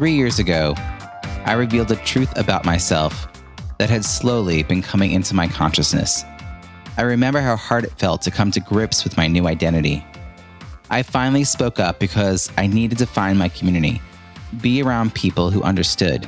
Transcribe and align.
Three 0.00 0.14
years 0.14 0.38
ago, 0.38 0.72
I 1.44 1.52
revealed 1.52 1.90
a 1.90 1.96
truth 1.96 2.34
about 2.38 2.64
myself 2.64 3.28
that 3.76 3.90
had 3.90 4.02
slowly 4.02 4.62
been 4.62 4.80
coming 4.80 5.10
into 5.10 5.34
my 5.34 5.46
consciousness. 5.46 6.24
I 6.96 7.02
remember 7.02 7.42
how 7.42 7.56
hard 7.56 7.84
it 7.84 7.92
felt 7.98 8.22
to 8.22 8.30
come 8.30 8.50
to 8.52 8.60
grips 8.60 9.04
with 9.04 9.18
my 9.18 9.26
new 9.26 9.46
identity. 9.46 10.02
I 10.88 11.02
finally 11.02 11.44
spoke 11.44 11.78
up 11.78 11.98
because 11.98 12.50
I 12.56 12.66
needed 12.66 12.96
to 12.96 13.04
find 13.04 13.38
my 13.38 13.50
community, 13.50 14.00
be 14.62 14.82
around 14.82 15.14
people 15.14 15.50
who 15.50 15.62
understood. 15.64 16.26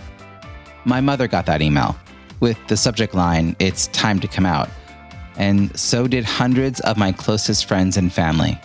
My 0.85 1.01
mother 1.01 1.27
got 1.27 1.47
that 1.47 1.63
email 1.63 1.97
with 2.41 2.59
the 2.69 2.77
subject 2.77 3.15
line, 3.15 3.57
It's 3.59 3.87
time 3.87 4.21
to 4.21 4.29
come 4.29 4.45
out. 4.45 4.69
And 5.37 5.75
so 5.81 6.07
did 6.07 6.27
hundreds 6.27 6.81
of 6.81 6.99
my 6.99 7.11
closest 7.11 7.65
friends 7.65 7.97
and 7.97 8.13
family. 8.13 8.61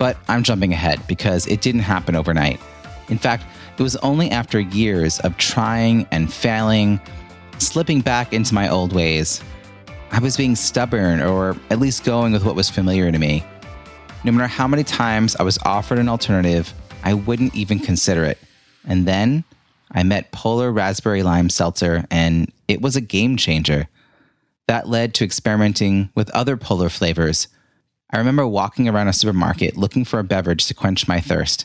But 0.00 0.16
I'm 0.26 0.42
jumping 0.42 0.72
ahead 0.72 1.00
because 1.06 1.46
it 1.46 1.60
didn't 1.60 1.82
happen 1.82 2.16
overnight. 2.16 2.58
In 3.08 3.18
fact, 3.18 3.44
it 3.78 3.82
was 3.82 3.96
only 3.96 4.30
after 4.30 4.60
years 4.60 5.18
of 5.20 5.36
trying 5.36 6.06
and 6.10 6.32
failing, 6.32 7.00
slipping 7.58 8.00
back 8.00 8.32
into 8.32 8.54
my 8.54 8.68
old 8.68 8.92
ways. 8.92 9.42
I 10.10 10.18
was 10.18 10.36
being 10.36 10.54
stubborn, 10.54 11.22
or 11.22 11.56
at 11.70 11.78
least 11.78 12.04
going 12.04 12.32
with 12.32 12.44
what 12.44 12.54
was 12.54 12.68
familiar 12.68 13.10
to 13.10 13.18
me. 13.18 13.44
No 14.24 14.32
matter 14.32 14.46
how 14.46 14.68
many 14.68 14.84
times 14.84 15.34
I 15.36 15.42
was 15.42 15.58
offered 15.64 15.98
an 15.98 16.08
alternative, 16.08 16.72
I 17.02 17.14
wouldn't 17.14 17.54
even 17.54 17.78
consider 17.78 18.24
it. 18.24 18.38
And 18.86 19.06
then 19.06 19.42
I 19.90 20.02
met 20.02 20.32
Polar 20.32 20.70
Raspberry 20.70 21.22
Lime 21.22 21.48
Seltzer, 21.48 22.04
and 22.10 22.52
it 22.68 22.80
was 22.82 22.94
a 22.94 23.00
game 23.00 23.36
changer. 23.36 23.88
That 24.68 24.88
led 24.88 25.14
to 25.14 25.24
experimenting 25.24 26.10
with 26.14 26.30
other 26.30 26.56
polar 26.56 26.88
flavors. 26.88 27.48
I 28.10 28.18
remember 28.18 28.46
walking 28.46 28.88
around 28.88 29.08
a 29.08 29.12
supermarket 29.12 29.76
looking 29.76 30.04
for 30.04 30.18
a 30.18 30.24
beverage 30.24 30.66
to 30.66 30.74
quench 30.74 31.08
my 31.08 31.20
thirst. 31.20 31.64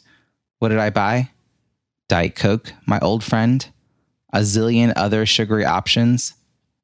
What 0.59 0.69
did 0.69 0.79
I 0.79 0.89
buy? 0.89 1.29
Diet 2.07 2.35
Coke, 2.35 2.73
my 2.85 2.99
old 2.99 3.23
friend? 3.23 3.67
A 4.33 4.39
zillion 4.39 4.93
other 4.95 5.25
sugary 5.25 5.65
options? 5.65 6.33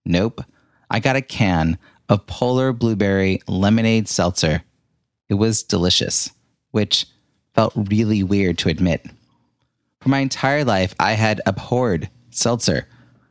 Nope. 0.06 0.44
I 0.90 1.00
got 1.00 1.16
a 1.16 1.22
can 1.22 1.78
of 2.10 2.28
Polar 2.28 2.74
Blueberry 2.74 3.40
Lemonade 3.48 4.08
Seltzer. 4.08 4.64
It 5.30 5.36
was 5.36 5.64
delicious, 5.64 6.30
which 6.72 7.06
felt 7.54 7.74
really 7.76 8.24
weird 8.24 8.58
to 8.60 8.70
admit. 8.70 9.06
For 10.02 10.10
my 10.10 10.20
entire 10.20 10.66
life, 10.66 10.94
I 11.00 11.14
had 11.14 11.42
abhorred 11.46 12.10
seltzer. 12.30 12.88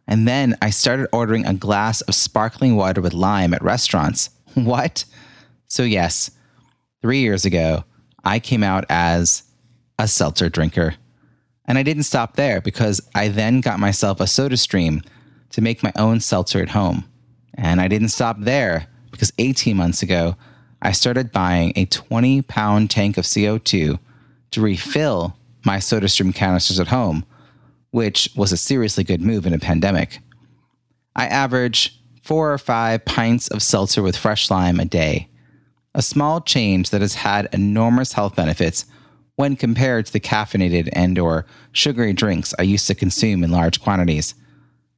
And 0.06 0.26
then 0.26 0.56
I 0.62 0.70
started 0.70 1.08
ordering 1.12 1.46
a 1.46 1.54
glass 1.54 2.00
of 2.02 2.14
sparkling 2.14 2.76
water 2.76 3.00
with 3.00 3.12
lime 3.12 3.54
at 3.54 3.62
restaurants. 3.62 4.30
What? 4.54 5.06
So, 5.66 5.82
yes, 5.82 6.30
three 7.00 7.20
years 7.20 7.46
ago, 7.46 7.84
I 8.22 8.38
came 8.38 8.62
out 8.62 8.84
as 8.90 9.44
a 9.98 10.06
seltzer 10.06 10.50
drinker. 10.50 10.96
And 11.72 11.78
I 11.78 11.82
didn't 11.84 12.02
stop 12.02 12.36
there 12.36 12.60
because 12.60 13.00
I 13.14 13.28
then 13.28 13.62
got 13.62 13.80
myself 13.80 14.20
a 14.20 14.26
soda 14.26 14.58
stream 14.58 15.00
to 15.52 15.62
make 15.62 15.82
my 15.82 15.90
own 15.96 16.20
seltzer 16.20 16.60
at 16.60 16.68
home. 16.68 17.04
And 17.54 17.80
I 17.80 17.88
didn't 17.88 18.10
stop 18.10 18.36
there 18.38 18.88
because 19.10 19.32
18 19.38 19.74
months 19.74 20.02
ago, 20.02 20.36
I 20.82 20.92
started 20.92 21.32
buying 21.32 21.72
a 21.74 21.86
20 21.86 22.42
pound 22.42 22.90
tank 22.90 23.16
of 23.16 23.24
CO2 23.24 23.98
to 24.50 24.60
refill 24.60 25.34
my 25.64 25.78
soda 25.78 26.10
stream 26.10 26.34
canisters 26.34 26.78
at 26.78 26.88
home, 26.88 27.24
which 27.90 28.28
was 28.36 28.52
a 28.52 28.58
seriously 28.58 29.02
good 29.02 29.22
move 29.22 29.46
in 29.46 29.54
a 29.54 29.58
pandemic. 29.58 30.18
I 31.16 31.24
average 31.26 31.98
four 32.22 32.52
or 32.52 32.58
five 32.58 33.06
pints 33.06 33.48
of 33.48 33.62
seltzer 33.62 34.02
with 34.02 34.18
fresh 34.18 34.50
lime 34.50 34.78
a 34.78 34.84
day, 34.84 35.26
a 35.94 36.02
small 36.02 36.42
change 36.42 36.90
that 36.90 37.00
has 37.00 37.14
had 37.14 37.48
enormous 37.50 38.12
health 38.12 38.36
benefits 38.36 38.84
when 39.36 39.56
compared 39.56 40.06
to 40.06 40.12
the 40.12 40.20
caffeinated 40.20 40.88
and 40.92 41.18
or 41.18 41.46
sugary 41.72 42.12
drinks 42.12 42.54
I 42.58 42.62
used 42.62 42.86
to 42.88 42.94
consume 42.94 43.42
in 43.42 43.50
large 43.50 43.80
quantities. 43.80 44.34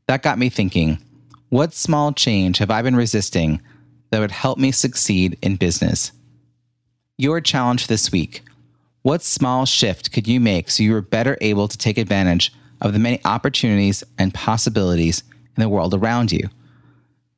That 0.06 0.22
got 0.22 0.38
me 0.38 0.48
thinking, 0.48 0.98
what 1.48 1.72
small 1.72 2.12
change 2.12 2.58
have 2.58 2.70
I 2.70 2.82
been 2.82 2.96
resisting 2.96 3.60
that 4.10 4.18
would 4.18 4.32
help 4.32 4.58
me 4.58 4.72
succeed 4.72 5.38
in 5.40 5.56
business? 5.56 6.12
Your 7.16 7.40
challenge 7.40 7.86
this 7.86 8.10
week. 8.10 8.42
What 9.02 9.22
small 9.22 9.66
shift 9.66 10.12
could 10.12 10.26
you 10.26 10.40
make 10.40 10.70
so 10.70 10.82
you 10.82 10.96
are 10.96 11.02
better 11.02 11.38
able 11.40 11.68
to 11.68 11.78
take 11.78 11.98
advantage 11.98 12.52
of 12.80 12.92
the 12.92 12.98
many 12.98 13.20
opportunities 13.24 14.02
and 14.18 14.34
possibilities 14.34 15.22
in 15.56 15.60
the 15.60 15.68
world 15.68 15.94
around 15.94 16.32
you? 16.32 16.48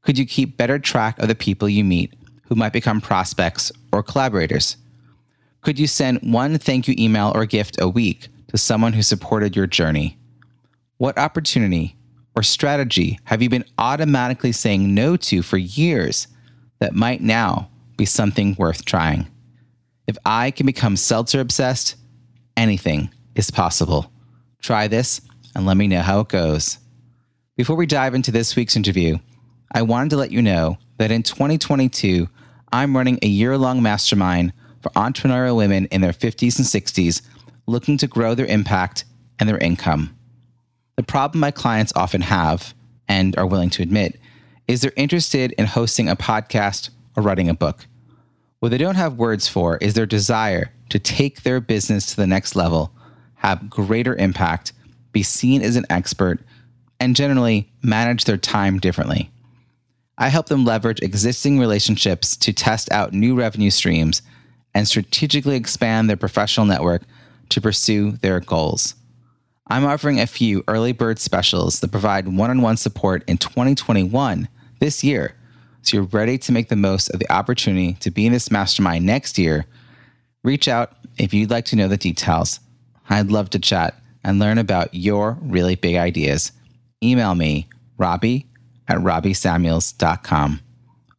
Could 0.02 0.16
you 0.16 0.24
keep 0.24 0.56
better 0.56 0.78
track 0.78 1.18
of 1.18 1.28
the 1.28 1.34
people 1.34 1.68
you 1.68 1.84
meet 1.84 2.14
who 2.44 2.54
might 2.54 2.72
become 2.72 3.00
prospects 3.00 3.72
or 3.92 4.02
collaborators? 4.02 4.76
Could 5.66 5.80
you 5.80 5.88
send 5.88 6.20
one 6.20 6.58
thank 6.58 6.86
you 6.86 6.94
email 6.96 7.32
or 7.34 7.44
gift 7.44 7.80
a 7.80 7.88
week 7.88 8.28
to 8.46 8.56
someone 8.56 8.92
who 8.92 9.02
supported 9.02 9.56
your 9.56 9.66
journey? 9.66 10.16
What 10.98 11.18
opportunity 11.18 11.96
or 12.36 12.44
strategy 12.44 13.18
have 13.24 13.42
you 13.42 13.48
been 13.48 13.64
automatically 13.76 14.52
saying 14.52 14.94
no 14.94 15.16
to 15.16 15.42
for 15.42 15.56
years 15.56 16.28
that 16.78 16.94
might 16.94 17.20
now 17.20 17.68
be 17.96 18.04
something 18.04 18.54
worth 18.56 18.84
trying? 18.84 19.26
If 20.06 20.16
I 20.24 20.52
can 20.52 20.66
become 20.66 20.96
seltzer 20.96 21.40
obsessed, 21.40 21.96
anything 22.56 23.10
is 23.34 23.50
possible. 23.50 24.12
Try 24.62 24.86
this 24.86 25.20
and 25.56 25.66
let 25.66 25.76
me 25.76 25.88
know 25.88 26.02
how 26.02 26.20
it 26.20 26.28
goes. 26.28 26.78
Before 27.56 27.74
we 27.74 27.86
dive 27.86 28.14
into 28.14 28.30
this 28.30 28.54
week's 28.54 28.76
interview, 28.76 29.18
I 29.72 29.82
wanted 29.82 30.10
to 30.10 30.16
let 30.16 30.30
you 30.30 30.42
know 30.42 30.78
that 30.98 31.10
in 31.10 31.24
2022, 31.24 32.28
I'm 32.70 32.96
running 32.96 33.18
a 33.20 33.26
year 33.26 33.58
long 33.58 33.82
mastermind 33.82 34.52
for 34.86 35.00
entrepreneurial 35.00 35.56
women 35.56 35.86
in 35.86 36.00
their 36.00 36.12
50s 36.12 36.58
and 36.58 36.66
60s 36.66 37.22
looking 37.66 37.98
to 37.98 38.06
grow 38.06 38.36
their 38.36 38.46
impact 38.46 39.04
and 39.40 39.48
their 39.48 39.58
income. 39.58 40.16
The 40.94 41.02
problem 41.02 41.40
my 41.40 41.50
clients 41.50 41.92
often 41.96 42.20
have, 42.20 42.72
and 43.08 43.36
are 43.36 43.46
willing 43.46 43.70
to 43.70 43.82
admit, 43.82 44.20
is 44.68 44.80
they're 44.80 44.92
interested 44.96 45.52
in 45.58 45.66
hosting 45.66 46.08
a 46.08 46.14
podcast 46.14 46.90
or 47.16 47.24
writing 47.24 47.48
a 47.48 47.54
book. 47.54 47.86
What 48.60 48.68
they 48.68 48.78
don't 48.78 48.94
have 48.94 49.14
words 49.14 49.48
for 49.48 49.76
is 49.78 49.94
their 49.94 50.06
desire 50.06 50.70
to 50.90 51.00
take 51.00 51.42
their 51.42 51.60
business 51.60 52.06
to 52.06 52.16
the 52.16 52.26
next 52.26 52.54
level, 52.54 52.92
have 53.36 53.68
greater 53.68 54.14
impact, 54.14 54.72
be 55.10 55.24
seen 55.24 55.62
as 55.62 55.74
an 55.74 55.86
expert, 55.90 56.38
and 57.00 57.16
generally 57.16 57.68
manage 57.82 58.24
their 58.24 58.36
time 58.36 58.78
differently. 58.78 59.30
I 60.16 60.28
help 60.28 60.46
them 60.46 60.64
leverage 60.64 61.00
existing 61.02 61.58
relationships 61.58 62.36
to 62.36 62.52
test 62.52 62.90
out 62.92 63.12
new 63.12 63.34
revenue 63.34 63.70
streams 63.70 64.22
and 64.76 64.86
strategically 64.86 65.56
expand 65.56 66.06
their 66.06 66.18
professional 66.18 66.66
network 66.66 67.00
to 67.48 67.62
pursue 67.62 68.12
their 68.12 68.40
goals. 68.40 68.94
I'm 69.68 69.86
offering 69.86 70.20
a 70.20 70.26
few 70.26 70.64
early 70.68 70.92
bird 70.92 71.18
specials 71.18 71.80
that 71.80 71.90
provide 71.90 72.28
one 72.28 72.50
on 72.50 72.60
one 72.60 72.76
support 72.76 73.24
in 73.26 73.38
2021 73.38 74.48
this 74.78 75.02
year. 75.02 75.34
So 75.80 75.96
you're 75.96 76.04
ready 76.04 76.36
to 76.36 76.52
make 76.52 76.68
the 76.68 76.76
most 76.76 77.08
of 77.08 77.20
the 77.20 77.32
opportunity 77.32 77.94
to 77.94 78.10
be 78.10 78.26
in 78.26 78.34
this 78.34 78.50
mastermind 78.50 79.06
next 79.06 79.38
year. 79.38 79.64
Reach 80.44 80.68
out 80.68 80.92
if 81.16 81.32
you'd 81.32 81.50
like 81.50 81.64
to 81.66 81.76
know 81.76 81.88
the 81.88 81.96
details. 81.96 82.60
I'd 83.08 83.30
love 83.30 83.48
to 83.50 83.58
chat 83.58 83.98
and 84.22 84.38
learn 84.38 84.58
about 84.58 84.94
your 84.94 85.38
really 85.40 85.76
big 85.76 85.96
ideas. 85.96 86.52
Email 87.02 87.34
me, 87.34 87.66
Robbie 87.96 88.46
at 88.88 88.98
robbiesamuels.com. 88.98 90.60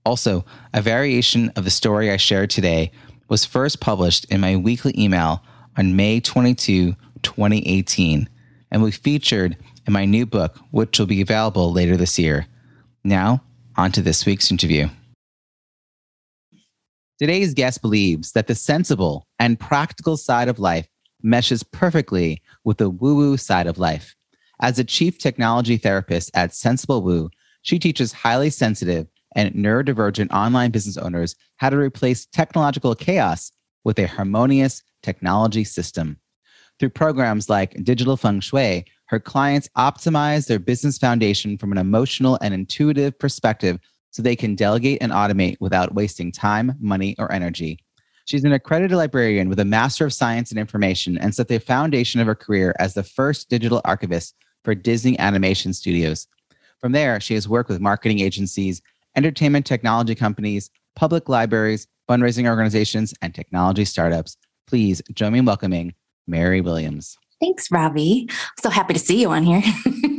Also, 0.05 0.45
a 0.75 0.81
variation 0.83 1.49
of 1.55 1.63
the 1.63 1.71
story 1.71 2.11
I 2.11 2.17
shared 2.17 2.51
today 2.51 2.91
was 3.29 3.45
first 3.45 3.79
published 3.79 4.25
in 4.25 4.41
my 4.41 4.55
weekly 4.55 4.93
email 4.97 5.43
on 5.77 5.95
May 5.95 6.19
22, 6.19 6.95
2018, 7.21 8.29
and 8.71 8.81
will 8.81 8.89
be 8.89 8.91
featured 8.91 9.57
in 9.85 9.93
my 9.93 10.05
new 10.05 10.25
book, 10.25 10.57
which 10.71 10.99
will 10.99 11.05
be 11.05 11.21
available 11.21 11.71
later 11.71 11.97
this 11.97 12.17
year. 12.19 12.47
Now, 13.03 13.43
on 13.75 13.91
to 13.93 14.01
this 14.01 14.25
week's 14.25 14.51
interview. 14.51 14.89
Today's 17.19 17.53
guest 17.53 17.81
believes 17.81 18.33
that 18.33 18.47
the 18.47 18.55
sensible 18.55 19.25
and 19.39 19.59
practical 19.59 20.17
side 20.17 20.47
of 20.47 20.59
life 20.59 20.87
meshes 21.23 21.63
perfectly 21.63 22.41
with 22.63 22.77
the 22.77 22.89
woo 22.89 23.15
woo 23.15 23.37
side 23.37 23.67
of 23.67 23.79
life. 23.79 24.15
As 24.59 24.77
a 24.79 24.83
chief 24.83 25.17
technology 25.17 25.77
therapist 25.77 26.31
at 26.35 26.53
Sensible 26.53 27.01
Woo, 27.01 27.29
she 27.61 27.79
teaches 27.79 28.11
highly 28.11 28.49
sensitive 28.49 29.07
and 29.35 29.53
neurodivergent 29.53 30.31
online 30.31 30.71
business 30.71 30.97
owners 30.97 31.35
how 31.57 31.69
to 31.69 31.77
replace 31.77 32.25
technological 32.25 32.95
chaos 32.95 33.51
with 33.83 33.99
a 33.99 34.07
harmonious 34.07 34.83
technology 35.03 35.63
system. 35.63 36.19
Through 36.79 36.89
programs 36.89 37.49
like 37.49 37.83
Digital 37.83 38.17
Feng 38.17 38.39
Shui, 38.39 38.85
her 39.05 39.19
clients 39.19 39.69
optimize 39.77 40.47
their 40.47 40.59
business 40.59 40.97
foundation 40.97 41.57
from 41.57 41.71
an 41.71 41.77
emotional 41.77 42.37
and 42.41 42.53
intuitive 42.53 43.17
perspective 43.17 43.79
so 44.11 44.21
they 44.21 44.35
can 44.35 44.55
delegate 44.55 44.99
and 45.01 45.11
automate 45.11 45.57
without 45.59 45.95
wasting 45.95 46.31
time, 46.31 46.73
money, 46.79 47.15
or 47.17 47.31
energy. 47.31 47.79
She's 48.25 48.43
an 48.43 48.51
accredited 48.51 48.97
librarian 48.97 49.47
with 49.47 49.59
a 49.59 49.65
Master 49.65 50.05
of 50.05 50.13
Science 50.13 50.51
in 50.51 50.57
Information 50.57 51.17
and 51.17 51.33
set 51.33 51.47
the 51.47 51.59
foundation 51.59 52.19
of 52.19 52.27
her 52.27 52.35
career 52.35 52.75
as 52.77 52.93
the 52.93 53.03
first 53.03 53.49
digital 53.49 53.81
archivist 53.85 54.35
for 54.63 54.75
Disney 54.75 55.17
Animation 55.17 55.73
Studios. 55.73 56.27
From 56.81 56.91
there, 56.91 57.21
she 57.21 57.35
has 57.35 57.47
worked 57.47 57.69
with 57.69 57.79
marketing 57.79 58.19
agencies, 58.19 58.81
entertainment 59.15 59.65
technology 59.65 60.13
companies, 60.13 60.69
public 60.97 61.29
libraries, 61.29 61.87
fundraising 62.09 62.49
organizations, 62.49 63.13
and 63.21 63.33
technology 63.33 63.85
startups. 63.85 64.35
Please 64.65 65.01
join 65.13 65.31
me 65.31 65.39
in 65.39 65.45
welcoming 65.45 65.93
Mary 66.25 66.59
Williams. 66.59 67.15
Thanks, 67.39 67.71
Robbie. 67.71 68.27
so 68.59 68.69
happy 68.69 68.93
to 68.93 68.99
see 68.99 69.21
you 69.21 69.29
on 69.29 69.43
here. 69.43 69.61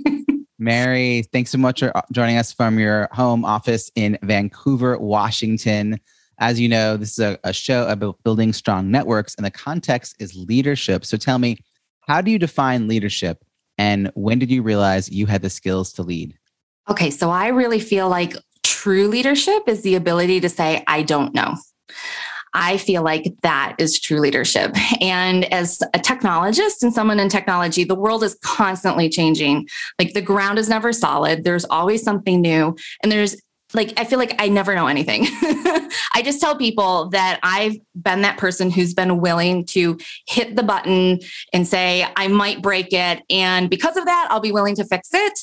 Mary, 0.58 1.24
thanks 1.32 1.50
so 1.50 1.58
much 1.58 1.80
for 1.80 1.96
uh, 1.96 2.02
joining 2.12 2.36
us 2.36 2.52
from 2.52 2.78
your 2.78 3.08
home 3.12 3.44
office 3.44 3.90
in 3.96 4.18
Vancouver, 4.22 4.98
Washington. 4.98 6.00
As 6.38 6.60
you 6.60 6.68
know, 6.68 6.96
this 6.96 7.12
is 7.12 7.18
a, 7.18 7.38
a, 7.42 7.52
show 7.52 7.88
about 7.88 8.22
building 8.22 8.52
strong 8.52 8.90
networks, 8.90 9.34
and 9.34 9.44
the 9.44 9.50
context 9.50 10.14
is 10.20 10.36
leadership. 10.36 11.04
So 11.04 11.16
tell 11.16 11.38
me, 11.38 11.58
how 12.02 12.20
do 12.20 12.30
you 12.30 12.38
define 12.38 12.86
leadership, 12.86 13.44
and 13.76 14.10
when 14.14 14.38
did 14.38 14.50
you 14.50 14.62
realize 14.62 15.10
you 15.10 15.26
had 15.26 15.42
the 15.42 15.50
skills 15.50 15.92
to 15.94 16.02
lead? 16.02 16.38
Okay, 16.88 17.10
so 17.10 17.30
I 17.30 17.48
really 17.48 17.80
feel 17.80 18.08
like 18.08 18.34
true 18.82 19.08
leadership 19.08 19.64
is 19.66 19.82
the 19.82 19.96
ability 19.96 20.38
to 20.40 20.48
say, 20.48 20.84
I 20.86 21.02
don't 21.02 21.34
know. 21.34 21.56
I 22.54 22.76
feel 22.76 23.02
like 23.02 23.34
that 23.42 23.74
is 23.78 23.98
true 23.98 24.20
leadership. 24.20 24.72
And 25.00 25.52
as 25.52 25.82
a 25.94 25.98
technologist 25.98 26.82
and 26.82 26.94
someone 26.94 27.18
in 27.18 27.28
technology, 27.28 27.82
the 27.82 27.96
world 27.96 28.22
is 28.22 28.38
constantly 28.42 29.08
changing. 29.08 29.68
Like 29.98 30.14
the 30.14 30.22
ground 30.22 30.60
is 30.60 30.68
never 30.68 30.92
solid, 30.92 31.42
there's 31.42 31.64
always 31.64 32.02
something 32.02 32.40
new. 32.40 32.76
And 33.02 33.10
there's 33.10 33.36
like 33.74 33.92
I 33.98 34.04
feel 34.04 34.18
like 34.18 34.34
I 34.38 34.48
never 34.48 34.74
know 34.74 34.86
anything. 34.86 35.26
I 36.14 36.22
just 36.24 36.40
tell 36.40 36.56
people 36.56 37.10
that 37.10 37.38
I've 37.42 37.76
been 37.94 38.22
that 38.22 38.38
person 38.38 38.70
who's 38.70 38.94
been 38.94 39.20
willing 39.20 39.66
to 39.66 39.98
hit 40.26 40.56
the 40.56 40.62
button 40.62 41.20
and 41.52 41.68
say 41.68 42.06
I 42.16 42.28
might 42.28 42.62
break 42.62 42.92
it, 42.92 43.22
and 43.28 43.68
because 43.68 43.96
of 43.96 44.06
that, 44.06 44.28
I'll 44.30 44.40
be 44.40 44.52
willing 44.52 44.74
to 44.76 44.84
fix 44.84 45.10
it. 45.12 45.40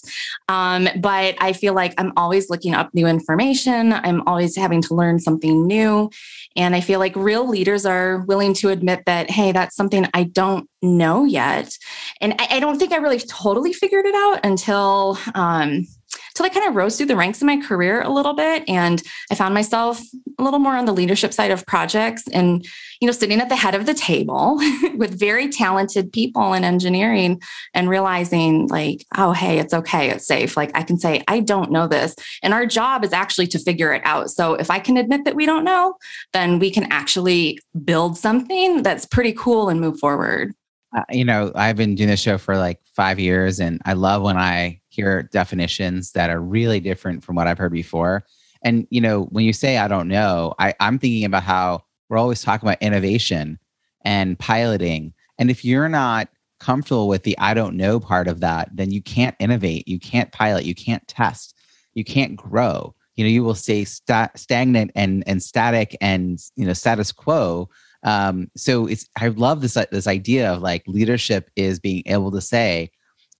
Um, 0.49 0.89
but 0.99 1.35
I 1.39 1.53
feel 1.53 1.73
like 1.73 1.93
I'm 1.99 2.13
always 2.17 2.49
looking 2.49 2.73
up 2.73 2.89
new 2.93 3.05
information. 3.05 3.93
I'm 3.93 4.21
always 4.27 4.55
having 4.55 4.81
to 4.83 4.95
learn 4.95 5.19
something 5.19 5.67
new, 5.67 6.09
and 6.55 6.75
I 6.75 6.81
feel 6.81 6.99
like 6.99 7.15
real 7.15 7.47
leaders 7.47 7.85
are 7.85 8.19
willing 8.21 8.55
to 8.55 8.69
admit 8.69 9.03
that 9.05 9.29
hey, 9.29 9.51
that's 9.51 9.75
something 9.75 10.07
I 10.15 10.23
don't 10.23 10.67
know 10.81 11.25
yet, 11.25 11.77
and 12.21 12.33
I, 12.39 12.47
I 12.51 12.59
don't 12.59 12.79
think 12.79 12.91
I 12.91 12.97
really 12.97 13.19
totally 13.19 13.71
figured 13.71 14.05
it 14.05 14.15
out 14.15 14.39
until. 14.43 15.19
Um, 15.35 15.85
till 16.35 16.45
I 16.45 16.49
kind 16.49 16.67
of 16.67 16.75
rose 16.75 16.97
through 16.97 17.05
the 17.07 17.15
ranks 17.15 17.41
in 17.41 17.47
my 17.47 17.57
career 17.57 18.01
a 18.01 18.09
little 18.09 18.33
bit. 18.33 18.63
And 18.67 19.01
I 19.31 19.35
found 19.35 19.53
myself 19.53 20.01
a 20.37 20.43
little 20.43 20.59
more 20.59 20.75
on 20.75 20.85
the 20.85 20.93
leadership 20.93 21.33
side 21.33 21.49
of 21.49 21.65
projects 21.65 22.23
and, 22.33 22.65
you 22.99 23.05
know, 23.07 23.13
sitting 23.13 23.39
at 23.39 23.47
the 23.47 23.55
head 23.55 23.73
of 23.73 23.85
the 23.85 23.93
table 23.93 24.57
with 24.95 25.17
very 25.17 25.49
talented 25.49 26.11
people 26.11 26.53
in 26.53 26.65
engineering 26.65 27.41
and 27.73 27.89
realizing, 27.89 28.67
like, 28.67 29.05
oh, 29.17 29.31
hey, 29.31 29.59
it's 29.59 29.73
okay. 29.73 30.09
It's 30.09 30.27
safe. 30.27 30.57
Like, 30.57 30.71
I 30.75 30.83
can 30.83 30.99
say, 30.99 31.23
I 31.27 31.39
don't 31.39 31.71
know 31.71 31.87
this. 31.87 32.15
And 32.43 32.53
our 32.53 32.65
job 32.65 33.05
is 33.05 33.13
actually 33.13 33.47
to 33.47 33.59
figure 33.59 33.93
it 33.93 34.01
out. 34.05 34.29
So 34.29 34.55
if 34.55 34.69
I 34.69 34.79
can 34.79 34.97
admit 34.97 35.23
that 35.23 35.35
we 35.35 35.45
don't 35.45 35.63
know, 35.63 35.95
then 36.33 36.59
we 36.59 36.69
can 36.69 36.91
actually 36.91 37.59
build 37.85 38.17
something 38.17 38.83
that's 38.83 39.05
pretty 39.05 39.31
cool 39.31 39.69
and 39.69 39.79
move 39.79 39.99
forward. 39.99 40.53
Uh, 40.95 41.03
you 41.11 41.25
know, 41.25 41.51
I've 41.55 41.75
been 41.75 41.95
doing 41.95 42.09
this 42.09 42.21
show 42.21 42.37
for 42.37 42.57
like 42.57 42.79
five 42.95 43.19
years, 43.19 43.59
and 43.59 43.81
I 43.85 43.93
love 43.93 44.21
when 44.21 44.37
I 44.37 44.79
hear 44.95 45.23
definitions 45.23 46.11
that 46.13 46.29
are 46.29 46.41
really 46.41 46.79
different 46.79 47.23
from 47.23 47.35
what 47.35 47.47
I've 47.47 47.57
heard 47.57 47.71
before. 47.71 48.25
And 48.63 48.87
you 48.89 49.01
know, 49.01 49.23
when 49.25 49.45
you 49.45 49.53
say 49.53 49.77
I 49.77 49.87
don't 49.87 50.07
know, 50.07 50.53
I, 50.59 50.73
I'm 50.79 50.99
thinking 50.99 51.25
about 51.25 51.43
how 51.43 51.83
we're 52.09 52.17
always 52.17 52.41
talking 52.41 52.67
about 52.67 52.81
innovation 52.81 53.59
and 54.03 54.37
piloting. 54.39 55.13
And 55.37 55.51
if 55.51 55.65
you're 55.65 55.89
not 55.89 56.29
comfortable 56.59 57.07
with 57.07 57.23
the 57.23 57.37
I 57.37 57.53
don't 57.53 57.75
know 57.75 57.99
part 57.99 58.27
of 58.27 58.39
that, 58.39 58.69
then 58.73 58.91
you 58.91 59.01
can't 59.01 59.35
innovate, 59.39 59.87
you 59.87 59.99
can't 59.99 60.31
pilot, 60.31 60.65
you 60.65 60.75
can't 60.75 61.07
test, 61.07 61.55
you 61.93 62.03
can't 62.03 62.35
grow. 62.35 62.95
You 63.15 63.23
know, 63.23 63.29
you 63.29 63.43
will 63.43 63.55
stay 63.55 63.85
st- 63.85 64.31
stagnant 64.35 64.91
and 64.95 65.23
and 65.27 65.41
static 65.41 65.95
and 66.01 66.39
you 66.55 66.65
know 66.65 66.73
status 66.73 67.11
quo 67.11 67.69
um, 68.05 68.51
so 68.55 68.85
it's 68.85 69.09
I 69.19 69.29
love 69.29 69.61
this 69.61 69.73
this 69.91 70.07
idea 70.07 70.53
of 70.53 70.61
like 70.61 70.83
leadership 70.87 71.49
is 71.55 71.79
being 71.79 72.03
able 72.05 72.31
to 72.31 72.39
say, 72.39 72.91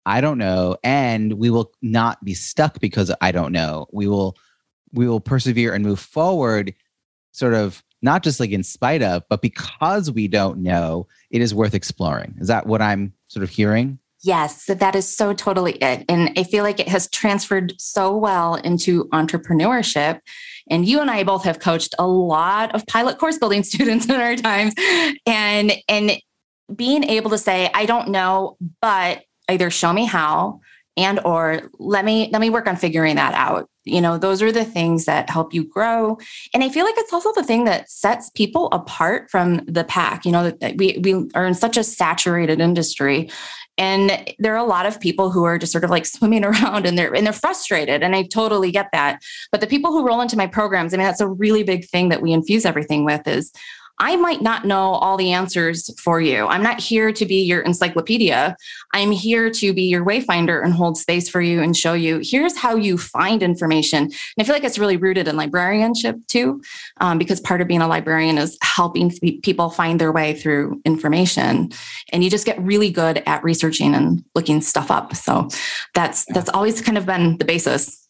I 0.06 0.22
don't 0.22 0.38
know, 0.38 0.78
and 0.84 1.34
we 1.34 1.50
will 1.50 1.72
not 1.81 2.24
be 2.24 2.34
stuck 2.34 2.80
because 2.80 3.12
I 3.22 3.31
don't 3.31 3.52
know. 3.52 3.88
We 3.92 4.07
will 4.07 4.38
we 4.94 5.07
will 5.07 5.19
persevere 5.19 5.74
and 5.74 5.84
move 5.84 6.00
forward, 6.00 6.74
sort 7.31 7.54
of 7.54 7.84
not 8.02 8.24
just 8.24 8.40
like 8.40 8.52
in 8.52 8.63
spite 8.63 9.02
of, 9.02 9.24
but 9.30 9.42
because 9.42 10.12
we 10.12 10.28
don't 10.28 10.60
know, 10.60 11.07
it 11.31 11.42
is 11.42 11.54
worth 11.54 11.74
exploring. 11.74 12.36
Is 12.40 12.48
that 12.48 12.68
what 12.68 12.81
I'm 12.81 13.13
sort 13.28 13.44
of 13.44 13.50
hearing? 13.50 14.00
Yes, 14.22 14.66
that 14.66 14.96
is 14.96 15.07
so 15.07 15.34
totally 15.34 15.74
it. 15.74 16.04
And 16.10 16.31
I 16.38 16.44
feel 16.44 16.63
like 16.63 16.80
it 16.80 16.88
has 16.88 17.10
transferred 17.10 17.74
so 17.80 18.16
well 18.16 18.56
into 18.56 19.06
entrepreneurship. 19.10 20.19
And 20.69 20.88
you 20.88 21.00
and 21.00 21.12
I 21.12 21.24
both 21.24 21.44
have 21.44 21.60
coached 21.60 21.94
a 22.00 22.07
lot 22.07 22.74
of 22.74 22.88
pilot 22.88 23.19
course 23.19 23.38
building 23.38 23.63
students 23.72 24.06
in 24.06 24.16
our 24.16 24.36
times. 24.36 24.74
And 25.28 25.74
and 25.88 26.13
being 26.75 27.04
able 27.04 27.30
to 27.30 27.38
say, 27.38 27.69
I 27.74 27.86
don't 27.86 28.10
know, 28.10 28.57
but 28.81 29.24
either 29.50 29.69
show 29.69 29.94
me 29.94 30.06
how 30.06 30.59
and 30.97 31.19
or 31.25 31.69
let 31.77 32.06
me 32.06 32.30
let 32.31 32.39
me 32.39 32.50
work 32.50 32.68
on 32.68 32.75
figuring 32.75 33.15
that 33.15 33.33
out. 33.33 33.69
You 33.83 34.01
know 34.01 34.18
those 34.18 34.42
are 34.42 34.51
the 34.51 34.65
things 34.65 35.06
that 35.06 35.30
help 35.30 35.53
you 35.53 35.65
grow. 35.65 36.18
And 36.53 36.63
i 36.63 36.69
feel 36.69 36.86
like 36.86 36.95
it's 36.97 37.13
also 37.13 37.33
the 37.33 37.44
thing 37.44 37.65
that 37.65 37.89
sets 37.89 38.30
people 38.30 38.69
apart 38.71 39.30
from 39.30 39.62
the 39.65 39.83
pack 39.83 40.25
you 40.25 40.31
know 40.31 40.53
we 40.75 41.00
we 41.03 41.30
are 41.36 41.45
in 41.45 41.53
such 41.53 41.77
a 41.77 41.83
saturated 41.83 42.59
industry. 42.59 43.30
And 43.77 44.33
there 44.39 44.53
are 44.53 44.65
a 44.65 44.69
lot 44.69 44.86
of 44.86 45.01
people 45.01 45.31
who 45.31 45.44
are 45.44 45.57
just 45.57 45.74
sort 45.74 45.83
of 45.83 45.89
like 45.89 46.06
swimming 46.15 46.45
around 46.45 46.86
and 46.86 46.97
they're 46.97 47.13
and 47.13 47.25
they're 47.25 47.33
frustrated 47.33 48.03
and 48.03 48.15
i 48.15 48.24
totally 48.24 48.71
get 48.71 48.88
that. 48.94 49.21
But 49.51 49.62
the 49.62 49.68
people 49.68 49.92
who 49.92 50.06
roll 50.06 50.21
into 50.21 50.38
my 50.38 50.47
programs 50.47 50.94
i 50.94 50.97
mean 50.97 51.06
that's 51.06 51.21
a 51.21 51.27
really 51.27 51.63
big 51.63 51.88
thing 51.88 52.09
that 52.09 52.21
we 52.21 52.31
infuse 52.31 52.65
everything 52.65 53.03
with 53.06 53.27
is 53.27 53.51
I 54.00 54.15
might 54.18 54.42
not 54.42 54.65
know 54.65 54.92
all 54.94 55.15
the 55.15 55.31
answers 55.31 55.89
for 56.00 56.19
you. 56.19 56.47
I'm 56.47 56.63
not 56.63 56.80
here 56.80 57.13
to 57.13 57.25
be 57.25 57.44
your 57.44 57.62
encyclopedia. 57.62 58.57
I'm 58.94 59.12
here 59.12 59.50
to 59.50 59.74
be 59.74 59.83
your 59.83 60.06
wayfinder 60.06 60.63
and 60.63 60.74
hold 60.74 60.97
space 60.97 61.30
for 61.30 61.42
you 61.42 61.61
and 61.61 61.75
show 61.75 61.94
you 61.94 62.19
here's 62.21 62.57
how 62.57 62.75
you 62.75 62.97
find 62.97 63.42
information. 63.42 64.04
And 64.04 64.14
I 64.40 64.44
feel 64.44 64.54
like 64.54 64.64
it's 64.64 64.78
really 64.78 64.97
rooted 64.97 65.28
in 65.28 65.37
librarianship 65.37 66.18
too, 66.28 66.61
um, 66.99 67.18
because 67.18 67.40
part 67.40 67.61
of 67.61 67.68
being 67.68 67.81
a 67.81 67.87
librarian 67.87 68.37
is 68.37 68.57
helping 68.61 69.11
people 69.42 69.69
find 69.69 69.99
their 69.99 70.11
way 70.11 70.33
through 70.33 70.81
information. 70.83 71.71
And 72.11 72.23
you 72.23 72.30
just 72.30 72.45
get 72.45 72.59
really 72.59 72.92
good 72.92 73.23
at 73.25 73.44
researching 73.44 73.95
and 73.95 74.23
looking 74.35 74.59
stuff 74.61 74.92
up. 74.92 75.16
So 75.16 75.47
that's 75.94 76.25
that's 76.33 76.49
always 76.49 76.81
kind 76.81 76.97
of 76.97 77.06
been 77.06 77.37
the 77.37 77.45
basis. 77.45 78.02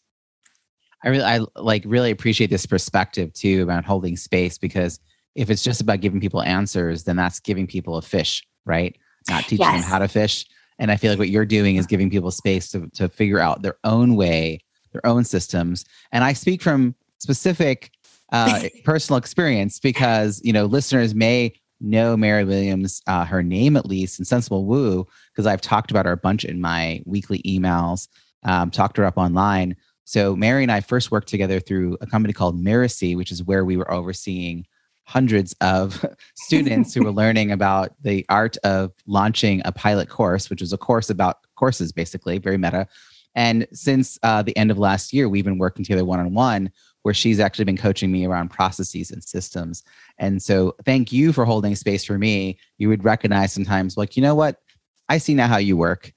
I 1.04 1.10
really, 1.10 1.24
I 1.24 1.40
like 1.54 1.84
really 1.86 2.10
appreciate 2.10 2.50
this 2.50 2.66
perspective 2.66 3.32
too 3.32 3.62
about 3.62 3.84
holding 3.84 4.16
space 4.16 4.58
because 4.58 4.98
if 5.36 5.50
it's 5.50 5.62
just 5.62 5.80
about 5.80 6.00
giving 6.00 6.18
people 6.18 6.42
answers, 6.42 7.04
then 7.04 7.16
that's 7.16 7.38
giving 7.40 7.66
people 7.66 7.96
a 7.96 8.02
fish, 8.02 8.42
right? 8.64 8.96
Not 9.28 9.44
teaching 9.44 9.58
yes. 9.60 9.82
them 9.82 9.90
how 9.90 9.98
to 9.98 10.08
fish. 10.08 10.46
And 10.78 10.90
I 10.90 10.96
feel 10.96 11.12
like 11.12 11.18
what 11.18 11.28
you're 11.28 11.46
doing 11.46 11.76
is 11.76 11.86
giving 11.86 12.10
people 12.10 12.30
space 12.30 12.70
to, 12.70 12.88
to 12.94 13.08
figure 13.08 13.38
out 13.38 13.62
their 13.62 13.76
own 13.84 14.16
way, 14.16 14.60
their 14.92 15.04
own 15.06 15.24
systems. 15.24 15.84
And 16.10 16.24
I 16.24 16.32
speak 16.32 16.62
from 16.62 16.94
specific 17.18 17.92
uh, 18.32 18.64
personal 18.84 19.18
experience 19.18 19.78
because, 19.78 20.40
you 20.42 20.52
know, 20.52 20.64
listeners 20.64 21.14
may 21.14 21.52
know 21.80 22.16
Mary 22.16 22.44
Williams, 22.44 23.02
uh, 23.06 23.26
her 23.26 23.42
name 23.42 23.76
at 23.76 23.86
least, 23.86 24.18
and 24.18 24.26
Sensible 24.26 24.64
Woo, 24.64 25.06
because 25.32 25.46
I've 25.46 25.60
talked 25.60 25.90
about 25.90 26.06
her 26.06 26.12
a 26.12 26.16
bunch 26.16 26.44
in 26.44 26.62
my 26.62 27.02
weekly 27.04 27.42
emails, 27.42 28.08
um, 28.42 28.70
talked 28.70 28.96
her 28.96 29.04
up 29.04 29.18
online. 29.18 29.76
So 30.04 30.34
Mary 30.34 30.62
and 30.62 30.72
I 30.72 30.80
first 30.80 31.10
worked 31.10 31.28
together 31.28 31.60
through 31.60 31.98
a 32.00 32.06
company 32.06 32.32
called 32.32 32.58
Mirasee, 32.58 33.16
which 33.16 33.30
is 33.30 33.44
where 33.44 33.64
we 33.64 33.76
were 33.76 33.90
overseeing 33.92 34.64
hundreds 35.06 35.54
of 35.60 36.04
students 36.34 36.92
who 36.92 37.02
were 37.02 37.10
learning 37.22 37.50
about 37.50 37.94
the 38.02 38.26
art 38.28 38.56
of 38.58 38.92
launching 39.06 39.62
a 39.64 39.72
pilot 39.72 40.08
course, 40.08 40.50
which 40.50 40.60
was 40.60 40.72
a 40.72 40.78
course 40.78 41.08
about 41.08 41.38
courses, 41.54 41.92
basically, 41.92 42.38
very 42.38 42.58
meta. 42.58 42.86
And 43.34 43.66
since 43.72 44.18
uh, 44.22 44.42
the 44.42 44.56
end 44.56 44.70
of 44.70 44.78
last 44.78 45.12
year, 45.12 45.28
we've 45.28 45.44
been 45.44 45.58
working 45.58 45.84
together 45.84 46.04
one 46.04 46.20
on 46.20 46.34
one, 46.34 46.70
where 47.02 47.14
she's 47.14 47.38
actually 47.38 47.66
been 47.66 47.76
coaching 47.76 48.10
me 48.10 48.26
around 48.26 48.48
processes 48.48 49.10
and 49.10 49.22
systems. 49.22 49.82
And 50.18 50.42
so, 50.42 50.74
thank 50.84 51.12
you 51.12 51.32
for 51.32 51.44
holding 51.44 51.76
space 51.76 52.04
for 52.04 52.18
me. 52.18 52.58
You 52.78 52.88
would 52.88 53.04
recognize 53.04 53.52
sometimes, 53.52 53.96
like, 53.96 54.16
you 54.16 54.22
know 54.22 54.34
what? 54.34 54.60
I 55.08 55.18
see 55.18 55.34
now 55.34 55.46
how 55.46 55.58
you 55.58 55.76
work. 55.76 56.12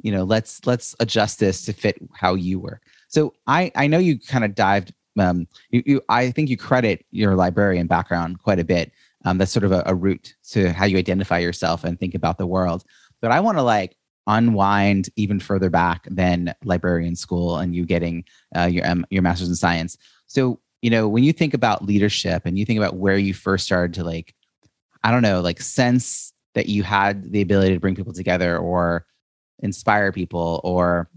You 0.00 0.12
know, 0.12 0.22
let's 0.22 0.64
let's 0.64 0.94
adjust 1.00 1.40
this 1.40 1.64
to 1.64 1.72
fit 1.72 1.96
how 2.12 2.34
you 2.34 2.60
work. 2.60 2.82
So 3.08 3.32
I 3.46 3.72
I 3.74 3.88
know 3.88 3.98
you 3.98 4.20
kind 4.20 4.44
of 4.44 4.54
dived 4.54 4.92
um, 5.20 5.46
you, 5.70 5.82
you, 5.86 6.02
I 6.08 6.30
think 6.30 6.48
you 6.48 6.56
credit 6.56 7.04
your 7.10 7.34
librarian 7.34 7.86
background 7.86 8.42
quite 8.42 8.58
a 8.58 8.64
bit. 8.64 8.92
Um, 9.24 9.38
that's 9.38 9.52
sort 9.52 9.64
of 9.64 9.72
a, 9.72 9.82
a 9.86 9.94
route 9.94 10.34
to 10.50 10.72
how 10.72 10.84
you 10.84 10.96
identify 10.96 11.38
yourself 11.38 11.84
and 11.84 11.98
think 11.98 12.14
about 12.14 12.38
the 12.38 12.46
world. 12.46 12.84
But 13.20 13.32
I 13.32 13.40
want 13.40 13.58
to 13.58 13.62
like 13.62 13.96
unwind 14.26 15.08
even 15.16 15.40
further 15.40 15.70
back 15.70 16.06
than 16.10 16.54
librarian 16.62 17.16
school 17.16 17.56
and 17.56 17.74
you 17.74 17.84
getting 17.84 18.24
uh, 18.54 18.66
your 18.66 18.86
um, 18.86 19.04
your 19.10 19.22
master's 19.22 19.48
in 19.48 19.56
science. 19.56 19.96
So 20.26 20.60
you 20.82 20.90
know 20.90 21.08
when 21.08 21.24
you 21.24 21.32
think 21.32 21.54
about 21.54 21.84
leadership 21.84 22.42
and 22.44 22.58
you 22.58 22.64
think 22.64 22.78
about 22.78 22.96
where 22.96 23.18
you 23.18 23.34
first 23.34 23.64
started 23.64 23.94
to 23.94 24.04
like, 24.04 24.34
I 25.02 25.10
don't 25.10 25.22
know, 25.22 25.40
like 25.40 25.60
sense 25.60 26.32
that 26.54 26.68
you 26.68 26.82
had 26.82 27.32
the 27.32 27.40
ability 27.40 27.74
to 27.74 27.80
bring 27.80 27.96
people 27.96 28.12
together 28.12 28.58
or 28.58 29.06
inspire 29.60 30.12
people 30.12 30.60
or 30.62 31.08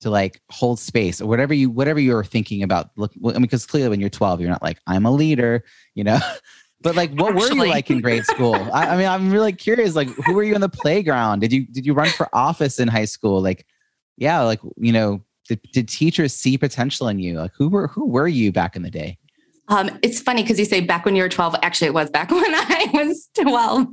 to 0.00 0.10
like 0.10 0.40
hold 0.50 0.78
space 0.78 1.20
or 1.20 1.26
whatever 1.26 1.54
you 1.54 1.70
whatever 1.70 1.98
you're 1.98 2.24
thinking 2.24 2.62
about 2.62 2.90
look 2.96 3.12
I 3.24 3.32
mean 3.32 3.42
because 3.42 3.66
clearly 3.66 3.90
when 3.90 4.00
you're 4.00 4.10
12 4.10 4.40
you're 4.40 4.50
not 4.50 4.62
like 4.62 4.78
I'm 4.86 5.06
a 5.06 5.10
leader 5.10 5.64
you 5.94 6.04
know 6.04 6.18
but 6.80 6.94
like 6.94 7.12
what 7.12 7.34
Actually. 7.34 7.58
were 7.58 7.64
you 7.64 7.70
like 7.70 7.90
in 7.90 8.00
grade 8.00 8.24
school 8.24 8.54
I, 8.54 8.88
I, 8.88 8.96
mean 8.96 9.06
I'm 9.06 9.30
really 9.30 9.52
curious 9.52 9.94
like 9.94 10.08
who 10.08 10.34
were 10.34 10.42
you 10.42 10.54
in 10.54 10.60
the 10.60 10.68
playground 10.68 11.40
did 11.40 11.52
you 11.52 11.66
did 11.66 11.86
you 11.86 11.94
run 11.94 12.08
for 12.08 12.28
office 12.34 12.78
in 12.78 12.88
high 12.88 13.06
school 13.06 13.40
like 13.40 13.66
yeah 14.16 14.42
like 14.42 14.60
you 14.76 14.92
know 14.92 15.22
did, 15.48 15.60
did 15.72 15.88
teachers 15.88 16.34
see 16.34 16.58
potential 16.58 17.08
in 17.08 17.18
you 17.18 17.38
like 17.38 17.52
who 17.56 17.68
were 17.68 17.88
who 17.88 18.06
were 18.06 18.28
you 18.28 18.52
back 18.52 18.76
in 18.76 18.82
the 18.82 18.90
day 18.90 19.18
um, 19.68 19.90
it's 20.02 20.20
funny 20.20 20.42
because 20.42 20.60
you 20.60 20.64
say 20.64 20.80
back 20.80 21.04
when 21.04 21.16
you 21.16 21.22
were 21.24 21.28
12. 21.28 21.56
Actually, 21.62 21.88
it 21.88 21.94
was 21.94 22.08
back 22.08 22.30
when 22.30 22.44
I 22.46 22.88
was 22.94 23.28
12. 23.40 23.88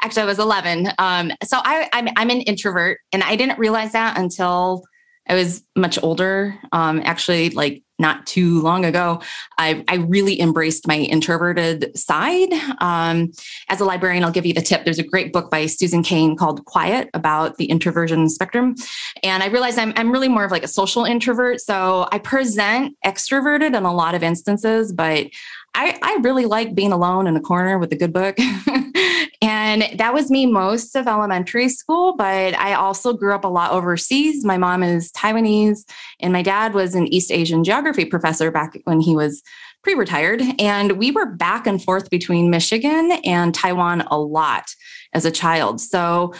Actually, 0.00 0.22
I 0.22 0.24
was 0.24 0.38
11. 0.38 0.92
Um, 0.98 1.30
so 1.44 1.58
I, 1.62 1.90
I'm, 1.92 2.08
I'm 2.16 2.30
an 2.30 2.40
introvert, 2.40 3.00
and 3.12 3.22
I 3.22 3.36
didn't 3.36 3.58
realize 3.58 3.92
that 3.92 4.18
until 4.18 4.82
I 5.30 5.34
was 5.34 5.62
much 5.76 5.96
older. 6.02 6.58
Um, 6.72 7.00
actually, 7.04 7.50
like 7.50 7.84
not 8.00 8.26
too 8.26 8.60
long 8.62 8.84
ago, 8.84 9.22
I, 9.58 9.84
I 9.86 9.96
really 9.96 10.40
embraced 10.40 10.88
my 10.88 10.96
introverted 10.96 11.96
side. 11.96 12.52
Um, 12.80 13.30
as 13.68 13.80
a 13.80 13.84
librarian, 13.84 14.24
I'll 14.24 14.32
give 14.32 14.44
you 14.44 14.54
the 14.54 14.60
tip. 14.60 14.84
There's 14.84 14.98
a 14.98 15.04
great 15.04 15.32
book 15.32 15.48
by 15.48 15.66
Susan 15.66 16.02
Cain 16.02 16.34
called 16.34 16.64
Quiet 16.64 17.10
about 17.14 17.58
the 17.58 17.66
introversion 17.66 18.28
spectrum. 18.28 18.74
And 19.22 19.44
I 19.44 19.46
realized 19.46 19.78
I'm, 19.78 19.92
I'm 19.94 20.10
really 20.10 20.28
more 20.28 20.44
of 20.44 20.50
like 20.50 20.64
a 20.64 20.68
social 20.68 21.04
introvert. 21.04 21.60
So 21.60 22.08
I 22.10 22.18
present 22.18 22.96
extroverted 23.06 23.76
in 23.76 23.84
a 23.84 23.94
lot 23.94 24.16
of 24.16 24.24
instances, 24.24 24.92
but 24.92 25.28
I, 25.74 25.98
I 26.02 26.18
really 26.22 26.46
like 26.46 26.74
being 26.74 26.92
alone 26.92 27.26
in 27.26 27.36
a 27.36 27.40
corner 27.40 27.78
with 27.78 27.92
a 27.92 27.96
good 27.96 28.12
book. 28.12 28.36
and 29.42 29.82
that 29.98 30.12
was 30.12 30.30
me 30.30 30.46
most 30.46 30.96
of 30.96 31.06
elementary 31.06 31.68
school, 31.68 32.16
but 32.16 32.54
I 32.58 32.74
also 32.74 33.12
grew 33.12 33.34
up 33.34 33.44
a 33.44 33.48
lot 33.48 33.70
overseas. 33.70 34.44
My 34.44 34.58
mom 34.58 34.82
is 34.82 35.12
Taiwanese, 35.12 35.84
and 36.18 36.32
my 36.32 36.42
dad 36.42 36.74
was 36.74 36.94
an 36.94 37.06
East 37.12 37.30
Asian 37.30 37.62
geography 37.62 38.04
professor 38.04 38.50
back 38.50 38.78
when 38.84 39.00
he 39.00 39.14
was 39.14 39.42
pre 39.82 39.94
retired. 39.94 40.42
And 40.58 40.92
we 40.92 41.10
were 41.10 41.26
back 41.26 41.66
and 41.66 41.82
forth 41.82 42.10
between 42.10 42.50
Michigan 42.50 43.12
and 43.24 43.54
Taiwan 43.54 44.02
a 44.02 44.18
lot 44.18 44.74
as 45.12 45.24
a 45.24 45.30
child. 45.30 45.80
So 45.80 46.34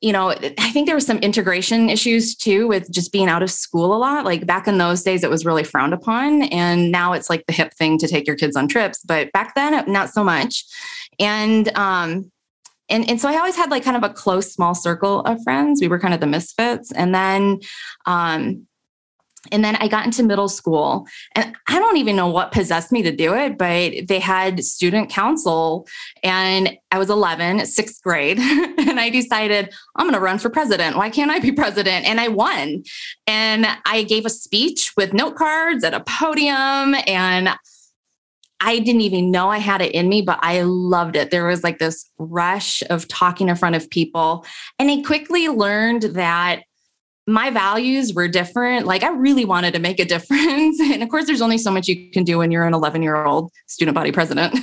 you 0.00 0.12
know, 0.12 0.30
I 0.30 0.70
think 0.72 0.86
there 0.86 0.94
was 0.94 1.06
some 1.06 1.18
integration 1.18 1.88
issues 1.88 2.34
too 2.34 2.68
with 2.68 2.90
just 2.90 3.12
being 3.12 3.28
out 3.28 3.42
of 3.42 3.50
school 3.50 3.94
a 3.94 3.96
lot. 3.96 4.24
Like 4.24 4.46
back 4.46 4.68
in 4.68 4.78
those 4.78 5.02
days, 5.02 5.24
it 5.24 5.30
was 5.30 5.46
really 5.46 5.64
frowned 5.64 5.94
upon. 5.94 6.42
And 6.44 6.92
now 6.92 7.12
it's 7.12 7.30
like 7.30 7.46
the 7.46 7.52
hip 7.52 7.72
thing 7.74 7.98
to 7.98 8.08
take 8.08 8.26
your 8.26 8.36
kids 8.36 8.56
on 8.56 8.68
trips. 8.68 9.02
But 9.02 9.32
back 9.32 9.54
then, 9.54 9.90
not 9.90 10.10
so 10.10 10.22
much. 10.22 10.64
And, 11.18 11.68
um, 11.76 12.30
and, 12.88 13.08
and 13.08 13.20
so 13.20 13.28
I 13.28 13.36
always 13.36 13.56
had 13.56 13.70
like 13.70 13.84
kind 13.84 13.96
of 13.96 14.08
a 14.08 14.12
close, 14.12 14.52
small 14.52 14.74
circle 14.74 15.20
of 15.22 15.42
friends. 15.42 15.80
We 15.80 15.88
were 15.88 15.98
kind 15.98 16.14
of 16.14 16.20
the 16.20 16.26
misfits. 16.26 16.92
And 16.92 17.14
then 17.14 17.60
um, 18.04 18.66
and 19.52 19.64
then 19.64 19.76
I 19.76 19.88
got 19.88 20.04
into 20.04 20.22
middle 20.22 20.48
school, 20.48 21.06
and 21.34 21.54
I 21.68 21.78
don't 21.78 21.96
even 21.96 22.16
know 22.16 22.28
what 22.28 22.52
possessed 22.52 22.92
me 22.92 23.02
to 23.02 23.14
do 23.14 23.34
it, 23.34 23.58
but 23.58 24.06
they 24.08 24.18
had 24.18 24.64
student 24.64 25.10
council, 25.10 25.86
and 26.22 26.76
I 26.90 26.98
was 26.98 27.10
11, 27.10 27.66
sixth 27.66 28.02
grade, 28.02 28.38
and 28.40 29.00
I 29.00 29.10
decided 29.10 29.72
I'm 29.96 30.06
going 30.06 30.14
to 30.14 30.20
run 30.20 30.38
for 30.38 30.50
president. 30.50 30.96
Why 30.96 31.10
can't 31.10 31.30
I 31.30 31.38
be 31.38 31.52
president? 31.52 32.06
And 32.06 32.20
I 32.20 32.28
won. 32.28 32.84
And 33.26 33.66
I 33.84 34.02
gave 34.02 34.24
a 34.24 34.30
speech 34.30 34.92
with 34.96 35.12
note 35.12 35.36
cards 35.36 35.84
at 35.84 35.94
a 35.94 36.00
podium, 36.00 36.94
and 37.06 37.50
I 38.60 38.78
didn't 38.78 39.02
even 39.02 39.30
know 39.30 39.50
I 39.50 39.58
had 39.58 39.82
it 39.82 39.92
in 39.92 40.08
me, 40.08 40.22
but 40.22 40.38
I 40.42 40.62
loved 40.62 41.16
it. 41.16 41.30
There 41.30 41.46
was 41.46 41.62
like 41.62 41.78
this 41.78 42.08
rush 42.18 42.82
of 42.88 43.06
talking 43.08 43.48
in 43.48 43.56
front 43.56 43.76
of 43.76 43.90
people. 43.90 44.46
And 44.78 44.90
I 44.90 45.02
quickly 45.02 45.48
learned 45.48 46.02
that 46.02 46.62
my 47.26 47.50
values 47.50 48.14
were 48.14 48.28
different. 48.28 48.86
Like 48.86 49.02
I 49.02 49.10
really 49.10 49.44
wanted 49.44 49.74
to 49.74 49.80
make 49.80 50.00
a 50.00 50.04
difference. 50.04 50.80
And 50.96 51.02
of 51.02 51.08
course, 51.08 51.26
there's 51.26 51.42
only 51.42 51.58
so 51.58 51.70
much 51.70 51.88
you 51.88 52.10
can 52.10 52.24
do 52.24 52.38
when 52.38 52.50
you're 52.50 52.64
an 52.64 52.72
11 52.72 53.02
year 53.02 53.24
old 53.24 53.50
student 53.66 53.94
body 53.94 54.12
president. 54.12 54.54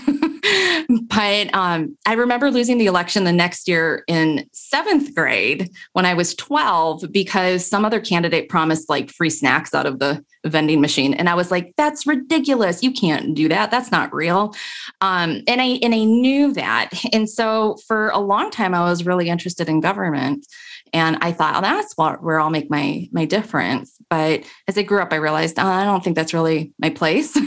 but 1.09 1.53
um, 1.53 1.97
I 2.05 2.13
remember 2.13 2.49
losing 2.49 2.77
the 2.77 2.85
election 2.85 3.23
the 3.23 3.31
next 3.31 3.67
year 3.67 4.03
in 4.07 4.47
seventh 4.51 5.13
grade 5.13 5.69
when 5.91 6.05
I 6.05 6.13
was 6.13 6.33
12 6.35 7.11
because 7.11 7.65
some 7.65 7.85
other 7.85 7.99
candidate 7.99 8.49
promised 8.49 8.89
like 8.89 9.11
free 9.11 9.29
snacks 9.29 9.73
out 9.73 9.85
of 9.85 9.99
the 9.99 10.23
vending 10.45 10.81
machine. 10.81 11.13
And 11.13 11.29
I 11.29 11.35
was 11.35 11.51
like, 11.51 11.73
that's 11.77 12.07
ridiculous. 12.07 12.83
You 12.83 12.91
can't 12.91 13.35
do 13.35 13.47
that. 13.49 13.69
That's 13.69 13.91
not 13.91 14.13
real. 14.13 14.53
Um, 15.01 15.41
and 15.47 15.61
I 15.61 15.79
and 15.81 15.93
I 15.93 16.03
knew 16.03 16.53
that. 16.53 16.89
And 17.11 17.29
so 17.29 17.77
for 17.87 18.09
a 18.09 18.19
long 18.19 18.49
time, 18.49 18.73
I 18.73 18.83
was 18.89 19.05
really 19.05 19.29
interested 19.29 19.69
in 19.69 19.81
government. 19.81 20.45
And 20.93 21.17
I 21.21 21.31
thought, 21.31 21.55
oh, 21.55 21.61
that's 21.61 21.93
where 21.97 22.39
I'll 22.39 22.51
make 22.51 22.69
my 22.69 23.07
my 23.11 23.25
difference. 23.25 23.97
But 24.09 24.43
as 24.67 24.77
I 24.77 24.83
grew 24.83 25.01
up, 25.01 25.11
I 25.11 25.17
realized 25.17 25.57
oh, 25.57 25.65
I 25.67 25.83
don't 25.83 26.03
think 26.03 26.15
that's 26.15 26.33
really 26.33 26.71
my 26.79 26.91
place. 26.91 27.31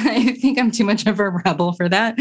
I 0.00 0.36
think 0.40 0.58
I'm 0.58 0.70
too 0.70 0.84
much 0.84 1.06
of 1.06 1.20
a 1.20 1.28
rebel 1.28 1.72
for 1.74 1.88
that. 1.88 2.18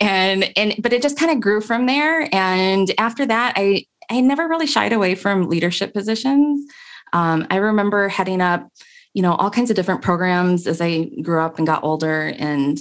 And 0.00 0.52
and 0.56 0.74
but 0.78 0.92
it 0.92 1.02
just 1.02 1.18
kind 1.18 1.32
of 1.32 1.40
grew 1.40 1.60
from 1.60 1.86
there. 1.86 2.28
And 2.32 2.92
after 2.98 3.26
that, 3.26 3.54
I 3.56 3.86
I 4.10 4.20
never 4.20 4.46
really 4.46 4.66
shied 4.66 4.92
away 4.92 5.14
from 5.14 5.48
leadership 5.48 5.92
positions. 5.92 6.70
Um, 7.12 7.46
I 7.50 7.56
remember 7.56 8.08
heading 8.08 8.40
up, 8.40 8.68
you 9.14 9.22
know, 9.22 9.34
all 9.34 9.50
kinds 9.50 9.70
of 9.70 9.76
different 9.76 10.02
programs 10.02 10.66
as 10.66 10.80
I 10.80 11.04
grew 11.22 11.40
up 11.40 11.58
and 11.58 11.66
got 11.66 11.82
older, 11.82 12.34
and 12.38 12.78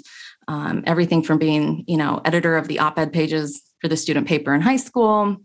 um, 0.47 0.83
everything 0.85 1.23
from 1.23 1.37
being, 1.37 1.83
you 1.87 1.97
know, 1.97 2.21
editor 2.25 2.57
of 2.57 2.67
the 2.67 2.79
op-ed 2.79 3.13
pages 3.13 3.61
for 3.79 3.87
the 3.87 3.97
student 3.97 4.27
paper 4.27 4.53
in 4.53 4.61
high 4.61 4.77
school 4.77 5.37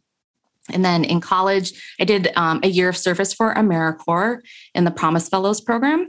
and 0.71 0.85
then 0.85 1.05
in 1.05 1.21
college, 1.21 1.73
I 2.01 2.05
did 2.05 2.31
um, 2.37 2.61
a 2.63 2.69
year 2.69 2.89
of 2.89 2.97
service 2.97 3.33
for 3.33 3.55
AmeriCorps 3.55 4.41
in 4.75 4.85
the 4.85 4.91
Promise 4.91 5.29
Fellows 5.29 5.61
program. 5.61 6.09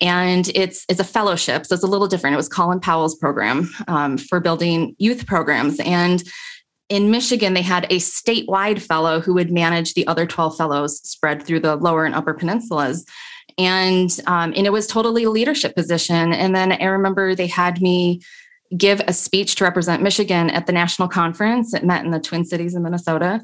And 0.00 0.48
it's, 0.54 0.84
it's 0.88 1.00
a 1.00 1.04
fellowship, 1.04 1.66
so 1.66 1.74
it's 1.74 1.84
a 1.84 1.88
little 1.88 2.08
different. 2.08 2.34
It 2.34 2.38
was 2.38 2.48
Colin 2.48 2.80
Powell's 2.80 3.14
program 3.14 3.70
um, 3.88 4.18
for 4.18 4.40
building 4.40 4.96
youth 4.98 5.26
programs. 5.26 5.78
And 5.80 6.22
in 6.88 7.10
Michigan, 7.10 7.54
they 7.54 7.62
had 7.62 7.84
a 7.84 7.96
statewide 7.96 8.80
fellow 8.80 9.20
who 9.20 9.34
would 9.34 9.50
manage 9.50 9.94
the 9.94 10.06
other 10.06 10.26
12 10.26 10.56
fellows 10.56 11.00
spread 11.08 11.42
through 11.42 11.60
the 11.60 11.76
lower 11.76 12.04
and 12.04 12.14
upper 12.14 12.34
peninsulas. 12.34 13.06
And, 13.58 14.10
um, 14.26 14.52
and 14.56 14.66
it 14.66 14.72
was 14.72 14.86
totally 14.86 15.24
a 15.24 15.30
leadership 15.30 15.74
position. 15.74 16.32
And 16.32 16.54
then 16.54 16.72
I 16.72 16.84
remember 16.84 17.34
they 17.34 17.46
had 17.46 17.80
me 17.80 18.20
give 18.76 19.00
a 19.06 19.12
speech 19.12 19.56
to 19.56 19.64
represent 19.64 20.02
Michigan 20.02 20.50
at 20.50 20.66
the 20.66 20.72
national 20.72 21.08
conference. 21.08 21.74
It 21.74 21.84
met 21.84 22.04
in 22.04 22.10
the 22.10 22.20
Twin 22.20 22.44
Cities 22.44 22.74
in 22.74 22.82
Minnesota. 22.82 23.42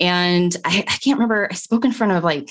And 0.00 0.56
I, 0.64 0.84
I 0.88 0.96
can't 0.96 1.18
remember, 1.18 1.48
I 1.50 1.54
spoke 1.54 1.84
in 1.84 1.92
front 1.92 2.12
of 2.12 2.24
like 2.24 2.48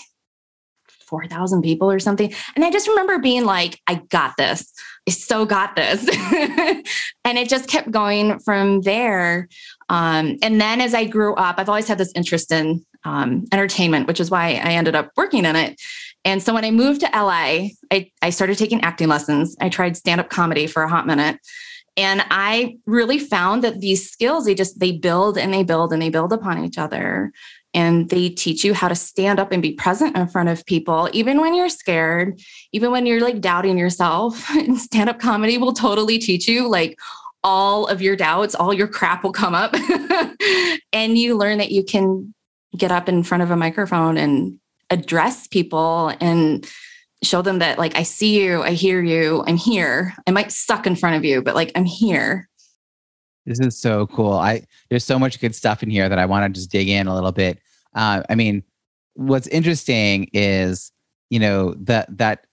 4,000 1.09 1.63
people 1.63 1.89
or 1.89 1.99
something. 1.99 2.31
And 2.55 2.63
I 2.63 2.71
just 2.71 2.87
remember 2.87 3.17
being 3.17 3.43
like, 3.43 3.81
I 3.87 3.95
got 4.09 4.37
this. 4.37 4.71
I 5.07 5.11
so 5.11 5.45
got 5.45 5.75
this. 5.75 6.07
and 7.23 7.37
it 7.37 7.49
just 7.49 7.67
kept 7.67 7.89
going 7.89 8.39
from 8.39 8.81
there. 8.81 9.49
Um, 9.89 10.37
and 10.43 10.61
then 10.61 10.81
as 10.81 10.93
I 10.93 11.05
grew 11.05 11.33
up, 11.33 11.55
I've 11.57 11.69
always 11.69 11.87
had 11.87 11.97
this 11.97 12.13
interest 12.15 12.51
in 12.51 12.85
um, 13.05 13.45
entertainment, 13.51 14.07
which 14.07 14.19
is 14.19 14.29
why 14.29 14.61
I 14.63 14.73
ended 14.73 14.95
up 14.95 15.11
working 15.17 15.45
in 15.45 15.55
it. 15.55 15.81
And 16.25 16.43
so 16.43 16.53
when 16.53 16.65
I 16.65 16.69
moved 16.69 17.01
to 17.01 17.07
LA, 17.07 17.69
I, 17.91 18.11
I 18.21 18.29
started 18.29 18.57
taking 18.57 18.81
acting 18.81 19.07
lessons. 19.07 19.55
I 19.59 19.69
tried 19.69 19.97
stand 19.97 20.21
up 20.21 20.29
comedy 20.29 20.67
for 20.67 20.83
a 20.83 20.89
hot 20.89 21.07
minute 21.07 21.39
and 21.97 22.23
i 22.29 22.77
really 22.85 23.19
found 23.19 23.63
that 23.63 23.79
these 23.81 24.09
skills 24.09 24.45
they 24.45 24.55
just 24.55 24.79
they 24.79 24.91
build 24.91 25.37
and 25.37 25.53
they 25.53 25.63
build 25.63 25.93
and 25.93 26.01
they 26.01 26.09
build 26.09 26.33
upon 26.33 26.63
each 26.63 26.77
other. 26.77 27.31
And 27.75 28.09
they 28.09 28.29
teach 28.29 28.63
you 28.63 28.73
how 28.73 28.87
to 28.87 28.95
stand 28.95 29.39
up 29.39 29.51
and 29.51 29.61
be 29.61 29.73
present 29.73 30.17
in 30.17 30.27
front 30.27 30.49
of 30.49 30.65
people 30.65 31.07
even 31.13 31.39
when 31.39 31.53
you're 31.53 31.69
scared 31.69 32.41
even 32.73 32.91
when 32.91 33.05
you're 33.05 33.21
like 33.21 33.41
doubting 33.41 33.77
yourself. 33.77 34.37
Stand 34.77 35.09
up 35.09 35.19
comedy 35.19 35.59
will 35.59 35.73
totally 35.73 36.17
teach 36.17 36.47
you 36.47 36.67
like 36.67 36.97
all 37.43 37.85
of 37.87 38.01
your 38.01 38.15
doubts 38.15 38.55
all 38.55 38.73
your 38.73 38.87
crap 38.87 39.23
will 39.23 39.31
come 39.31 39.53
up. 39.53 39.75
And 40.91 41.19
you 41.19 41.37
learn 41.37 41.59
that 41.59 41.71
you 41.71 41.83
can 41.83 42.33
get 42.75 42.91
up 42.91 43.07
in 43.07 43.21
front 43.21 43.43
of 43.43 43.51
a 43.51 43.55
microphone 43.55 44.17
and 44.17 44.59
address 44.89 45.45
people 45.45 46.11
and 46.19 46.67
show 47.23 47.41
them 47.41 47.59
that 47.59 47.77
like 47.77 47.95
I 47.95 48.03
see 48.03 48.39
you, 48.41 48.61
I 48.61 48.71
hear 48.71 49.01
you, 49.01 49.43
I'm 49.47 49.57
here. 49.57 50.13
I 50.27 50.31
might 50.31 50.51
suck 50.51 50.87
in 50.87 50.95
front 50.95 51.15
of 51.15 51.25
you, 51.25 51.41
but 51.41 51.55
like 51.55 51.71
I'm 51.75 51.85
here. 51.85 52.49
This 53.45 53.59
is 53.59 53.79
so 53.79 54.07
cool. 54.07 54.33
I 54.33 54.63
there's 54.89 55.05
so 55.05 55.17
much 55.17 55.39
good 55.39 55.55
stuff 55.55 55.81
in 55.83 55.89
here 55.89 56.07
that 56.07 56.19
I 56.19 56.25
want 56.25 56.53
to 56.53 56.59
just 56.59 56.71
dig 56.71 56.89
in 56.89 57.07
a 57.07 57.15
little 57.15 57.31
bit. 57.31 57.59
Uh, 57.95 58.23
I 58.29 58.35
mean, 58.35 58.63
what's 59.13 59.47
interesting 59.47 60.29
is 60.33 60.91
you 61.29 61.39
know 61.39 61.73
that 61.79 62.17
that 62.17 62.45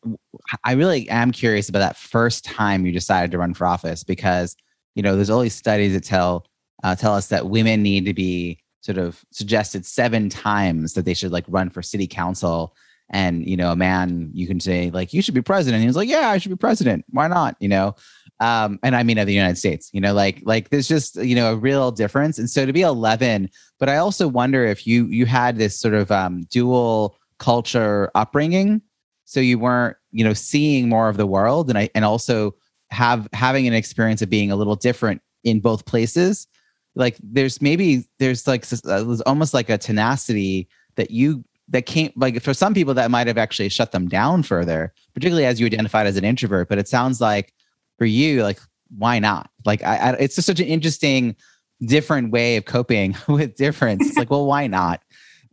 I 0.65 0.73
really 0.73 1.09
am 1.09 1.33
curious 1.33 1.69
about 1.69 1.81
that 1.81 1.97
first 1.97 2.45
time 2.45 2.87
you 2.87 2.93
decided 2.93 3.31
to 3.33 3.39
run 3.39 3.55
for 3.55 3.67
office 3.67 4.05
because 4.05 4.57
you 4.97 5.03
know, 5.03 5.15
there's 5.15 5.31
all 5.31 5.41
these 5.41 5.55
studies 5.55 5.93
that 5.93 6.03
tell 6.03 6.47
uh, 6.83 6.97
tell 6.97 7.15
us 7.15 7.29
that 7.29 7.49
women 7.49 7.83
need 7.83 8.05
to 8.07 8.15
be 8.15 8.59
sort 8.81 8.99
of 8.99 9.25
suggested 9.31 9.87
seven 9.87 10.29
times 10.29 10.95
that 10.95 11.05
they 11.05 11.15
should 11.15 11.33
like 11.33 11.45
run 11.49 11.71
for 11.71 11.83
city 11.83 12.07
council. 12.07 12.75
And 13.11 13.47
you 13.47 13.57
know, 13.57 13.71
a 13.71 13.77
man, 13.77 14.31
you 14.33 14.47
can 14.47 14.59
say 14.59 14.91
like, 14.91 15.13
"You 15.13 15.23
should 15.23 15.35
be 15.35 15.43
president." 15.43 15.81
He 15.81 15.87
was 15.87 15.97
like, 15.97 16.09
"Yeah, 16.09 16.29
I 16.29 16.39
should 16.39 16.51
be 16.51 16.57
president. 16.57 17.05
Why 17.11 17.29
not?" 17.29 17.57
You 17.61 17.69
know, 17.69 17.95
um, 18.41 18.79
and 18.83 18.97
I 18.97 19.03
mean 19.05 19.19
of 19.19 19.27
the 19.27 19.33
United 19.33 19.59
States. 19.59 19.91
You 19.93 20.01
know, 20.01 20.13
like 20.13 20.43
like 20.45 20.71
there's 20.71 20.89
just 20.89 21.17
you 21.17 21.37
know 21.37 21.53
a 21.53 21.57
real 21.57 21.93
difference. 21.93 22.39
And 22.39 22.51
so 22.51 22.67
to 22.67 22.73
be 22.73 22.83
11, 22.83 23.49
but 23.79 23.89
I 23.89 23.99
also 23.99 24.27
wonder 24.27 24.65
if 24.65 24.87
you 24.87 25.07
you 25.07 25.25
had 25.27 25.57
this 25.57 25.79
sort 25.79 25.95
of 25.95 26.11
um, 26.11 26.47
dual 26.51 27.17
culture 27.39 28.11
upbringing, 28.15 28.83
so 29.25 29.39
you 29.39 29.59
weren't 29.59 29.97
you 30.11 30.25
know 30.25 30.35
seeing 30.35 30.89
more 30.89 31.09
of 31.09 31.17
the 31.17 31.27
world, 31.27 31.69
and 31.69 31.79
I 31.79 31.89
and 31.95 32.05
also 32.05 32.57
have 32.91 33.29
having 33.33 33.69
an 33.69 33.73
experience 33.73 34.21
of 34.21 34.31
being 34.31 34.51
a 34.51 34.57
little 34.57 34.77
different 34.77 35.23
in 35.45 35.61
both 35.61 35.87
places 35.87 36.49
like 36.97 37.17
there's 37.23 37.63
maybe 37.63 38.05
there's 38.19 38.47
like 38.47 38.65
uh, 38.73 39.05
there's 39.05 39.21
almost 39.21 39.55
like 39.55 39.71
a 39.71 39.79
tenacity 39.79 40.69
that 40.97 41.11
you 41.11 41.45
that 41.69 41.87
came 41.87 42.13
like 42.17 42.41
for 42.43 42.55
some 42.55 42.75
people 42.75 42.95
that 42.95 43.11
might 43.11 43.27
have 43.27 43.39
actually 43.39 43.69
shut 43.69 43.93
them 43.93 44.09
down 44.09 44.43
further 44.43 44.93
particularly 45.15 45.45
as 45.45 45.59
you 45.59 45.67
identified 45.67 46.07
as 46.07 46.17
an 46.17 46.25
introvert 46.25 46.69
but 46.69 46.79
it 46.79 46.87
sounds 46.87 47.21
like 47.21 47.53
for 47.99 48.05
you 48.05 48.43
like 48.43 48.61
why 48.97 49.19
not? 49.19 49.51
Like 49.65 49.83
I, 49.83 49.97
I 49.97 50.11
it's 50.13 50.37
just 50.37 50.47
such 50.47 50.61
an 50.61 50.67
interesting 50.67 51.37
different 51.83 52.31
way 52.31 52.57
of 52.57 52.65
coping 52.65 53.17
with 53.29 53.57
difference. 53.57 54.09
It's 54.09 54.17
like 54.17 54.31
well 54.31 54.47
why 54.47 54.67
not? 54.67 55.03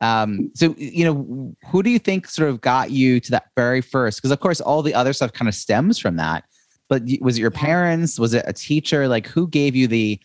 Um 0.02 0.52
so 0.54 0.76
you 0.78 1.06
know 1.06 1.56
who 1.70 1.84
do 1.84 1.90
you 1.90 2.00
think 2.00 2.28
sort 2.28 2.50
of 2.50 2.62
got 2.62 2.92
you 2.92 3.20
to 3.20 3.32
that 3.32 3.50
very 3.56 3.82
first? 3.82 4.20
Because 4.20 4.32
of 4.32 4.40
course 4.40 4.62
all 4.62 4.82
the 4.82 4.94
other 4.94 5.14
stuff 5.14 5.34
kind 5.34 5.50
of 5.50 5.56
stems 5.56 6.00
from 6.00 6.18
that. 6.18 6.46
But 6.90 7.04
was 7.22 7.38
it 7.38 7.42
your 7.42 7.52
parents? 7.52 8.20
Was 8.20 8.34
it 8.34 8.46
a 8.48 8.54
teacher? 8.54 9.08
Like 9.08 9.28
who 9.28 9.48
gave 9.48 9.76
you 9.76 9.88
the 9.88 10.20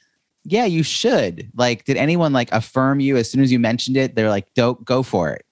yeah 0.45 0.65
you 0.65 0.83
should. 0.83 1.51
Like 1.55 1.85
did 1.85 1.97
anyone 1.97 2.33
like 2.33 2.51
affirm 2.53 3.01
you 3.01 3.17
as 3.17 3.31
soon 3.31 3.43
as 3.43 3.53
you 3.53 3.59
mentioned 3.59 3.97
it? 3.97 4.15
They're 4.15 4.31
like 4.31 4.53
don't 4.55 4.85
go 4.85 5.03
for 5.03 5.31
it 5.31 5.45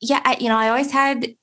yeah 0.00 0.20
I, 0.24 0.36
you 0.40 0.48
know 0.48 0.56
i 0.56 0.68
always 0.68 0.90
had 0.90 1.34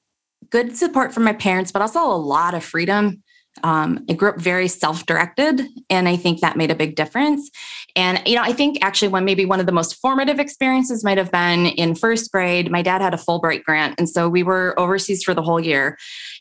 good 0.50 0.78
support 0.78 1.14
from 1.14 1.24
my 1.24 1.34
parents 1.34 1.72
but 1.72 1.82
also 1.82 2.00
a 2.04 2.18
lot 2.18 2.54
of 2.54 2.64
freedom 2.64 3.24
um, 3.64 4.06
I 4.10 4.14
grew 4.14 4.30
up 4.30 4.40
very 4.40 4.68
self-directed, 4.68 5.62
and 5.90 6.08
I 6.08 6.16
think 6.16 6.40
that 6.40 6.56
made 6.56 6.72
a 6.72 6.76
big 6.76 6.96
difference. 6.96 7.50
And 7.96 8.22
you 8.26 8.36
know, 8.36 8.42
I 8.42 8.54
think 8.54 8.78
actually 8.82 9.10
one 9.10 9.26
maybe 9.26 9.46
one 9.46 9.60
of 9.60 9.66
the 9.66 9.72
most 9.74 9.96
formative 9.96 10.40
experiences 10.40 11.04
might 11.04 11.18
have 11.18 11.32
been 11.32 11.66
in 11.66 11.96
first 11.96 12.32
grade. 12.32 12.72
My 12.72 12.82
dad 12.82 13.02
had 13.02 13.14
a 13.14 13.18
Fulbright 13.18 13.64
grant, 13.64 13.96
and 13.98 14.10
so 14.10 14.30
we 14.30 14.42
were 14.42 14.80
overseas 14.80 15.24
for 15.24 15.34
the 15.34 15.42
whole 15.42 15.60
year. 15.60 15.98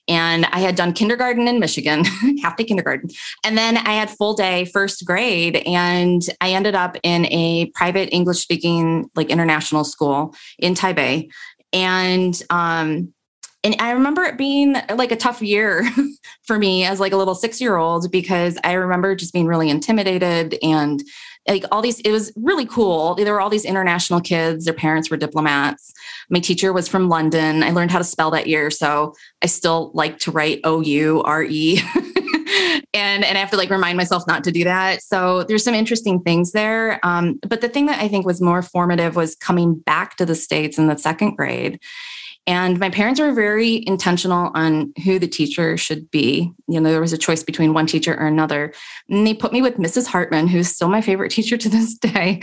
And 0.09 0.47
I 0.47 0.61
had 0.61 0.77
done 0.77 0.93
kindergarten 0.93 1.47
in 1.49 1.59
Michigan, 1.59 2.05
half 2.43 2.57
day 2.57 2.65
kindergarten, 2.65 3.11
and 3.45 3.59
then 3.59 3.77
I 3.77 3.95
had 3.95 4.09
full 4.11 4.35
day 4.35 4.65
first 4.67 5.05
grade, 5.05 5.57
and 5.67 6.23
I 6.41 6.53
ended 6.53 6.77
up 6.77 6.97
in 7.03 7.27
a 7.27 7.71
private 7.75 8.09
English-speaking 8.13 9.11
like 9.17 9.31
international 9.31 9.83
school 9.83 10.35
in 10.61 10.75
Taipei, 10.75 11.29
and 11.73 12.41
um, 12.51 13.13
and 13.63 13.77
I 13.79 13.91
remember 13.93 14.23
it 14.23 14.39
being 14.39 14.75
like 14.95 15.13
a 15.13 15.17
tough 15.17 15.43
year 15.43 15.87
for 16.45 16.59
me 16.59 16.85
as 16.85 16.99
like 16.99 17.13
a 17.13 17.17
little 17.17 17.35
six 17.35 17.61
year 17.61 17.77
old 17.77 18.11
because 18.11 18.59
I 18.65 18.73
remember 18.73 19.15
just 19.15 19.35
being 19.35 19.47
really 19.47 19.69
intimidated 19.69 20.57
and 20.63 21.03
like 21.49 21.65
all 21.73 21.83
these 21.83 22.01
it 22.01 22.11
was 22.11 22.33
really 22.37 22.67
cool. 22.67 23.15
There 23.15 23.33
were 23.33 23.41
all 23.41 23.51
these 23.51 23.65
international 23.65 24.21
kids. 24.21 24.65
Their 24.65 24.75
parents 24.75 25.11
were 25.11 25.17
diplomats. 25.17 25.93
My 26.29 26.41
teacher 26.41 26.73
was 26.73 26.89
from 26.89 27.09
london. 27.09 27.63
I 27.63 27.71
learned 27.71 27.91
how 27.91 27.99
to 27.99 28.05
spell 28.05 28.31
that 28.33 28.47
year 28.47 28.71
so 28.71 29.15
i 29.43 29.47
still 29.47 29.91
like 29.95 30.19
to 30.21 30.31
write 30.31 30.61
o-u-r-e 30.65 31.81
and 32.95 33.25
and 33.25 33.39
i 33.39 33.41
have 33.41 33.51
to 33.51 33.57
like 33.57 33.71
remind 33.71 33.97
myself 33.97 34.25
not 34.27 34.45
to 34.45 34.53
do 34.53 34.65
that. 34.65 35.03
So 35.03 35.45
there's 35.45 35.65
some 35.65 35.75
interesting 35.75 36.21
things 36.21 36.53
there. 36.53 37.01
Um, 37.03 37.39
but 37.47 37.61
the 37.61 37.69
thing 37.69 37.87
that 37.87 38.01
i 38.01 38.09
think 38.09 38.27
was 38.27 38.41
more 38.41 38.63
formative 38.63 39.17
was 39.17 39.35
coming 39.35 39.75
back 39.75 40.17
to 40.17 40.27
the 40.27 40.35
states 40.35 40.79
in 40.79 40.87
the 40.87 40.97
second 40.97 41.37
grade 41.37 41.81
and 42.47 42.79
my 42.79 42.91
parents 42.91 43.21
were 43.21 43.33
very 43.33 43.87
intentional 43.87 44.51
on 44.55 44.93
who 45.05 45.19
the 45.19 45.29
teacher 45.29 45.77
should 45.77 46.11
be. 46.11 46.53
You 46.69 46.81
know, 46.81 46.91
there 46.91 47.01
was 47.01 47.13
a 47.13 47.19
choice 47.19 47.43
between 47.43 47.75
one 47.75 47.87
teacher 47.87 48.15
or 48.15 48.27
another. 48.27 48.73
And 49.09 49.27
they 49.27 49.35
put 49.35 49.53
me 49.53 49.63
with 49.63 49.77
Mrs. 49.77 50.07
Hartman, 50.07 50.49
who's 50.49 50.69
still 50.69 50.89
my 50.89 51.01
favorite 51.01 51.31
teacher 51.33 51.57
to 51.57 51.69
this 51.69 51.95
day. 51.95 52.41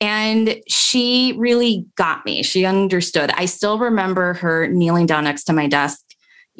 And 0.00 0.56
she 0.68 1.34
really 1.36 1.86
got 1.96 2.24
me. 2.24 2.42
She 2.42 2.64
understood. 2.64 3.30
I 3.32 3.46
still 3.46 3.78
remember 3.78 4.34
her 4.34 4.68
kneeling 4.68 5.06
down 5.06 5.24
next 5.24 5.44
to 5.44 5.52
my 5.52 5.66
desk 5.66 6.04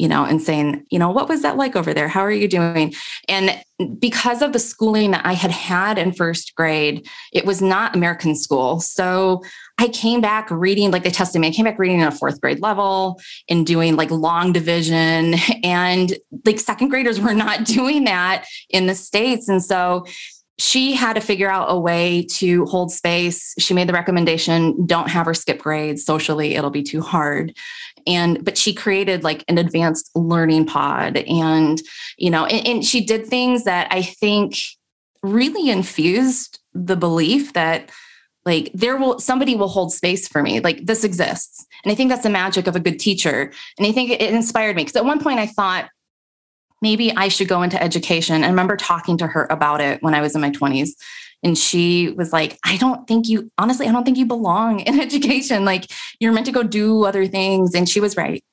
you 0.01 0.09
know, 0.09 0.25
and 0.25 0.41
saying, 0.41 0.83
you 0.89 0.99
know, 0.99 1.11
what 1.11 1.29
was 1.29 1.43
that 1.43 1.59
like 1.59 1.77
over 1.77 1.93
there? 1.93 2.09
How 2.09 2.23
are 2.23 2.33
you 2.33 2.49
doing? 2.49 2.95
And 3.29 3.63
because 3.99 4.41
of 4.41 4.55
the 4.55 4.59
schooling 4.59 5.11
that 5.11 5.27
I 5.27 5.35
had 5.35 5.51
had 5.51 5.99
in 5.99 6.13
first 6.15 6.55
grade, 6.55 7.07
it 7.35 7.45
was 7.45 7.61
not 7.61 7.95
American 7.95 8.35
school. 8.35 8.81
So 8.81 9.43
I 9.77 9.89
came 9.89 10.23
back 10.23 10.51
reading, 10.51 10.91
like 10.91 11.03
they 11.03 11.11
tested 11.11 11.43
me, 11.43 11.49
I 11.49 11.51
came 11.51 11.67
back 11.67 11.79
reading 11.79 12.01
at 12.01 12.15
a 12.15 12.17
fourth 12.17 12.41
grade 12.41 12.63
level 12.63 13.21
and 13.51 13.67
doing 13.67 13.95
like 13.97 14.11
long 14.11 14.55
division. 14.55 15.35
And 15.63 16.17
like 16.47 16.59
second 16.59 16.89
graders 16.89 17.21
were 17.21 17.35
not 17.35 17.65
doing 17.67 18.05
that 18.05 18.47
in 18.71 18.87
the 18.87 18.95
States. 18.95 19.51
And 19.51 19.63
so 19.63 20.07
she 20.59 20.95
had 20.95 21.15
to 21.15 21.21
figure 21.21 21.51
out 21.51 21.67
a 21.69 21.79
way 21.79 22.27
to 22.33 22.65
hold 22.67 22.91
space. 22.91 23.55
She 23.59 23.75
made 23.75 23.89
the 23.89 23.93
recommendation 23.93 24.87
don't 24.87 25.09
have 25.09 25.27
her 25.27 25.35
skip 25.35 25.59
grades 25.59 26.05
socially, 26.05 26.55
it'll 26.55 26.71
be 26.71 26.83
too 26.83 27.03
hard 27.03 27.55
and 28.11 28.45
but 28.45 28.59
she 28.59 28.75
created 28.75 29.25
like 29.25 29.45
an 29.49 29.57
advanced 29.57 30.11
learning 30.15 30.67
pod 30.67 31.17
and 31.17 31.81
you 32.19 32.31
know 32.31 32.45
and, 32.47 32.67
and 32.67 32.85
she 32.85 33.05
did 33.05 33.27
things 33.27 33.65
that 33.65 33.87
i 33.91 34.03
think 34.03 34.57
really 35.23 35.71
infused 35.71 36.59
the 36.75 36.97
belief 36.97 37.53
that 37.53 37.91
like 38.45 38.71
there 38.73 38.97
will 38.97 39.19
somebody 39.19 39.55
will 39.55 39.69
hold 39.69 39.93
space 39.93 40.27
for 40.27 40.43
me 40.43 40.61
like 40.61 40.85
this 40.87 41.05
exists. 41.05 41.67
And 41.85 41.93
i 41.93 41.95
think 41.95 42.11
that's 42.11 42.23
the 42.23 42.31
magic 42.31 42.67
of 42.67 42.77
a 42.77 42.81
good 42.81 42.99
teacher. 42.99 43.53
And 43.79 43.87
i 43.87 43.93
think 43.93 44.11
it, 44.11 44.21
it 44.21 44.35
inspired 44.35 44.77
me 44.77 44.83
because 44.83 44.97
at 44.97 45.05
one 45.05 45.21
point 45.21 45.39
i 45.39 45.47
thought 45.47 45.89
maybe 46.83 47.15
i 47.17 47.29
should 47.29 47.49
go 47.49 47.63
into 47.63 47.83
education. 47.83 48.45
I 48.45 48.49
remember 48.49 48.77
talking 48.77 49.19
to 49.19 49.27
her 49.27 49.47
about 49.51 49.81
it 49.81 50.03
when 50.03 50.15
i 50.15 50.21
was 50.21 50.35
in 50.35 50.41
my 50.41 50.51
20s 50.51 50.91
and 51.43 51.57
she 51.57 52.11
was 52.11 52.33
like 52.33 52.59
i 52.65 52.77
don't 52.77 53.07
think 53.07 53.29
you 53.29 53.51
honestly 53.59 53.87
i 53.87 53.93
don't 53.93 54.05
think 54.05 54.19
you 54.19 54.27
belong 54.27 54.81
in 54.81 55.01
education. 55.07 55.65
Like 55.65 55.91
you're 56.19 56.33
meant 56.33 56.47
to 56.47 56.53
go 56.53 56.63
do 56.63 57.05
other 57.05 57.27
things. 57.27 57.75
And 57.75 57.89
she 57.89 58.01
was 58.01 58.17
right. 58.17 58.45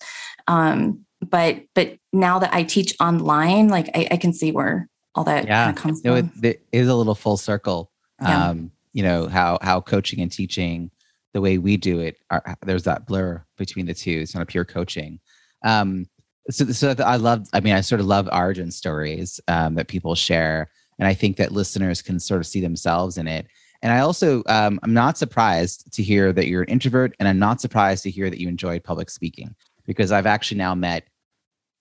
Um, 0.48 1.06
but 1.22 1.64
but 1.74 1.98
now 2.14 2.40
that 2.40 2.54
i 2.54 2.64
teach 2.64 2.96
online 3.00 3.70
like 3.70 3.90
i, 3.96 4.08
I 4.12 4.18
can 4.18 4.34
see 4.34 4.52
where 4.52 4.88
all 5.16 5.24
that 5.24 5.48
yeah. 5.48 5.74
comes 5.74 6.04
no, 6.04 6.16
from. 6.16 6.32
it, 6.44 6.44
it 6.44 6.64
is 6.72 6.88
a 6.88 6.96
little 6.96 7.16
full 7.16 7.38
circle. 7.38 7.92
Yeah. 8.22 8.50
um 8.50 8.72
you 8.94 9.04
know 9.04 9.28
how 9.28 9.58
how 9.62 9.82
coaching 9.82 10.22
and 10.22 10.32
teaching 10.32 10.92
the 11.34 11.42
way 11.42 11.58
we 11.58 11.78
do 11.78 12.00
it 12.00 12.20
are, 12.30 12.58
there's 12.66 12.84
that 12.84 13.06
blur 13.06 13.44
between 13.58 13.86
the 13.86 13.94
two. 13.94 14.20
It's 14.22 14.34
not 14.34 14.44
a 14.44 14.46
pure 14.46 14.66
coaching. 14.66 15.20
Um 15.64 16.08
so 16.50 16.66
so 16.66 16.96
i 17.00 17.18
love 17.18 17.48
i 17.54 17.60
mean 17.60 17.74
i 17.74 17.82
sort 17.82 18.00
of 18.00 18.08
love 18.08 18.30
origin 18.32 18.72
stories 18.72 19.40
um, 19.48 19.76
that 19.76 19.88
people 19.88 20.16
share 20.16 20.70
and 21.00 21.08
I 21.08 21.14
think 21.14 21.38
that 21.38 21.52
listeners 21.52 22.02
can 22.02 22.20
sort 22.20 22.42
of 22.42 22.48
see 22.48 22.62
themselves 22.62 23.18
in 23.18 23.28
it. 23.28 23.48
And 23.82 23.94
I 23.94 24.00
also, 24.00 24.44
um, 24.48 24.80
I'm 24.82 24.94
not 24.94 25.18
surprised 25.18 25.94
to 25.94 26.04
hear 26.04 26.34
that 26.34 26.48
you're 26.48 26.64
an 26.64 26.70
introvert, 26.70 27.16
and 27.20 27.28
I'm 27.28 27.40
not 27.40 27.62
surprised 27.62 28.04
to 28.04 28.12
hear 28.12 28.30
that 28.30 28.40
you 28.40 28.48
enjoy 28.48 28.80
public 28.80 29.10
speaking 29.10 29.56
because 29.86 30.12
I've 30.12 30.26
actually 30.26 30.58
now 30.58 30.76
met 30.76 31.08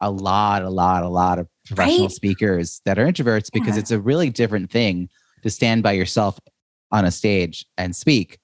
a 0.01 0.11
lot, 0.11 0.63
a 0.63 0.69
lot, 0.69 1.03
a 1.03 1.09
lot 1.09 1.39
of 1.39 1.49
professional 1.65 2.07
right? 2.07 2.11
speakers 2.11 2.81
that 2.85 2.99
are 2.99 3.07
introverts 3.07 3.51
because 3.53 3.77
yeah. 3.77 3.81
it's 3.81 3.91
a 3.91 4.01
really 4.01 4.31
different 4.31 4.71
thing 4.71 5.09
to 5.43 5.51
stand 5.51 5.83
by 5.83 5.93
yourself 5.93 6.39
on 6.93 7.05
a 7.05 7.11
stage 7.11 7.65
and 7.79 7.97
speak 7.97 8.39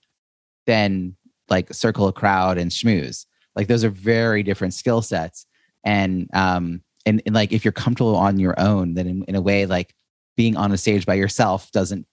than 0.67 1.15
like 1.49 1.73
circle 1.73 2.09
a 2.09 2.13
crowd 2.13 2.59
and 2.59 2.71
schmooze. 2.71 3.27
Like 3.55 3.69
those 3.69 3.85
are 3.85 3.91
very 3.91 4.43
different 4.43 4.75
skill 4.75 5.03
sets. 5.03 5.47
And 5.85 6.29
um 6.33 6.83
and, 7.05 7.21
and 7.27 7.35
like 7.35 7.53
if 7.53 7.65
you're 7.65 7.73
comfortable 7.73 8.17
on 8.17 8.39
your 8.39 8.59
own, 8.59 8.95
then 8.95 9.07
in, 9.07 9.25
in 9.25 9.35
a 9.35 9.41
way 9.41 9.67
like 9.67 9.95
being 10.37 10.57
on 10.57 10.73
a 10.73 10.79
stage 10.79 11.07
by 11.07 11.15
yourself 11.15 11.71
doesn't 11.73 12.07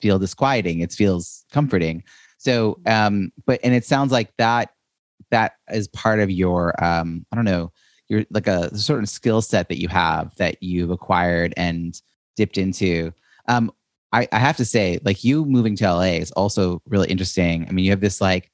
feel 0.00 0.18
disquieting 0.18 0.80
it 0.80 0.92
feels 0.92 1.44
comforting. 1.52 2.02
So 2.38 2.78
mm-hmm. 2.84 3.14
um 3.14 3.32
but 3.46 3.60
and 3.62 3.74
it 3.74 3.84
sounds 3.84 4.12
like 4.12 4.32
that 4.38 4.70
that 5.30 5.52
is 5.70 5.88
part 5.88 6.20
of 6.20 6.30
your 6.30 6.72
um 6.82 7.26
i 7.30 7.36
don't 7.36 7.44
know 7.44 7.70
you're 8.08 8.24
like 8.30 8.46
a 8.46 8.74
certain 8.76 9.06
skill 9.06 9.42
set 9.42 9.68
that 9.68 9.78
you 9.78 9.88
have 9.88 10.34
that 10.36 10.62
you've 10.62 10.90
acquired 10.90 11.52
and 11.56 12.00
dipped 12.36 12.56
into. 12.58 13.12
Um 13.48 13.70
I, 14.12 14.26
I 14.32 14.38
have 14.38 14.56
to 14.56 14.64
say 14.64 14.98
like 15.04 15.22
you 15.22 15.44
moving 15.44 15.76
to 15.76 15.92
la 15.92 16.00
is 16.00 16.32
also 16.32 16.80
really 16.86 17.08
interesting. 17.08 17.66
I 17.68 17.72
mean 17.72 17.84
you 17.84 17.90
have 17.90 18.00
this 18.00 18.20
like 18.20 18.50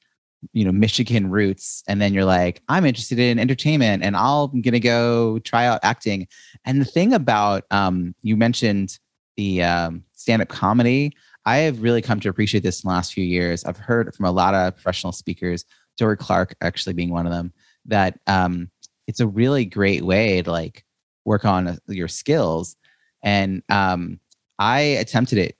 you 0.53 0.63
know 0.63 0.71
michigan 0.71 1.31
roots 1.31 1.81
and 1.87 1.99
then 1.99 2.13
you're 2.13 2.25
like 2.25 2.61
i'm 2.69 2.85
interested 2.85 3.17
in 3.17 3.39
entertainment 3.39 4.03
and 4.03 4.15
i'm 4.15 4.61
gonna 4.61 4.79
go 4.79 5.39
try 5.39 5.65
out 5.65 5.79
acting. 5.83 6.27
And 6.65 6.81
the 6.81 6.85
thing 6.85 7.13
about 7.13 7.63
um 7.71 8.13
you 8.21 8.35
mentioned 8.35 8.99
the 9.37 9.63
um, 9.63 10.03
stand-up 10.13 10.47
comedy 10.47 11.11
i 11.45 11.57
have 11.57 11.81
really 11.81 12.01
come 12.01 12.19
to 12.19 12.29
appreciate 12.29 12.63
this 12.63 12.83
in 12.83 12.87
the 12.87 12.93
last 12.93 13.13
few 13.13 13.23
years 13.23 13.63
i've 13.65 13.77
heard 13.77 14.13
from 14.15 14.25
a 14.25 14.31
lot 14.31 14.53
of 14.53 14.73
professional 14.75 15.11
speakers 15.11 15.65
Dorie 15.97 16.17
Clark 16.17 16.55
actually 16.61 16.93
being 16.93 17.09
one 17.09 17.25
of 17.25 17.31
them 17.31 17.53
that 17.85 18.19
um, 18.27 18.69
it's 19.07 19.19
a 19.19 19.27
really 19.27 19.65
great 19.65 20.03
way 20.03 20.41
to 20.41 20.51
like 20.51 20.83
work 21.23 21.45
on 21.45 21.67
uh, 21.67 21.77
your 21.87 22.07
skills 22.07 22.75
and 23.23 23.63
um, 23.69 24.19
I 24.59 24.79
attempted 24.79 25.39
it 25.39 25.57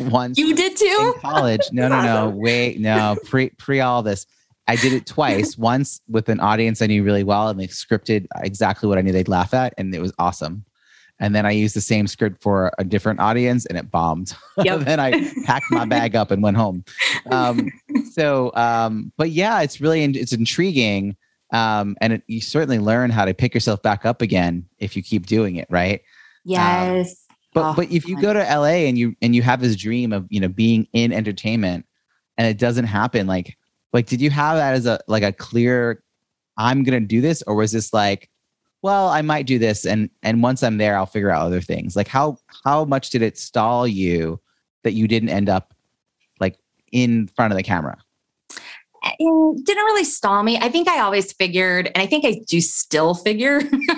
once. 0.00 0.38
You 0.38 0.54
did 0.54 0.76
too? 0.76 1.12
In 1.14 1.20
college. 1.20 1.62
No, 1.72 1.88
no, 1.88 2.02
no. 2.02 2.28
Wait, 2.36 2.78
no. 2.78 3.16
Pre 3.24 3.50
pre 3.50 3.80
all 3.80 4.02
this. 4.02 4.26
I 4.66 4.76
did 4.76 4.92
it 4.92 5.06
twice. 5.06 5.56
Once 5.56 6.02
with 6.08 6.28
an 6.28 6.40
audience 6.40 6.82
I 6.82 6.86
knew 6.86 7.02
really 7.02 7.24
well, 7.24 7.48
and 7.48 7.58
they 7.58 7.68
scripted 7.68 8.26
exactly 8.36 8.88
what 8.88 8.98
I 8.98 9.00
knew 9.00 9.12
they'd 9.12 9.28
laugh 9.28 9.54
at, 9.54 9.72
and 9.78 9.94
it 9.94 10.00
was 10.00 10.12
awesome. 10.18 10.64
And 11.20 11.34
then 11.34 11.44
I 11.46 11.50
used 11.50 11.74
the 11.74 11.80
same 11.80 12.06
script 12.06 12.42
for 12.42 12.72
a 12.78 12.84
different 12.84 13.20
audience, 13.20 13.66
and 13.66 13.76
it 13.76 13.90
bombed. 13.90 14.34
Yep. 14.64 14.80
then 14.80 14.98
I 14.98 15.12
packed 15.44 15.66
my 15.70 15.84
bag 15.84 16.16
up 16.16 16.32
and 16.32 16.42
went 16.42 16.56
home. 16.56 16.84
Um, 17.30 17.70
so, 18.12 18.50
um, 18.54 19.12
but 19.16 19.30
yeah, 19.30 19.60
it's 19.60 19.80
really 19.80 20.02
it's 20.02 20.32
intriguing, 20.32 21.16
um, 21.52 21.96
and 22.00 22.14
it, 22.14 22.22
you 22.26 22.40
certainly 22.40 22.80
learn 22.80 23.10
how 23.10 23.24
to 23.24 23.34
pick 23.34 23.54
yourself 23.54 23.82
back 23.82 24.04
up 24.04 24.20
again 24.20 24.66
if 24.78 24.96
you 24.96 25.02
keep 25.02 25.26
doing 25.26 25.56
it, 25.56 25.68
right? 25.70 26.02
Yes. 26.44 27.24
But 27.54 27.70
Oh, 27.70 27.74
but 27.74 27.90
if 27.90 28.06
you 28.08 28.20
go 28.20 28.32
to 28.32 28.40
LA 28.40 28.86
and 28.88 28.98
you 28.98 29.14
and 29.22 29.34
you 29.34 29.42
have 29.42 29.60
this 29.60 29.76
dream 29.76 30.12
of 30.12 30.26
you 30.28 30.40
know 30.40 30.48
being 30.48 30.88
in 30.92 31.12
entertainment 31.12 31.86
and 32.36 32.46
it 32.48 32.58
doesn't 32.58 32.86
happen, 32.86 33.26
like 33.26 33.56
like 33.92 34.06
did 34.06 34.20
you 34.20 34.30
have 34.30 34.56
that 34.56 34.74
as 34.74 34.86
a 34.86 34.98
like 35.06 35.22
a 35.22 35.32
clear 35.32 36.02
I'm 36.58 36.82
gonna 36.82 37.00
do 37.00 37.20
this, 37.20 37.42
or 37.46 37.54
was 37.54 37.72
this 37.72 37.94
like, 37.94 38.28
well, 38.82 39.08
I 39.08 39.22
might 39.22 39.46
do 39.46 39.58
this 39.58 39.84
and 39.84 40.10
and 40.22 40.42
once 40.42 40.62
I'm 40.62 40.78
there, 40.78 40.96
I'll 40.96 41.06
figure 41.06 41.30
out 41.30 41.46
other 41.46 41.60
things. 41.60 41.96
Like 41.96 42.08
how 42.08 42.38
how 42.64 42.84
much 42.84 43.10
did 43.10 43.22
it 43.22 43.38
stall 43.38 43.86
you 43.86 44.40
that 44.84 44.92
you 44.92 45.08
didn't 45.08 45.30
end 45.30 45.48
up 45.48 45.74
like 46.40 46.58
in 46.92 47.28
front 47.28 47.52
of 47.52 47.56
the 47.56 47.62
camera? 47.62 47.98
it 49.18 49.64
didn't 49.64 49.84
really 49.84 50.04
stall 50.04 50.42
me. 50.42 50.58
I 50.58 50.68
think 50.68 50.88
I 50.88 51.00
always 51.00 51.32
figured, 51.32 51.86
and 51.86 51.98
I 51.98 52.06
think 52.06 52.24
I 52.24 52.40
do 52.46 52.60
still 52.60 53.14
figure, 53.14 53.60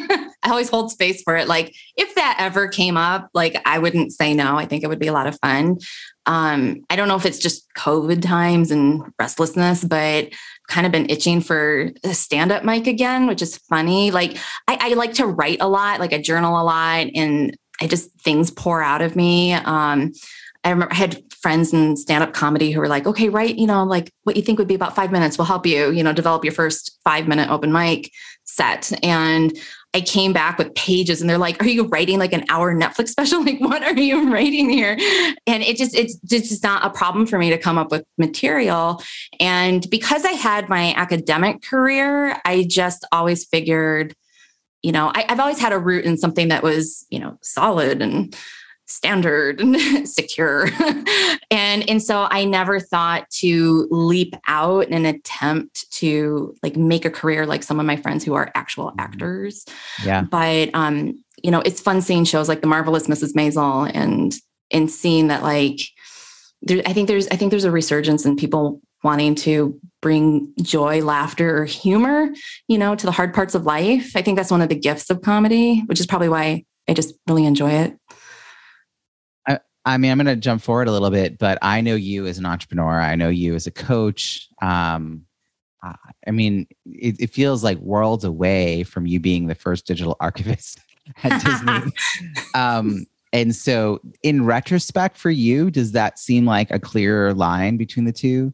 I 0.42 0.50
always 0.50 0.68
hold 0.68 0.90
space 0.90 1.22
for 1.22 1.36
it. 1.36 1.48
Like 1.48 1.74
if 1.96 2.14
that 2.14 2.36
ever 2.38 2.68
came 2.68 2.96
up, 2.96 3.28
like 3.34 3.60
I 3.64 3.78
wouldn't 3.78 4.12
say 4.12 4.34
no. 4.34 4.56
I 4.56 4.66
think 4.66 4.82
it 4.82 4.88
would 4.88 4.98
be 4.98 5.06
a 5.06 5.12
lot 5.12 5.26
of 5.26 5.38
fun. 5.40 5.78
Um, 6.26 6.82
I 6.90 6.96
don't 6.96 7.08
know 7.08 7.16
if 7.16 7.26
it's 7.26 7.38
just 7.38 7.66
COVID 7.76 8.22
times 8.22 8.70
and 8.70 9.02
restlessness, 9.18 9.84
but 9.84 10.28
kind 10.70 10.86
of 10.86 10.92
been 10.92 11.10
itching 11.10 11.42
for 11.42 11.90
a 12.04 12.14
stand-up 12.14 12.64
mic 12.64 12.86
again, 12.86 13.26
which 13.26 13.42
is 13.42 13.58
funny. 13.58 14.10
Like 14.10 14.38
I, 14.66 14.78
I 14.80 14.94
like 14.94 15.12
to 15.14 15.26
write 15.26 15.58
a 15.60 15.68
lot, 15.68 16.00
like 16.00 16.14
I 16.14 16.22
journal 16.22 16.58
a 16.58 16.64
lot, 16.64 17.08
and 17.14 17.54
I 17.82 17.86
just 17.86 18.10
things 18.20 18.50
pour 18.50 18.82
out 18.82 19.02
of 19.02 19.16
me. 19.16 19.52
Um, 19.52 20.12
I 20.62 20.70
remember 20.70 20.92
I 20.92 20.96
had 20.96 21.22
friends 21.40 21.72
in 21.72 21.96
stand-up 21.96 22.34
comedy 22.34 22.70
who 22.70 22.80
were 22.80 22.88
like, 22.88 23.06
okay, 23.06 23.28
write, 23.30 23.56
you 23.56 23.66
know, 23.66 23.82
like 23.84 24.12
what 24.24 24.36
you 24.36 24.42
think 24.42 24.58
would 24.58 24.68
be 24.68 24.74
about 24.74 24.94
five 24.94 25.10
minutes. 25.10 25.38
We'll 25.38 25.46
help 25.46 25.66
you, 25.66 25.90
you 25.90 26.02
know, 26.02 26.12
develop 26.12 26.44
your 26.44 26.52
first 26.52 26.98
five 27.02 27.26
minute 27.26 27.50
open 27.50 27.72
mic 27.72 28.10
set. 28.44 28.92
And 29.02 29.56
I 29.92 30.00
came 30.00 30.32
back 30.32 30.56
with 30.56 30.72
pages 30.74 31.20
and 31.20 31.28
they're 31.28 31.38
like, 31.38 31.60
are 31.60 31.68
you 31.68 31.86
writing 31.88 32.18
like 32.18 32.32
an 32.32 32.44
hour 32.48 32.74
Netflix 32.74 33.08
special? 33.08 33.44
Like, 33.50 33.60
what 33.60 33.82
are 33.82 33.98
you 33.98 34.32
writing 34.32 34.68
here? 34.68 34.96
And 35.46 35.62
it 35.62 35.76
just, 35.76 35.96
it's 35.96 36.16
just 36.18 36.62
not 36.62 36.84
a 36.84 36.90
problem 36.90 37.26
for 37.26 37.38
me 37.38 37.50
to 37.50 37.58
come 37.58 37.78
up 37.78 37.90
with 37.90 38.04
material. 38.18 39.02
And 39.40 39.88
because 39.90 40.24
I 40.24 40.32
had 40.32 40.68
my 40.68 40.94
academic 40.94 41.62
career, 41.62 42.36
I 42.44 42.66
just 42.68 43.04
always 43.10 43.44
figured, 43.46 44.14
you 44.82 44.92
know, 44.92 45.10
I, 45.14 45.24
I've 45.28 45.40
always 45.40 45.58
had 45.58 45.72
a 45.72 45.78
root 45.78 46.04
in 46.04 46.18
something 46.18 46.48
that 46.48 46.62
was, 46.62 47.06
you 47.08 47.18
know, 47.18 47.38
solid 47.42 48.02
and 48.02 48.36
standard 48.90 49.60
and 49.60 50.08
secure. 50.08 50.68
and 51.50 51.88
and 51.88 52.02
so 52.02 52.26
I 52.30 52.44
never 52.44 52.80
thought 52.80 53.28
to 53.38 53.86
leap 53.90 54.34
out 54.48 54.88
and 54.90 55.06
attempt 55.06 55.90
to 55.92 56.54
like 56.62 56.76
make 56.76 57.04
a 57.04 57.10
career 57.10 57.46
like 57.46 57.62
some 57.62 57.80
of 57.80 57.86
my 57.86 57.96
friends 57.96 58.24
who 58.24 58.34
are 58.34 58.50
actual 58.54 58.92
actors. 58.98 59.64
Yeah. 60.04 60.22
But 60.22 60.70
um, 60.74 61.22
you 61.42 61.50
know, 61.50 61.60
it's 61.60 61.80
fun 61.80 62.02
seeing 62.02 62.24
shows 62.24 62.48
like 62.48 62.60
The 62.60 62.66
Marvelous 62.66 63.06
Mrs. 63.06 63.34
Maisel 63.34 63.90
and 63.94 64.34
and 64.70 64.90
seeing 64.90 65.28
that 65.28 65.42
like 65.42 65.80
there 66.62 66.82
I 66.86 66.92
think 66.92 67.08
there's 67.08 67.28
I 67.28 67.36
think 67.36 67.50
there's 67.50 67.64
a 67.64 67.70
resurgence 67.70 68.24
in 68.26 68.36
people 68.36 68.80
wanting 69.02 69.34
to 69.34 69.80
bring 70.02 70.52
joy, 70.60 71.02
laughter, 71.02 71.58
or 71.58 71.64
humor, 71.64 72.28
you 72.68 72.78
know, 72.78 72.94
to 72.94 73.06
the 73.06 73.12
hard 73.12 73.32
parts 73.32 73.54
of 73.54 73.64
life. 73.64 74.12
I 74.14 74.22
think 74.22 74.36
that's 74.36 74.50
one 74.50 74.62
of 74.62 74.68
the 74.68 74.74
gifts 74.74 75.10
of 75.10 75.22
comedy, 75.22 75.82
which 75.86 76.00
is 76.00 76.06
probably 76.06 76.28
why 76.28 76.64
I 76.88 76.92
just 76.92 77.14
really 77.28 77.46
enjoy 77.46 77.70
it. 77.70 77.96
I 79.84 79.96
mean, 79.96 80.10
I'm 80.10 80.18
going 80.18 80.26
to 80.26 80.36
jump 80.36 80.62
forward 80.62 80.88
a 80.88 80.92
little 80.92 81.10
bit, 81.10 81.38
but 81.38 81.58
I 81.62 81.80
know 81.80 81.94
you 81.94 82.26
as 82.26 82.38
an 82.38 82.46
entrepreneur. 82.46 83.00
I 83.00 83.16
know 83.16 83.28
you 83.30 83.54
as 83.54 83.66
a 83.66 83.70
coach. 83.70 84.48
Um, 84.60 85.24
I 85.82 86.30
mean, 86.30 86.66
it, 86.86 87.16
it 87.18 87.30
feels 87.30 87.64
like 87.64 87.78
worlds 87.78 88.24
away 88.24 88.82
from 88.82 89.06
you 89.06 89.18
being 89.18 89.46
the 89.46 89.54
first 89.54 89.86
digital 89.86 90.16
archivist 90.20 90.80
at 91.22 91.42
Disney. 91.42 91.92
um, 92.54 93.06
and 93.32 93.54
so, 93.54 94.00
in 94.22 94.44
retrospect, 94.44 95.16
for 95.16 95.30
you, 95.30 95.70
does 95.70 95.92
that 95.92 96.18
seem 96.18 96.44
like 96.44 96.70
a 96.70 96.80
clearer 96.80 97.32
line 97.32 97.76
between 97.76 98.04
the 98.04 98.12
two? 98.12 98.52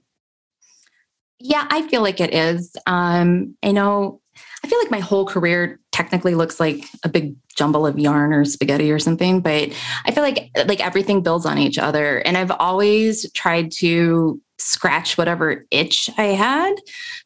Yeah, 1.38 1.66
I 1.70 1.86
feel 1.88 2.02
like 2.02 2.20
it 2.20 2.32
is. 2.32 2.76
Um, 2.86 3.56
I 3.62 3.72
know, 3.72 4.20
I 4.62 4.68
feel 4.68 4.78
like 4.78 4.90
my 4.90 5.00
whole 5.00 5.26
career 5.26 5.80
technically 5.96 6.34
looks 6.34 6.60
like 6.60 6.84
a 7.04 7.08
big 7.08 7.34
jumble 7.56 7.86
of 7.86 7.98
yarn 7.98 8.30
or 8.34 8.44
spaghetti 8.44 8.92
or 8.92 8.98
something, 8.98 9.40
but 9.40 9.72
I 10.04 10.10
feel 10.10 10.22
like 10.22 10.50
like 10.66 10.84
everything 10.84 11.22
builds 11.22 11.46
on 11.46 11.56
each 11.56 11.78
other. 11.78 12.18
And 12.18 12.36
I've 12.36 12.50
always 12.50 13.32
tried 13.32 13.72
to 13.72 14.38
scratch 14.58 15.16
whatever 15.18 15.66
itch 15.70 16.10
I 16.18 16.24
had. 16.28 16.74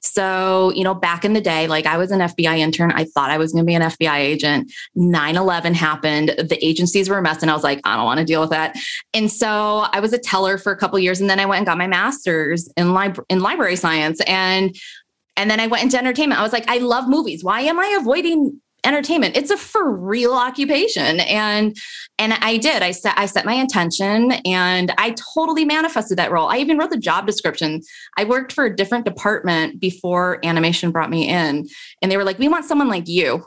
So, 0.01 0.73
you 0.75 0.85
know, 0.85 0.95
back 0.95 1.25
in 1.25 1.33
the 1.33 1.41
day, 1.41 1.67
like 1.67 1.87
I 1.87 1.97
was 1.97 2.11
an 2.13 2.21
FBI 2.21 2.59
intern. 2.59 2.93
I 2.93 3.05
thought 3.05 3.31
I 3.31 3.39
was 3.39 3.53
going 3.53 3.65
to 3.65 3.67
be 3.67 3.75
an 3.75 3.83
FBI 3.83 4.19
agent. 4.19 4.73
9 4.95 5.37
11 5.37 5.75
happened. 5.75 6.29
The 6.39 6.59
agencies 6.65 7.09
were 7.09 7.19
a 7.19 7.23
mess. 7.23 7.43
And 7.43 7.51
I 7.51 7.55
was 7.55 7.65
like, 7.65 7.81
I 7.85 7.97
don't 7.97 8.05
want 8.05 8.19
to 8.19 8.25
deal 8.25 8.41
with 8.41 8.51
that. 8.51 8.77
And 9.15 9.31
so 9.31 9.87
I 9.93 10.01
was 10.01 10.13
a 10.13 10.19
teller 10.19 10.59
for 10.59 10.73
a 10.73 10.77
couple 10.77 10.99
years. 10.99 11.21
And 11.21 11.29
then 11.29 11.41
I 11.41 11.47
went 11.47 11.59
and 11.59 11.67
got 11.67 11.79
my 11.79 11.89
master's 11.89 12.69
in, 12.77 12.95
lib- 12.95 13.25
in 13.29 13.41
library 13.41 13.77
science. 13.77 14.21
And 14.23 14.77
and 15.41 15.51
then 15.51 15.59
I 15.59 15.69
went 15.69 15.85
into 15.85 15.97
entertainment. 15.97 16.39
I 16.39 16.43
was 16.43 16.53
like, 16.53 16.69
I 16.69 16.79
love 16.79 17.09
movies. 17.09 17.43
Why 17.43 17.63
am 17.63 17.81
I 17.81 17.97
avoiding 17.99 18.61
entertainment? 18.85 19.39
It's 19.39 19.51
a 19.51 19.57
for 19.57 19.91
real 19.91 20.35
occupation. 20.35 21.21
And 21.21 21.75
and 22.21 22.35
I 22.35 22.59
did. 22.59 22.83
I 22.83 22.91
set 22.91 23.15
I 23.17 23.25
set 23.25 23.47
my 23.47 23.55
intention 23.55 24.33
and 24.45 24.93
I 24.99 25.17
totally 25.35 25.65
manifested 25.65 26.19
that 26.19 26.31
role. 26.31 26.49
I 26.49 26.59
even 26.59 26.77
wrote 26.77 26.91
the 26.91 26.99
job 26.99 27.27
description. 27.27 27.81
I 28.19 28.25
worked 28.25 28.53
for 28.53 28.67
a 28.67 28.77
different 28.77 29.07
department 29.07 29.81
before 29.81 30.39
animation 30.45 30.91
brought 30.91 31.09
me 31.09 31.29
in. 31.29 31.67
And 32.03 32.13
they 32.13 32.19
were 32.19 32.25
like, 32.25 32.39
we 32.39 32.47
want 32.47 32.67
someone 32.67 32.89
like 32.89 33.09
you. 33.09 33.43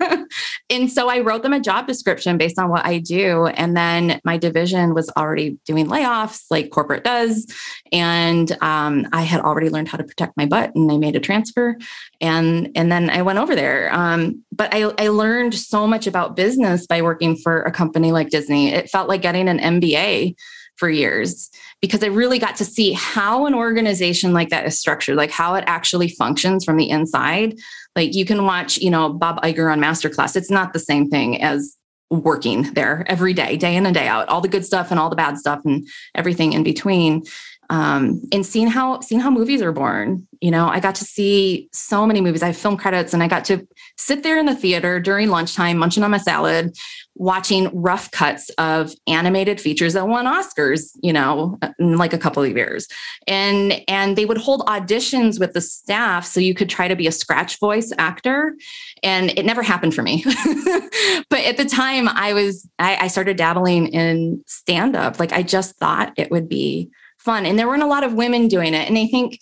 and 0.70 0.90
so 0.90 1.08
I 1.08 1.18
wrote 1.20 1.42
them 1.42 1.52
a 1.52 1.58
job 1.58 1.88
description 1.88 2.38
based 2.38 2.56
on 2.56 2.70
what 2.70 2.86
I 2.86 2.98
do. 2.98 3.46
And 3.46 3.76
then 3.76 4.20
my 4.24 4.38
division 4.38 4.94
was 4.94 5.10
already 5.16 5.58
doing 5.66 5.88
layoffs 5.88 6.44
like 6.50 6.70
corporate 6.70 7.02
does. 7.02 7.52
And 7.90 8.56
um, 8.62 9.08
I 9.12 9.22
had 9.22 9.40
already 9.40 9.70
learned 9.70 9.88
how 9.88 9.98
to 9.98 10.04
protect 10.04 10.36
my 10.36 10.46
butt 10.46 10.72
and 10.76 10.90
I 10.90 10.98
made 10.98 11.16
a 11.16 11.20
transfer. 11.20 11.76
And, 12.20 12.70
and 12.76 12.92
then 12.92 13.10
I 13.10 13.22
went 13.22 13.40
over 13.40 13.56
there. 13.56 13.92
Um, 13.92 14.44
but 14.52 14.72
I, 14.72 14.92
I 14.98 15.08
learned 15.08 15.54
so 15.54 15.86
much 15.86 16.06
about 16.06 16.36
business 16.36 16.86
by 16.86 17.02
working 17.02 17.36
for 17.36 17.62
a 17.62 17.72
company 17.72 17.87
like 17.94 18.30
Disney. 18.30 18.72
It 18.72 18.90
felt 18.90 19.08
like 19.08 19.22
getting 19.22 19.48
an 19.48 19.58
MBA 19.58 20.34
for 20.76 20.88
years 20.88 21.50
because 21.80 22.02
I 22.02 22.06
really 22.06 22.38
got 22.38 22.56
to 22.56 22.64
see 22.64 22.92
how 22.92 23.46
an 23.46 23.54
organization 23.54 24.32
like 24.32 24.48
that 24.50 24.66
is 24.66 24.78
structured, 24.78 25.16
like 25.16 25.30
how 25.30 25.54
it 25.54 25.64
actually 25.66 26.08
functions 26.08 26.64
from 26.64 26.76
the 26.76 26.88
inside. 26.88 27.58
Like 27.96 28.14
you 28.14 28.24
can 28.24 28.44
watch, 28.44 28.78
you 28.78 28.90
know, 28.90 29.12
Bob 29.12 29.42
Iger 29.42 29.72
on 29.72 29.80
Masterclass. 29.80 30.36
It's 30.36 30.50
not 30.50 30.72
the 30.72 30.78
same 30.78 31.10
thing 31.10 31.42
as 31.42 31.76
working 32.10 32.62
there 32.74 33.04
every 33.06 33.34
day, 33.34 33.56
day 33.56 33.76
in 33.76 33.86
and 33.86 33.94
day 33.94 34.08
out, 34.08 34.28
all 34.28 34.40
the 34.40 34.48
good 34.48 34.64
stuff 34.64 34.90
and 34.90 34.98
all 34.98 35.10
the 35.10 35.16
bad 35.16 35.36
stuff 35.36 35.60
and 35.64 35.86
everything 36.14 36.52
in 36.52 36.62
between. 36.62 37.24
Um, 37.70 38.22
and 38.32 38.46
seeing 38.46 38.66
how 38.66 39.00
seeing 39.00 39.20
how 39.20 39.30
movies 39.30 39.60
are 39.60 39.72
born. 39.72 40.26
You 40.40 40.50
know, 40.50 40.68
I 40.68 40.80
got 40.80 40.94
to 40.96 41.04
see 41.04 41.68
so 41.72 42.06
many 42.06 42.20
movies. 42.20 42.42
I 42.42 42.46
have 42.46 42.56
film 42.56 42.76
credits, 42.76 43.12
and 43.12 43.22
I 43.22 43.28
got 43.28 43.44
to 43.46 43.66
sit 43.96 44.22
there 44.22 44.38
in 44.38 44.46
the 44.46 44.54
theater 44.54 45.00
during 45.00 45.28
lunchtime, 45.28 45.76
munching 45.76 46.02
on 46.02 46.10
my 46.10 46.18
salad, 46.18 46.74
watching 47.16 47.68
rough 47.74 48.10
cuts 48.10 48.48
of 48.50 48.92
animated 49.06 49.60
features 49.60 49.92
that 49.94 50.08
won 50.08 50.24
Oscars. 50.24 50.92
You 51.02 51.12
know, 51.12 51.58
in 51.78 51.98
like 51.98 52.14
a 52.14 52.18
couple 52.18 52.42
of 52.42 52.56
years, 52.56 52.88
and 53.26 53.82
and 53.86 54.16
they 54.16 54.24
would 54.24 54.38
hold 54.38 54.62
auditions 54.62 55.38
with 55.38 55.52
the 55.52 55.60
staff 55.60 56.24
so 56.24 56.40
you 56.40 56.54
could 56.54 56.70
try 56.70 56.88
to 56.88 56.96
be 56.96 57.06
a 57.06 57.12
scratch 57.12 57.58
voice 57.58 57.92
actor, 57.98 58.56
and 59.02 59.30
it 59.38 59.44
never 59.44 59.62
happened 59.62 59.94
for 59.94 60.02
me. 60.02 60.24
but 61.28 61.40
at 61.40 61.58
the 61.58 61.66
time, 61.68 62.08
I 62.08 62.32
was 62.32 62.66
I, 62.78 62.96
I 62.96 63.08
started 63.08 63.36
dabbling 63.36 63.88
in 63.88 64.42
stand 64.46 64.96
up. 64.96 65.20
Like 65.20 65.32
I 65.32 65.42
just 65.42 65.76
thought 65.76 66.14
it 66.16 66.30
would 66.30 66.48
be 66.48 66.90
fun. 67.18 67.46
And 67.46 67.58
there 67.58 67.66
weren't 67.66 67.82
a 67.82 67.86
lot 67.86 68.04
of 68.04 68.14
women 68.14 68.48
doing 68.48 68.74
it. 68.74 68.88
And 68.88 68.96
I 68.98 69.06
think, 69.06 69.38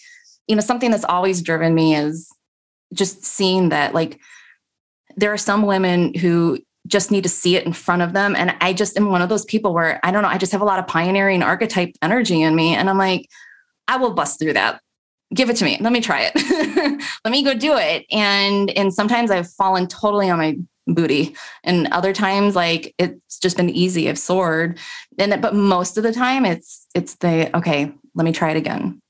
you 0.47 0.57
know, 0.57 0.63
something 0.63 0.91
that's 0.91 1.05
always 1.05 1.43
driven 1.43 1.75
me 1.75 1.95
is 1.95 2.29
just 2.93 3.25
seeing 3.25 3.71
that 3.71 3.95
like 3.95 4.21
there 5.17 5.33
are 5.33 5.39
some 5.39 5.63
women 5.63 6.15
who 6.15 6.59
just 6.87 7.11
need 7.11 7.25
to 7.25 7.29
see 7.29 7.57
it 7.57 7.67
in 7.67 7.73
front 7.73 8.03
of 8.03 8.13
them. 8.13 8.37
And 8.37 8.55
I 8.61 8.73
just 8.73 8.97
am 8.97 9.11
one 9.11 9.23
of 9.23 9.29
those 9.29 9.45
people 9.45 9.75
where 9.75 9.99
I 10.05 10.11
don't 10.11 10.23
know, 10.23 10.29
I 10.29 10.39
just 10.39 10.53
have 10.53 10.61
a 10.61 10.67
lot 10.67 10.79
of 10.79 10.87
pioneering 10.87 11.43
archetype 11.43 11.95
energy 12.03 12.43
in 12.43 12.55
me. 12.55 12.75
And 12.75 12.89
I'm 12.89 12.99
like, 12.99 13.29
I 13.89 13.97
will 13.97 14.13
bust 14.13 14.39
through 14.39 14.55
that. 14.55 14.81
Give 15.35 15.51
it 15.51 15.57
to 15.57 15.65
me. 15.65 15.77
Let 15.81 15.93
me 15.93 16.01
try 16.01 16.31
it. 16.33 17.03
Let 17.25 17.31
me 17.33 17.43
go 17.43 17.55
do 17.55 17.77
it. 17.77 18.07
And 18.13 18.71
and 18.71 18.95
sometimes 18.95 19.31
I've 19.31 19.51
fallen 19.51 19.89
totally 19.89 20.31
on 20.31 20.39
my 20.39 20.57
booty. 20.87 21.35
And 21.65 21.89
other 21.89 22.13
times, 22.13 22.55
like 22.55 22.95
it's 22.99 23.39
just 23.39 23.57
been 23.57 23.71
easy. 23.71 24.09
I've 24.09 24.19
soared. 24.19 24.79
And 25.19 25.41
but 25.41 25.55
most 25.55 25.97
of 25.97 26.03
the 26.03 26.13
time 26.13 26.45
it's 26.45 26.87
it's 26.95 27.17
the 27.17 27.55
okay, 27.57 27.93
let 28.15 28.25
me 28.25 28.33
try 28.33 28.51
it 28.51 28.57
again. 28.57 29.01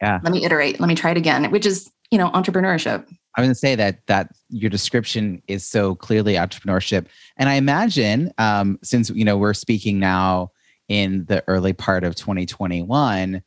Yeah. 0.00 0.18
Let 0.22 0.32
me 0.32 0.44
iterate. 0.44 0.80
Let 0.80 0.86
me 0.86 0.94
try 0.94 1.10
it 1.10 1.16
again, 1.16 1.50
which 1.50 1.66
is, 1.66 1.90
you 2.10 2.18
know, 2.18 2.30
entrepreneurship. 2.30 3.06
I 3.36 3.40
was 3.42 3.46
going 3.46 3.50
to 3.50 3.54
say 3.54 3.74
that 3.76 4.06
that 4.06 4.32
your 4.48 4.70
description 4.70 5.42
is 5.46 5.64
so 5.64 5.94
clearly 5.94 6.34
entrepreneurship, 6.34 7.06
and 7.36 7.48
I 7.48 7.54
imagine 7.54 8.32
um, 8.38 8.78
since 8.82 9.10
you 9.10 9.24
know 9.24 9.36
we're 9.36 9.54
speaking 9.54 10.00
now 10.00 10.50
in 10.88 11.24
the 11.26 11.44
early 11.46 11.72
part 11.72 12.02
of 12.02 12.16
2021, 12.16 13.42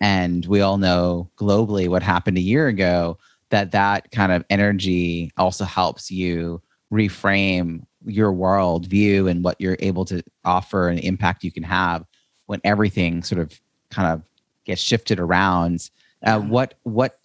and 0.00 0.46
we 0.46 0.60
all 0.60 0.76
know 0.76 1.30
globally 1.38 1.88
what 1.88 2.02
happened 2.02 2.36
a 2.36 2.42
year 2.42 2.68
ago, 2.68 3.16
that 3.48 3.70
that 3.70 4.10
kind 4.10 4.30
of 4.30 4.44
energy 4.50 5.30
also 5.38 5.64
helps 5.64 6.10
you 6.10 6.60
reframe 6.94 7.84
your 8.06 8.32
world 8.32 8.86
view 8.86 9.28
and 9.28 9.44
what 9.44 9.60
you're 9.60 9.76
able 9.80 10.04
to 10.06 10.22
offer 10.44 10.88
and 10.88 11.00
impact 11.00 11.42
you 11.44 11.50
can 11.50 11.62
have 11.62 12.04
when 12.46 12.60
everything 12.64 13.22
sort 13.22 13.40
of 13.40 13.60
kind 13.90 14.12
of 14.12 14.22
gets 14.64 14.80
shifted 14.80 15.18
around. 15.18 15.90
Uh, 16.22 16.40
what 16.40 16.74
what 16.84 17.18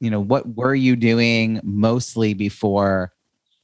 you 0.00 0.10
know 0.10 0.20
what 0.20 0.54
were 0.54 0.74
you 0.74 0.96
doing 0.96 1.60
mostly 1.64 2.34
before 2.34 3.12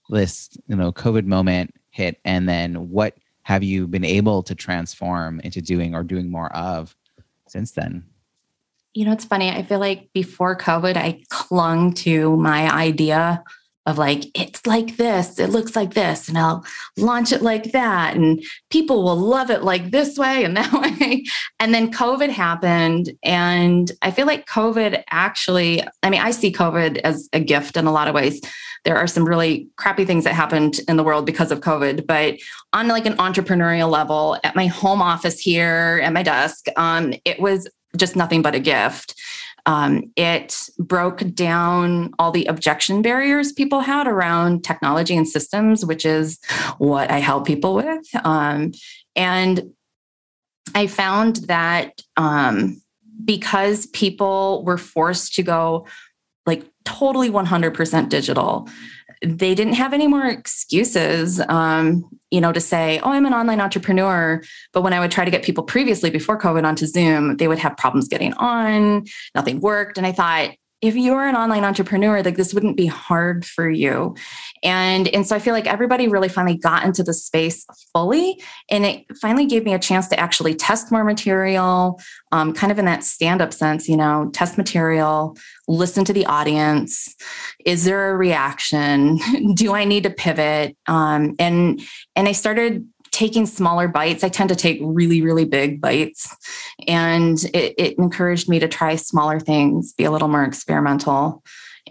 this 0.09 0.51
you 0.67 0.77
know 0.77 0.93
COVID 0.93 1.27
moment 1.27 1.75
hit, 1.91 2.19
and 2.25 2.49
then 2.49 2.91
what 2.91 3.17
have 3.43 3.63
you 3.63 3.87
been 3.87 4.05
able 4.05 4.43
to 4.45 4.55
transform 4.55 5.41
into 5.41 5.61
doing 5.61 5.95
or 5.95 6.03
doing 6.03 6.31
more 6.31 6.53
of 6.55 6.97
since 7.49 7.73
then? 7.73 8.05
You 8.95 9.05
know, 9.05 9.13
it's 9.13 9.25
funny. 9.25 9.51
I 9.51 9.63
feel 9.63 9.79
like 9.79 10.13
before 10.13 10.57
COVID, 10.57 10.97
I 10.97 11.23
clung 11.29 11.93
to 11.95 12.37
my 12.37 12.73
idea 12.73 13.43
of 13.87 13.99
like, 13.99 14.25
it's 14.39 14.67
like 14.67 14.97
this, 14.97 15.39
it 15.39 15.51
looks 15.51 15.75
like 15.75 15.95
this, 15.95 16.29
and 16.29 16.39
I'll 16.39 16.65
launch 16.97 17.33
it 17.33 17.43
like 17.43 17.73
that. 17.73 18.17
And 18.17 18.43
people 18.71 19.03
will 19.03 19.17
love 19.17 19.51
it 19.51 19.63
like 19.63 19.91
this 19.91 20.19
way 20.19 20.45
and 20.45 20.57
that 20.57 20.73
way. 20.73 21.25
And 21.59 21.75
then 21.75 21.93
COVID 21.93 22.29
happened. 22.29 23.13
And 23.23 23.91
I 24.03 24.11
feel 24.11 24.27
like 24.27 24.47
COVID 24.47 25.03
actually, 25.11 25.83
I 26.03 26.11
mean, 26.11 26.21
I 26.21 26.31
see 26.31 26.53
COVID 26.53 26.99
as 26.99 27.29
a 27.33 27.41
gift 27.41 27.77
in 27.77 27.87
a 27.87 27.93
lot 27.93 28.09
of 28.09 28.15
ways. 28.15 28.41
There 28.85 28.97
are 28.97 29.07
some 29.07 29.27
really 29.27 29.69
crappy 29.77 30.05
things 30.07 30.25
that 30.25 30.35
happened 30.35 30.81
in 30.89 30.97
the 30.97 31.05
world 31.05 31.27
because 31.27 31.53
of 31.53 31.61
COVID, 31.61 32.07
but 32.07 32.39
on 32.73 32.89
like 32.89 33.05
an 33.05 33.17
entrepreneurial 33.19 33.91
level, 33.91 34.39
at 34.43 34.57
my 34.57 34.67
home 34.67 35.03
office 35.03 35.39
here 35.39 36.01
at 36.03 36.13
my 36.13 36.23
desk, 36.23 36.67
um, 36.77 37.13
it 37.25 37.41
was 37.41 37.69
just 37.97 38.17
nothing 38.17 38.43
but 38.43 38.55
a 38.55 38.61
gift. 38.61 39.15
Um, 39.67 40.13
it 40.17 40.69
broke 40.79 41.23
down 41.35 42.13
all 42.19 42.31
the 42.31 42.47
objection 42.47 43.03
barriers 43.03 43.53
people 43.53 43.81
had 43.81 44.07
around 44.07 44.65
technology 44.65 45.17
and 45.17 45.29
systems, 45.29 45.85
which 45.85 46.05
is 46.05 46.39
what 46.79 47.11
I 47.11 47.19
help 47.19 47.47
people 47.47 47.75
with. 47.75 48.07
Um, 48.25 48.73
and 49.17 49.73
I 50.75 50.87
found 50.87 51.37
that 51.47 52.01
um, 52.17 52.81
because 53.25 53.87
people 53.87 54.65
were 54.65 54.79
forced 54.79 55.35
to 55.35 55.43
go 55.43 55.87
like 56.47 56.65
totally 56.85 57.31
100% 57.31 58.09
digital, 58.09 58.69
they 59.23 59.55
didn't 59.55 59.75
have 59.75 59.93
any 59.93 60.07
more 60.07 60.27
excuses, 60.27 61.41
um, 61.49 62.09
you 62.31 62.41
know, 62.41 62.53
to 62.53 62.61
say, 62.61 63.01
oh, 63.03 63.11
I'm 63.11 63.27
an 63.27 63.35
online 63.35 63.61
entrepreneur. 63.61 64.43
But 64.73 64.83
when 64.83 64.93
I 64.93 65.01
would 65.01 65.11
try 65.11 65.25
to 65.25 65.31
get 65.31 65.43
people 65.43 65.65
previously 65.65 66.11
before 66.11 66.39
COVID 66.39 66.65
onto 66.65 66.87
Zoom, 66.87 67.37
they 67.37 67.47
would 67.47 67.59
have 67.59 67.77
problems 67.77 68.09
getting 68.09 68.33
on, 68.35 69.05
nothing 69.35 69.61
worked. 69.61 69.99
And 69.99 70.07
I 70.07 70.13
thought, 70.13 70.51
if 70.83 70.97
you're 70.97 71.27
an 71.27 71.37
online 71.37 71.65
entrepreneur, 71.65 72.23
like 72.23 72.37
this 72.37 72.55
wouldn't 72.55 72.77
be 72.77 72.87
hard 72.87 73.45
for 73.45 73.69
you. 73.69 74.15
And, 74.63 75.09
and 75.09 75.27
so 75.27 75.37
I 75.37 75.39
feel 75.39 75.53
like 75.53 75.67
everybody 75.67 76.09
really 76.09 76.29
finally 76.29 76.57
got 76.57 76.85
into 76.85 77.03
the 77.03 77.13
space 77.13 77.67
fully. 77.93 78.43
And 78.71 78.87
it 78.87 79.05
finally 79.19 79.45
gave 79.45 79.65
me 79.65 79.75
a 79.75 79.79
chance 79.79 80.09
to 80.09 80.19
actually 80.19 80.55
test 80.55 80.91
more 80.91 81.05
material, 81.05 82.01
um, 82.33 82.55
kind 82.55 82.73
of 82.73 82.79
in 82.79 82.87
that 82.87 83.05
stand 83.05 83.43
up 83.43 83.53
sense, 83.53 83.89
you 83.89 83.97
know, 83.97 84.31
test 84.33 84.57
material, 84.57 85.37
listen 85.69 86.05
to 86.07 86.15
the 86.15 86.25
audience. 86.25 87.15
Is 87.67 87.85
there 87.85 88.11
a 88.11 88.17
reaction? 88.17 89.19
Do 89.55 89.75
I 89.75 89.85
need 89.85 90.05
to 90.05 90.11
pivot? 90.11 90.77
Um, 90.87 91.35
and, 91.39 91.81
and 92.17 92.27
I 92.27 92.33
started 92.33 92.87
taking 93.13 93.47
smaller 93.47 93.89
bites. 93.89 94.23
I 94.23 94.29
tend 94.29 94.49
to 94.51 94.57
take 94.57 94.79
really, 94.83 95.23
really 95.23 95.45
big 95.45 95.81
bites. 95.81 96.35
And 96.87 97.43
it, 97.55 97.75
it, 97.77 97.99
encouraged 97.99 98.49
me 98.49 98.59
to 98.61 98.69
try 98.69 98.97
smaller 98.97 99.41
things, 99.41 99.93
be 99.93 100.05
a 100.05 100.11
little 100.11 100.29
more 100.29 100.45
experimental. 100.45 101.43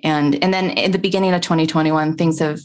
And, 0.03 0.41
and 0.43 0.53
then 0.53 0.71
in 0.71 0.91
the 0.91 0.99
beginning 0.99 1.34
of 1.34 1.41
2021, 1.41 2.15
things 2.15 2.39
have 2.39 2.60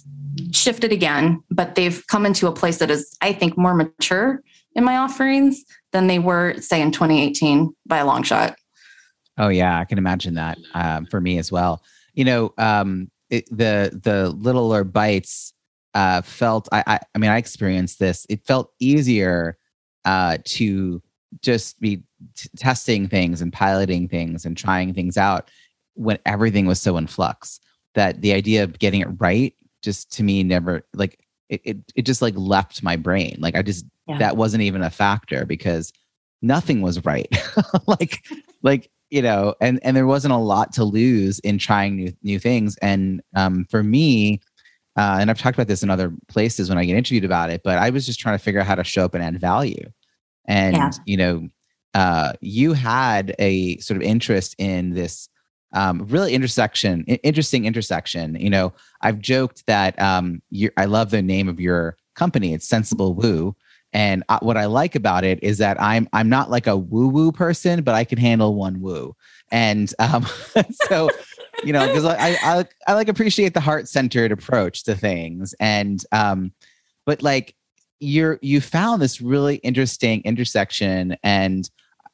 shifted 0.52 0.92
again, 0.92 1.42
but 1.50 1.74
they've 1.74 2.06
come 2.06 2.26
into 2.26 2.46
a 2.46 2.52
place 2.52 2.78
that 2.78 2.90
is, 2.90 3.16
I 3.20 3.32
think, 3.32 3.56
more 3.56 3.74
mature 3.74 4.42
in 4.74 4.84
my 4.84 4.96
offerings 4.96 5.64
than 5.92 6.06
they 6.06 6.18
were, 6.18 6.54
say, 6.60 6.80
in 6.80 6.92
2018 6.92 7.74
by 7.86 7.98
a 7.98 8.06
long 8.06 8.22
shot. 8.22 8.56
Oh 9.36 9.48
yeah, 9.48 9.78
I 9.78 9.84
can 9.84 9.98
imagine 9.98 10.34
that 10.34 10.58
um, 10.74 11.06
for 11.06 11.20
me 11.20 11.38
as 11.38 11.50
well. 11.50 11.82
You 12.14 12.24
know, 12.24 12.54
um, 12.56 13.10
it, 13.30 13.46
the 13.50 13.98
the 14.02 14.30
littler 14.30 14.84
bites 14.84 15.53
uh, 15.94 16.22
felt 16.22 16.68
I, 16.72 16.82
I, 16.86 17.00
I 17.14 17.18
mean 17.18 17.30
I 17.30 17.38
experienced 17.38 17.98
this. 17.98 18.26
It 18.28 18.44
felt 18.44 18.72
easier 18.80 19.58
uh, 20.04 20.38
to 20.44 21.02
just 21.40 21.80
be 21.80 22.02
t- 22.36 22.48
testing 22.56 23.08
things 23.08 23.40
and 23.40 23.52
piloting 23.52 24.08
things 24.08 24.44
and 24.44 24.56
trying 24.56 24.94
things 24.94 25.16
out 25.16 25.50
when 25.94 26.18
everything 26.26 26.66
was 26.66 26.80
so 26.80 26.96
in 26.96 27.06
flux. 27.06 27.60
That 27.94 28.22
the 28.22 28.32
idea 28.32 28.64
of 28.64 28.78
getting 28.78 29.00
it 29.00 29.08
right 29.18 29.54
just 29.82 30.10
to 30.12 30.24
me 30.24 30.42
never 30.42 30.82
like 30.94 31.20
it 31.48 31.60
it, 31.64 31.76
it 31.94 32.02
just 32.02 32.22
like 32.22 32.34
left 32.36 32.82
my 32.82 32.96
brain. 32.96 33.36
Like 33.38 33.56
I 33.56 33.62
just 33.62 33.84
yeah. 34.08 34.18
that 34.18 34.36
wasn't 34.36 34.62
even 34.62 34.82
a 34.82 34.90
factor 34.90 35.44
because 35.44 35.92
nothing 36.42 36.82
was 36.82 37.04
right. 37.04 37.28
like 37.86 38.24
like 38.62 38.90
you 39.10 39.22
know 39.22 39.54
and 39.60 39.78
and 39.84 39.96
there 39.96 40.06
wasn't 40.06 40.34
a 40.34 40.38
lot 40.38 40.72
to 40.72 40.82
lose 40.82 41.38
in 41.40 41.58
trying 41.58 41.94
new 41.94 42.12
new 42.22 42.38
things 42.40 42.76
and 42.78 43.22
um 43.36 43.64
for 43.70 43.82
me 43.82 44.40
uh, 44.96 45.18
and 45.20 45.30
I've 45.30 45.38
talked 45.38 45.56
about 45.56 45.66
this 45.66 45.82
in 45.82 45.90
other 45.90 46.12
places 46.28 46.68
when 46.68 46.78
I 46.78 46.84
get 46.84 46.96
interviewed 46.96 47.24
about 47.24 47.50
it, 47.50 47.62
but 47.64 47.78
I 47.78 47.90
was 47.90 48.06
just 48.06 48.20
trying 48.20 48.38
to 48.38 48.42
figure 48.42 48.60
out 48.60 48.66
how 48.66 48.76
to 48.76 48.84
show 48.84 49.04
up 49.04 49.14
and 49.14 49.24
add 49.24 49.40
value. 49.40 49.90
And, 50.46 50.76
yeah. 50.76 50.90
you 51.06 51.16
know, 51.16 51.48
uh, 51.94 52.32
you 52.40 52.72
had 52.72 53.34
a 53.38 53.78
sort 53.78 53.96
of 53.96 54.02
interest 54.02 54.54
in 54.58 54.90
this 54.90 55.28
um, 55.72 56.06
really 56.06 56.34
intersection, 56.34 57.04
interesting 57.04 57.64
intersection. 57.64 58.36
You 58.36 58.50
know, 58.50 58.72
I've 59.00 59.18
joked 59.18 59.66
that 59.66 60.00
um, 60.00 60.40
I 60.76 60.84
love 60.84 61.10
the 61.10 61.22
name 61.22 61.48
of 61.48 61.60
your 61.60 61.96
company. 62.14 62.54
It's 62.54 62.68
Sensible 62.68 63.14
Woo. 63.14 63.56
And 63.92 64.24
uh, 64.28 64.40
what 64.42 64.56
I 64.56 64.66
like 64.66 64.96
about 64.96 65.22
it 65.22 65.40
is 65.42 65.58
that 65.58 65.80
I'm 65.80 66.08
I'm 66.12 66.28
not 66.28 66.50
like 66.50 66.66
a 66.66 66.76
woo 66.76 67.06
woo 67.08 67.30
person, 67.30 67.84
but 67.84 67.94
I 67.94 68.02
can 68.02 68.18
handle 68.18 68.56
one 68.56 68.80
woo. 68.80 69.14
And 69.52 69.92
um, 70.00 70.26
so 70.88 71.10
you 71.64 71.72
know, 71.72 71.86
because 71.86 72.04
I, 72.04 72.36
I 72.42 72.64
I 72.86 72.94
like 72.94 73.08
appreciate 73.08 73.54
the 73.54 73.60
heart 73.60 73.88
centered 73.88 74.32
approach 74.32 74.84
to 74.84 74.94
things, 74.94 75.54
and 75.60 76.02
um, 76.12 76.52
but 77.06 77.22
like 77.22 77.54
you're 78.00 78.38
you 78.42 78.60
found 78.60 79.00
this 79.00 79.20
really 79.20 79.56
interesting 79.56 80.22
intersection, 80.24 81.16
and 81.22 81.68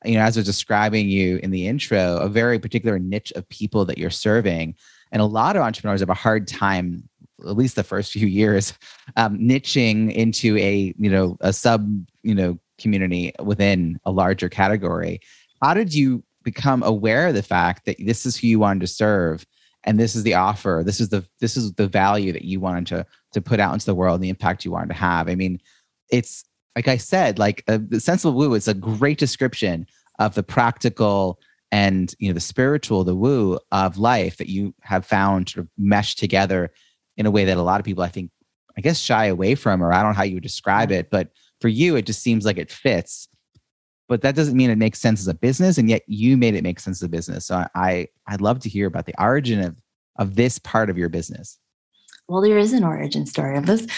you 0.05 0.15
know, 0.15 0.23
as 0.23 0.37
I 0.37 0.41
was 0.41 0.47
describing 0.47 1.09
you 1.09 1.39
in 1.43 1.51
the 1.51 1.67
intro, 1.67 2.19
a 2.19 2.29
very 2.29 2.59
particular 2.59 2.99
niche 2.99 3.33
of 3.37 3.49
people 3.49 3.85
that 3.87 3.99
you're 3.99 4.11
serving, 4.11 4.75
and 5.13 5.21
a 5.21 5.27
lot 5.27 5.57
of 5.57 5.63
entrepreneurs 5.63 6.01
have 6.01 6.11
a 6.11 6.15
hard 6.15 6.47
time 6.47 7.09
at 7.47 7.57
least 7.57 7.75
the 7.75 7.83
first 7.83 8.13
few 8.13 8.27
years 8.27 8.75
um, 9.17 9.39
niching 9.39 10.13
into 10.13 10.57
a 10.59 10.95
you 10.99 11.11
know 11.11 11.37
a 11.41 11.53
sub 11.53 11.89
you 12.23 12.35
know 12.35 12.59
community 12.79 13.33
within 13.43 13.99
a 14.05 14.11
larger 14.11 14.49
category. 14.49 15.21
How 15.63 15.75
did 15.75 15.95
you 15.95 16.25
become 16.43 16.83
aware 16.83 17.29
of 17.29 17.35
the 17.35 17.43
fact 17.43 17.85
that 17.87 17.97
this 17.99 18.27
is 18.27 18.37
who 18.37 18.47
you 18.47 18.59
wanted 18.59 18.81
to 18.81 18.87
serve 18.87 19.47
and 19.85 19.99
this 19.99 20.15
is 20.15 20.23
the 20.23 20.35
offer 20.35 20.83
this 20.85 21.01
is 21.01 21.09
the 21.09 21.27
this 21.41 21.57
is 21.57 21.73
the 21.75 21.89
value 21.89 22.33
that 22.33 22.45
you 22.45 22.61
wanted 22.61 22.87
to 22.87 23.07
to 23.33 23.41
put 23.41 23.61
out 23.61 23.73
into 23.73 23.87
the 23.87 23.95
world 23.95 24.17
and 24.17 24.25
the 24.25 24.29
impact 24.29 24.65
you 24.65 24.71
wanted 24.71 24.89
to 24.89 24.95
have. 24.95 25.29
I 25.29 25.35
mean 25.35 25.61
it's 26.11 26.45
like 26.77 26.89
i 26.89 26.97
said 26.97 27.39
like 27.39 27.63
uh, 27.69 27.79
the 27.89 28.01
sensible 28.01 28.35
woo 28.35 28.55
is 28.55 28.69
a 28.69 28.75
great 28.75 29.19
description 29.19 29.87
of 30.19 30.35
the 30.35 30.43
practical 30.43 31.39
and 31.73 32.15
you 32.19 32.29
know 32.29 32.35
the 32.35 32.41
spiritual 32.41 33.05
the 33.05 33.15
woo 33.15 33.59
of 33.73 33.99
life 33.99 34.37
that 34.37 34.49
you 34.49 34.75
have 34.83 35.07
found 35.07 35.49
sort 35.49 35.65
of 35.65 35.71
meshed 35.79 36.19
together 36.19 36.71
in 37.17 37.27
a 37.27 37.31
way 37.31 37.45
that 37.45 37.57
a 37.57 37.63
lot 37.63 37.81
of 37.81 37.87
people 37.87 38.03
i 38.03 38.09
think 38.09 38.31
i 38.77 38.81
guess 38.81 38.99
shy 38.99 39.27
away 39.27 39.55
from 39.55 39.83
or 39.83 39.93
i 39.93 40.03
don't 40.03 40.13
know 40.13 40.17
how 40.17 40.23
you 40.23 40.35
would 40.35 40.43
describe 40.43 40.91
it 40.91 41.11
but 41.11 41.31
for 41.61 41.69
you 41.69 41.97
it 41.97 42.07
just 42.07 42.23
seems 42.23 42.45
like 42.45 42.59
it 42.59 42.71
fits 42.71 43.29
but 44.11 44.23
that 44.23 44.35
doesn't 44.35 44.57
mean 44.57 44.71
it 44.71 44.77
makes 44.77 44.99
sense 44.99 45.21
as 45.21 45.29
a 45.29 45.35
business 45.35 45.79
and 45.79 45.89
yet 45.89 46.03
you 46.07 46.37
made 46.37 46.55
it 46.55 46.63
make 46.63 46.81
sense 46.81 46.99
as 46.99 47.07
a 47.07 47.09
business 47.09 47.47
so 47.47 47.65
i 47.75 48.07
i'd 48.27 48.41
love 48.43 48.59
to 48.59 48.69
hear 48.69 48.87
about 48.87 49.07
the 49.07 49.15
origin 49.23 49.61
of 49.61 49.81
of 50.17 50.35
this 50.35 50.59
part 50.59 50.91
of 50.91 50.99
your 50.99 51.09
business 51.09 51.59
well, 52.29 52.43
there 52.43 52.59
is 52.59 52.73
an 52.73 52.85
origin 52.85 53.27
story 53.27 53.59
of 53.59 53.67
this. 53.67 53.89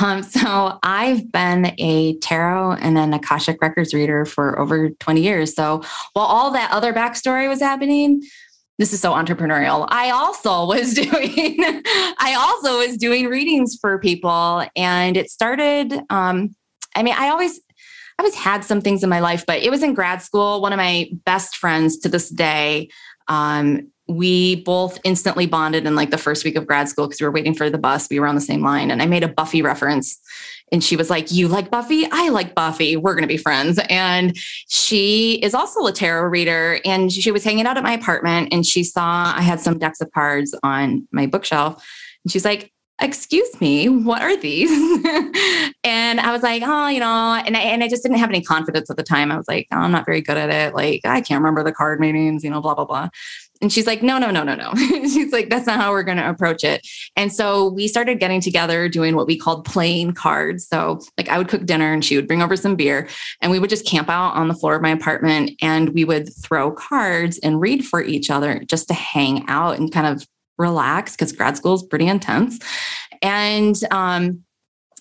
Um, 0.00 0.22
so 0.22 0.78
I've 0.82 1.30
been 1.30 1.74
a 1.76 2.16
tarot 2.20 2.76
and 2.80 2.96
an 2.96 3.12
Akashic 3.12 3.60
Records 3.60 3.92
reader 3.92 4.24
for 4.24 4.58
over 4.58 4.88
20 4.88 5.20
years. 5.20 5.54
So 5.54 5.82
while 6.14 6.24
all 6.24 6.50
that 6.52 6.72
other 6.72 6.94
backstory 6.94 7.50
was 7.50 7.60
happening, 7.60 8.22
this 8.78 8.94
is 8.94 9.00
so 9.00 9.12
entrepreneurial. 9.12 9.86
I 9.90 10.08
also 10.08 10.64
was 10.66 10.94
doing, 10.94 11.58
I 12.18 12.34
also 12.38 12.78
was 12.78 12.96
doing 12.96 13.26
readings 13.26 13.76
for 13.78 13.98
people, 13.98 14.64
and 14.74 15.14
it 15.18 15.28
started. 15.28 15.92
Um, 16.08 16.56
I 16.96 17.02
mean, 17.02 17.14
I 17.16 17.28
always, 17.28 17.60
always 18.22 18.34
had 18.36 18.64
some 18.64 18.80
things 18.80 19.02
in 19.02 19.10
my 19.10 19.18
life, 19.18 19.44
but 19.46 19.62
it 19.62 19.70
was 19.70 19.82
in 19.82 19.94
grad 19.94 20.22
school. 20.22 20.62
One 20.62 20.72
of 20.72 20.76
my 20.76 21.10
best 21.24 21.56
friends 21.56 21.98
to 21.98 22.08
this 22.08 22.28
day, 22.28 22.88
um, 23.26 23.88
we 24.06 24.62
both 24.62 25.00
instantly 25.02 25.46
bonded 25.46 25.86
in 25.86 25.96
like 25.96 26.10
the 26.10 26.18
first 26.18 26.44
week 26.44 26.54
of 26.54 26.66
grad 26.66 26.88
school 26.88 27.06
because 27.06 27.20
we 27.20 27.26
were 27.26 27.32
waiting 27.32 27.54
for 27.54 27.68
the 27.68 27.78
bus. 27.78 28.08
We 28.08 28.20
were 28.20 28.28
on 28.28 28.34
the 28.36 28.40
same 28.40 28.62
line, 28.62 28.90
and 28.90 29.02
I 29.02 29.06
made 29.06 29.24
a 29.24 29.28
Buffy 29.28 29.60
reference 29.60 30.20
and 30.70 30.82
she 30.82 30.96
was 30.96 31.10
like, 31.10 31.30
You 31.30 31.48
like 31.48 31.70
Buffy? 31.70 32.06
I 32.10 32.30
like 32.30 32.54
Buffy. 32.54 32.96
We're 32.96 33.14
going 33.14 33.22
to 33.22 33.28
be 33.28 33.36
friends. 33.36 33.78
And 33.90 34.36
she 34.68 35.34
is 35.42 35.54
also 35.54 35.86
a 35.86 35.92
tarot 35.92 36.28
reader. 36.28 36.80
And 36.84 37.12
she 37.12 37.30
was 37.30 37.44
hanging 37.44 37.66
out 37.66 37.76
at 37.76 37.82
my 37.82 37.92
apartment 37.92 38.48
and 38.52 38.64
she 38.64 38.82
saw 38.82 39.32
I 39.36 39.42
had 39.42 39.60
some 39.60 39.78
decks 39.78 40.00
of 40.00 40.10
cards 40.12 40.54
on 40.62 41.06
my 41.12 41.26
bookshelf. 41.26 41.84
And 42.24 42.32
she's 42.32 42.44
like, 42.44 42.72
excuse 43.02 43.60
me, 43.60 43.88
what 43.88 44.22
are 44.22 44.36
these? 44.36 44.70
and 45.84 46.20
I 46.20 46.32
was 46.32 46.42
like, 46.42 46.62
oh, 46.64 46.88
you 46.88 47.00
know, 47.00 47.42
and 47.46 47.56
I, 47.56 47.60
and 47.60 47.82
I 47.82 47.88
just 47.88 48.02
didn't 48.02 48.18
have 48.18 48.30
any 48.30 48.42
confidence 48.42 48.90
at 48.90 48.96
the 48.96 49.02
time. 49.02 49.32
I 49.32 49.36
was 49.36 49.48
like, 49.48 49.66
oh, 49.72 49.78
I'm 49.78 49.92
not 49.92 50.06
very 50.06 50.20
good 50.20 50.36
at 50.36 50.50
it. 50.50 50.74
Like, 50.74 51.00
I 51.04 51.20
can't 51.20 51.40
remember 51.40 51.62
the 51.62 51.72
card 51.72 52.00
meanings, 52.00 52.44
you 52.44 52.50
know, 52.50 52.60
blah, 52.60 52.74
blah, 52.74 52.84
blah. 52.84 53.08
And 53.62 53.72
she's 53.72 53.86
like, 53.86 54.02
no, 54.02 54.18
no, 54.18 54.32
no, 54.32 54.42
no, 54.42 54.56
no. 54.56 54.74
she's 54.76 55.32
like, 55.32 55.48
that's 55.48 55.66
not 55.66 55.78
how 55.78 55.92
we're 55.92 56.02
going 56.02 56.18
to 56.18 56.28
approach 56.28 56.64
it. 56.64 56.86
And 57.14 57.32
so 57.32 57.68
we 57.68 57.86
started 57.86 58.18
getting 58.18 58.40
together 58.40 58.88
doing 58.88 59.14
what 59.14 59.28
we 59.28 59.38
called 59.38 59.64
playing 59.64 60.14
cards. 60.14 60.66
So, 60.66 61.00
like, 61.16 61.28
I 61.28 61.38
would 61.38 61.48
cook 61.48 61.64
dinner 61.64 61.92
and 61.92 62.04
she 62.04 62.16
would 62.16 62.26
bring 62.26 62.42
over 62.42 62.56
some 62.56 62.74
beer 62.74 63.08
and 63.40 63.52
we 63.52 63.60
would 63.60 63.70
just 63.70 63.86
camp 63.86 64.10
out 64.10 64.34
on 64.34 64.48
the 64.48 64.54
floor 64.54 64.74
of 64.74 64.82
my 64.82 64.90
apartment 64.90 65.52
and 65.62 65.90
we 65.90 66.04
would 66.04 66.34
throw 66.34 66.72
cards 66.72 67.38
and 67.38 67.60
read 67.60 67.86
for 67.86 68.02
each 68.02 68.30
other 68.30 68.60
just 68.66 68.88
to 68.88 68.94
hang 68.94 69.44
out 69.46 69.78
and 69.78 69.92
kind 69.92 70.08
of 70.08 70.26
relax 70.58 71.12
because 71.12 71.32
grad 71.32 71.56
school 71.56 71.74
is 71.74 71.82
pretty 71.82 72.06
intense. 72.06 72.58
And 73.20 73.76
um, 73.90 74.42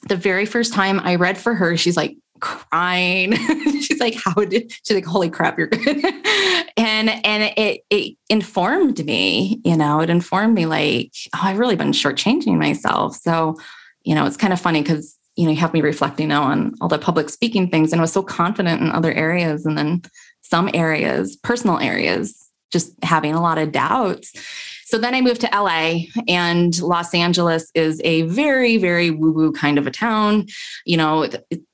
the 0.08 0.16
very 0.16 0.46
first 0.46 0.74
time 0.74 1.00
I 1.00 1.16
read 1.16 1.38
for 1.38 1.54
her, 1.56 1.78
she's 1.78 1.98
like, 1.98 2.18
crying. 2.42 3.34
she's 3.82 4.00
like, 4.00 4.16
how 4.16 4.34
did 4.34 4.72
she's 4.84 4.96
like, 4.96 5.06
holy 5.06 5.30
crap, 5.30 5.58
you're 5.58 5.68
good. 5.68 6.04
and 6.78 7.10
and 7.10 7.54
it 7.56 7.82
it 7.90 8.18
informed 8.30 9.06
me, 9.06 9.62
you 9.64 9.78
know, 9.78 10.02
it 10.02 10.10
informed 10.10 10.56
me 10.56 10.66
like, 10.66 11.14
oh, 11.36 11.40
I've 11.42 11.60
really 11.60 11.78
been 11.78 11.92
shortchanging 11.92 12.58
myself. 12.58 13.16
So, 13.16 13.58
you 14.04 14.14
know, 14.14 14.26
it's 14.26 14.38
kind 14.38 14.52
of 14.52 14.60
funny 14.60 14.82
because 14.82 15.18
you 15.38 15.46
know, 15.46 15.52
you 15.52 15.58
have 15.58 15.74
me 15.74 15.82
reflecting 15.82 16.28
now 16.28 16.44
on 16.44 16.74
all 16.82 16.90
the 16.90 16.98
public 16.98 17.30
speaking 17.30 17.70
things 17.70 17.94
and 17.94 18.02
I 18.02 18.04
was 18.04 18.12
so 18.12 18.22
confident 18.22 18.82
in 18.82 18.92
other 18.92 19.14
areas 19.14 19.66
and 19.66 19.78
then 19.78 20.02
some 20.42 20.70
areas, 20.74 21.38
personal 21.38 21.80
areas, 21.80 22.50
just 22.74 22.92
having 23.04 23.34
a 23.34 23.42
lot 23.42 23.58
of 23.58 23.72
doubts. 23.72 24.34
So 24.92 24.98
then 24.98 25.16
I 25.16 25.22
moved 25.22 25.40
to 25.40 25.50
LA, 25.54 26.02
and 26.28 26.78
Los 26.82 27.14
Angeles 27.14 27.72
is 27.74 28.02
a 28.04 28.24
very, 28.24 28.76
very 28.76 29.10
woo 29.10 29.32
woo 29.32 29.54
kind 29.54 29.78
of 29.78 29.88
a 29.88 29.92
town. 29.92 30.48
You 30.86 30.98
know, 30.98 31.30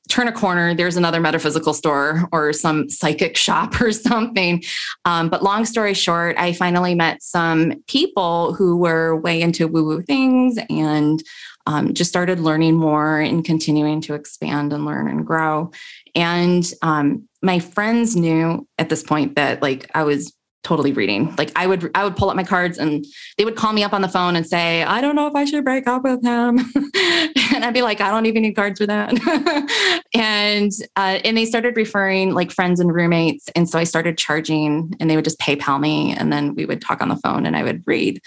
turn 0.08 0.28
a 0.28 0.32
corner, 0.32 0.76
there's 0.76 0.98
another 0.98 1.20
metaphysical 1.20 1.74
store 1.74 2.30
or 2.32 2.54
some 2.54 2.92
psychic 2.92 3.36
shop 3.46 3.82
or 3.82 3.92
something. 3.92 4.64
Um, 5.06 5.30
but 5.30 5.42
long 5.42 5.66
story 5.66 5.96
short, 5.96 6.38
I 6.38 6.54
finally 6.54 6.94
met 6.94 7.24
some 7.24 7.84
people 7.88 8.54
who 8.54 8.78
were 8.78 9.20
way 9.20 9.42
into 9.42 9.68
woo 9.68 9.84
woo 9.84 10.04
things 10.04 10.60
and 10.70 11.24
um, 11.66 11.96
just 11.96 12.12
started 12.12 12.40
learning 12.40 12.76
more 12.76 13.20
and 13.20 13.44
continuing 13.44 14.00
to 14.02 14.14
expand 14.14 14.74
and 14.74 14.86
learn 14.86 15.08
and 15.08 15.26
grow. 15.26 15.72
And 16.14 16.72
um, 16.84 17.28
my 17.42 17.58
friends 17.58 18.16
knew 18.16 18.68
at 18.78 18.90
this 18.90 19.02
point 19.02 19.36
that 19.38 19.64
like 19.64 19.90
I 19.96 20.04
was 20.04 20.37
totally 20.64 20.92
reading. 20.92 21.34
Like 21.38 21.52
I 21.56 21.68
would 21.68 21.90
I 21.96 22.04
would 22.04 22.16
pull 22.16 22.30
up 22.30 22.36
my 22.36 22.44
cards 22.44 22.78
and 22.78 23.06
they 23.38 23.46
would 23.46 23.56
call 23.56 23.74
me 23.74 23.84
up 23.84 23.94
on 23.94 24.02
the 24.02 24.08
phone 24.08 24.36
and 24.36 24.46
say, 24.46 24.84
"I 24.84 25.02
don't 25.02 25.16
know 25.16 25.28
if 25.28 25.36
I 25.36 25.46
should 25.46 25.64
break 25.64 25.88
up 25.88 26.04
with 26.04 26.24
him." 26.24 26.60
and 27.54 27.66
I'd 27.66 27.74
be 27.74 27.82
like, 27.82 28.02
"I 28.02 28.10
don't 28.10 28.26
even 28.26 28.42
need 28.44 28.54
cards 28.54 28.80
for 28.80 28.86
that." 28.86 29.14
and 30.14 30.72
uh, 30.96 31.20
and 31.24 31.38
they 31.38 31.46
started 31.46 31.78
referring 31.78 32.34
like 32.34 32.52
friends 32.52 32.80
and 32.80 32.94
roommates, 32.94 33.50
and 33.56 33.70
so 33.70 33.80
I 33.80 33.84
started 33.84 34.18
charging, 34.18 34.94
and 35.00 35.10
they 35.10 35.16
would 35.16 35.26
just 35.26 35.40
PayPal 35.40 35.80
me, 35.80 36.14
and 36.14 36.32
then 36.32 36.56
we 36.56 36.66
would 36.66 36.82
talk 36.82 37.02
on 37.02 37.10
the 37.10 37.18
phone, 37.18 37.46
and 37.46 37.56
I 37.56 37.64
would 37.64 37.84
read. 37.86 38.20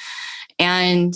And 0.59 1.15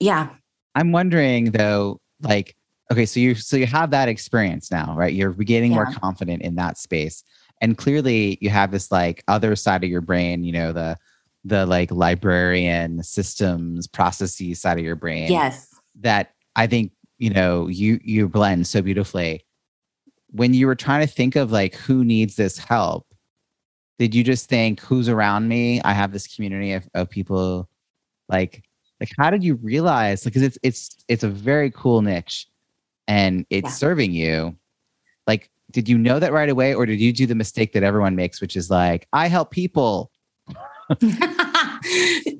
yeah, 0.00 0.30
I'm 0.74 0.92
wondering 0.92 1.52
though, 1.52 2.00
like, 2.20 2.54
okay, 2.90 3.06
so 3.06 3.20
you 3.20 3.34
so 3.34 3.56
you 3.56 3.66
have 3.66 3.90
that 3.92 4.08
experience 4.08 4.70
now, 4.70 4.94
right? 4.96 5.14
You're 5.14 5.32
getting 5.32 5.72
yeah. 5.72 5.76
more 5.76 5.92
confident 5.92 6.42
in 6.42 6.56
that 6.56 6.78
space 6.78 7.24
and 7.62 7.78
clearly 7.78 8.36
you 8.42 8.50
have 8.50 8.70
this 8.70 8.92
like 8.92 9.24
other 9.28 9.56
side 9.56 9.82
of 9.82 9.88
your 9.88 10.02
brain 10.02 10.44
you 10.44 10.52
know 10.52 10.72
the 10.72 10.98
the 11.44 11.64
like 11.64 11.90
librarian 11.90 13.02
systems 13.02 13.86
processes 13.86 14.60
side 14.60 14.78
of 14.78 14.84
your 14.84 14.94
brain 14.94 15.30
yes. 15.30 15.74
that 15.98 16.34
i 16.56 16.66
think 16.66 16.92
you 17.22 17.30
know 17.30 17.68
you 17.68 18.00
you 18.02 18.28
blend 18.28 18.66
so 18.66 18.82
beautifully. 18.82 19.46
When 20.32 20.54
you 20.54 20.66
were 20.66 20.74
trying 20.74 21.06
to 21.06 21.12
think 21.12 21.36
of 21.36 21.52
like 21.52 21.76
who 21.76 22.04
needs 22.04 22.34
this 22.34 22.58
help 22.58 23.06
did 23.98 24.12
you 24.12 24.24
just 24.24 24.48
think 24.48 24.80
who's 24.80 25.08
around 25.08 25.46
me? 25.46 25.80
I 25.82 25.92
have 25.92 26.10
this 26.10 26.26
community 26.26 26.72
of, 26.72 26.88
of 26.94 27.08
people 27.08 27.68
like 28.28 28.64
like 28.98 29.10
how 29.16 29.30
did 29.30 29.44
you 29.44 29.54
realize 29.54 30.24
because 30.24 30.42
it's 30.42 30.58
it's 30.64 30.96
it's 31.06 31.22
a 31.22 31.28
very 31.28 31.70
cool 31.70 32.02
niche 32.02 32.48
and 33.06 33.46
it's 33.50 33.68
yeah. 33.68 33.70
serving 33.70 34.10
you. 34.10 34.56
Like 35.28 35.48
did 35.72 35.88
you 35.88 35.98
know 35.98 36.18
that 36.18 36.32
right 36.32 36.48
away 36.48 36.74
or 36.74 36.86
did 36.86 37.00
you 37.00 37.12
do 37.12 37.26
the 37.26 37.34
mistake 37.34 37.72
that 37.72 37.82
everyone 37.82 38.14
makes 38.14 38.40
which 38.40 38.56
is 38.56 38.70
like 38.70 39.06
i 39.12 39.26
help 39.26 39.50
people 39.50 40.10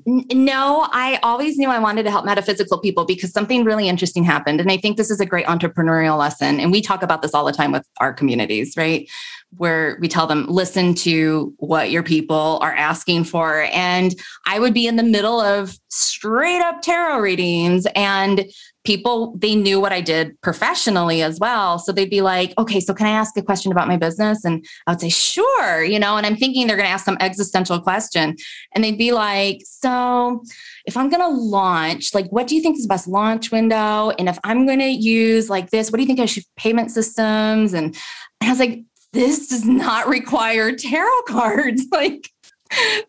no, 0.05 0.87
I 0.91 1.19
always 1.23 1.57
knew 1.57 1.69
I 1.69 1.79
wanted 1.79 2.03
to 2.03 2.11
help 2.11 2.25
metaphysical 2.25 2.79
people 2.79 3.05
because 3.05 3.31
something 3.31 3.63
really 3.63 3.87
interesting 3.87 4.23
happened. 4.23 4.59
And 4.59 4.71
I 4.71 4.77
think 4.77 4.97
this 4.97 5.09
is 5.09 5.19
a 5.19 5.25
great 5.25 5.45
entrepreneurial 5.45 6.17
lesson. 6.17 6.59
And 6.59 6.71
we 6.71 6.81
talk 6.81 7.03
about 7.03 7.21
this 7.21 7.33
all 7.33 7.45
the 7.45 7.51
time 7.51 7.71
with 7.71 7.87
our 7.99 8.13
communities, 8.13 8.75
right? 8.77 9.09
Where 9.57 9.97
we 9.99 10.07
tell 10.07 10.27
them, 10.27 10.47
listen 10.47 10.93
to 10.95 11.53
what 11.57 11.91
your 11.91 12.03
people 12.03 12.59
are 12.61 12.73
asking 12.73 13.25
for. 13.25 13.63
And 13.71 14.15
I 14.45 14.59
would 14.59 14.73
be 14.73 14.87
in 14.87 14.95
the 14.95 15.03
middle 15.03 15.39
of 15.39 15.77
straight 15.89 16.61
up 16.61 16.81
tarot 16.81 17.19
readings 17.19 17.85
and 17.95 18.45
people 18.83 19.35
they 19.37 19.55
knew 19.55 19.79
what 19.79 19.93
I 19.93 20.01
did 20.01 20.39
professionally 20.41 21.21
as 21.21 21.39
well. 21.39 21.79
So 21.79 21.91
they'd 21.91 22.09
be 22.09 22.21
like, 22.21 22.53
okay, 22.57 22.79
so 22.79 22.93
can 22.93 23.07
I 23.07 23.11
ask 23.11 23.35
a 23.37 23.41
question 23.41 23.71
about 23.71 23.87
my 23.87 23.97
business? 23.97 24.43
And 24.43 24.65
I 24.87 24.91
would 24.91 25.01
say, 25.01 25.09
sure, 25.09 25.83
you 25.83 25.99
know, 25.99 26.17
and 26.17 26.25
I'm 26.25 26.35
thinking 26.35 26.67
they're 26.67 26.75
going 26.75 26.87
to 26.87 26.91
ask 26.91 27.05
some 27.05 27.17
existential 27.19 27.79
question. 27.79 28.35
And 28.73 28.83
they'd 28.83 28.97
be 28.97 29.13
like, 29.13 29.61
so 29.65 30.43
if 30.85 30.97
I'm 30.97 31.09
going 31.09 31.21
to 31.21 31.29
launch, 31.29 32.13
like, 32.13 32.27
what 32.29 32.47
do 32.47 32.55
you 32.55 32.61
think 32.61 32.77
is 32.77 32.83
the 32.83 32.89
best 32.89 33.07
launch 33.07 33.51
window? 33.51 34.09
And 34.11 34.27
if 34.27 34.37
I'm 34.43 34.65
going 34.65 34.79
to 34.79 34.89
use 34.89 35.49
like 35.49 35.69
this, 35.69 35.91
what 35.91 35.97
do 35.97 36.03
you 36.03 36.07
think 36.07 36.19
I 36.19 36.25
should 36.25 36.43
payment 36.57 36.91
systems? 36.91 37.73
And, 37.73 37.95
and 38.41 38.49
I 38.49 38.49
was 38.49 38.59
like, 38.59 38.83
this 39.13 39.47
does 39.47 39.65
not 39.65 40.07
require 40.07 40.75
tarot 40.75 41.21
cards. 41.27 41.85
Like, 41.91 42.29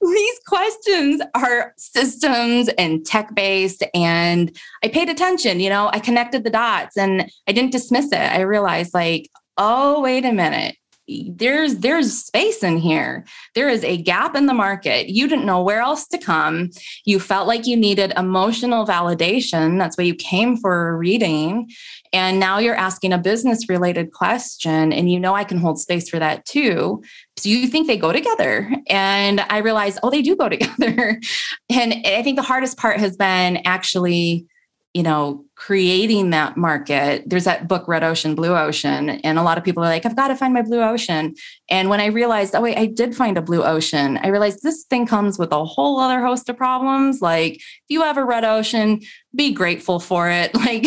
these 0.00 0.40
questions 0.46 1.22
are 1.34 1.72
systems 1.78 2.68
and 2.76 3.04
tech 3.06 3.34
based 3.34 3.82
and 3.94 4.54
i 4.82 4.88
paid 4.88 5.08
attention 5.08 5.58
you 5.58 5.70
know 5.70 5.88
i 5.94 5.98
connected 5.98 6.44
the 6.44 6.50
dots 6.50 6.98
and 6.98 7.30
i 7.48 7.52
didn't 7.52 7.72
dismiss 7.72 8.12
it 8.12 8.18
i 8.18 8.40
realized 8.40 8.92
like 8.92 9.30
oh 9.56 10.02
wait 10.02 10.26
a 10.26 10.32
minute 10.32 10.76
there's 11.06 11.76
there's 11.76 12.24
space 12.24 12.62
in 12.62 12.78
here. 12.78 13.24
There 13.54 13.68
is 13.68 13.84
a 13.84 13.98
gap 13.98 14.34
in 14.34 14.46
the 14.46 14.54
market. 14.54 15.08
You 15.08 15.28
didn't 15.28 15.44
know 15.44 15.62
where 15.62 15.80
else 15.80 16.06
to 16.08 16.18
come. 16.18 16.70
You 17.04 17.20
felt 17.20 17.46
like 17.46 17.66
you 17.66 17.76
needed 17.76 18.12
emotional 18.16 18.86
validation. 18.86 19.78
That's 19.78 19.98
why 19.98 20.04
you 20.04 20.14
came 20.14 20.56
for 20.56 20.88
a 20.88 20.96
reading. 20.96 21.70
And 22.12 22.40
now 22.40 22.58
you're 22.58 22.74
asking 22.74 23.12
a 23.12 23.18
business 23.18 23.68
related 23.68 24.12
question 24.12 24.92
and 24.92 25.10
you 25.10 25.18
know 25.18 25.34
i 25.34 25.44
can 25.44 25.58
hold 25.58 25.78
space 25.78 26.08
for 26.08 26.18
that 26.18 26.44
too. 26.44 27.02
So 27.36 27.48
you 27.48 27.66
think 27.66 27.86
they 27.86 27.98
go 27.98 28.12
together. 28.12 28.70
And 28.88 29.40
i 29.50 29.58
realized 29.58 29.98
oh 30.02 30.10
they 30.10 30.22
do 30.22 30.36
go 30.36 30.48
together. 30.54 31.20
And 31.68 31.94
i 32.06 32.22
think 32.22 32.36
the 32.36 32.42
hardest 32.42 32.78
part 32.78 32.98
has 32.98 33.16
been 33.16 33.58
actually 33.64 34.46
you 34.94 35.02
know, 35.02 35.44
creating 35.56 36.30
that 36.30 36.56
market. 36.56 37.24
There's 37.26 37.44
that 37.44 37.66
book, 37.66 37.88
Red 37.88 38.04
Ocean, 38.04 38.36
Blue 38.36 38.56
Ocean. 38.56 39.10
And 39.10 39.40
a 39.40 39.42
lot 39.42 39.58
of 39.58 39.64
people 39.64 39.82
are 39.82 39.88
like, 39.88 40.06
I've 40.06 40.14
got 40.14 40.28
to 40.28 40.36
find 40.36 40.54
my 40.54 40.62
blue 40.62 40.82
ocean. 40.82 41.34
And 41.68 41.90
when 41.90 42.00
I 42.00 42.06
realized, 42.06 42.54
oh, 42.54 42.60
wait, 42.60 42.78
I 42.78 42.86
did 42.86 43.14
find 43.14 43.36
a 43.36 43.42
blue 43.42 43.64
ocean, 43.64 44.18
I 44.22 44.28
realized 44.28 44.62
this 44.62 44.84
thing 44.84 45.04
comes 45.04 45.36
with 45.36 45.50
a 45.50 45.64
whole 45.64 45.98
other 45.98 46.20
host 46.20 46.48
of 46.48 46.56
problems. 46.56 47.20
Like, 47.20 47.54
if 47.56 47.82
you 47.88 48.02
have 48.02 48.16
a 48.16 48.24
red 48.24 48.44
ocean, 48.44 49.00
be 49.34 49.52
grateful 49.52 49.98
for 50.00 50.30
it. 50.30 50.52
Like, 50.64 50.86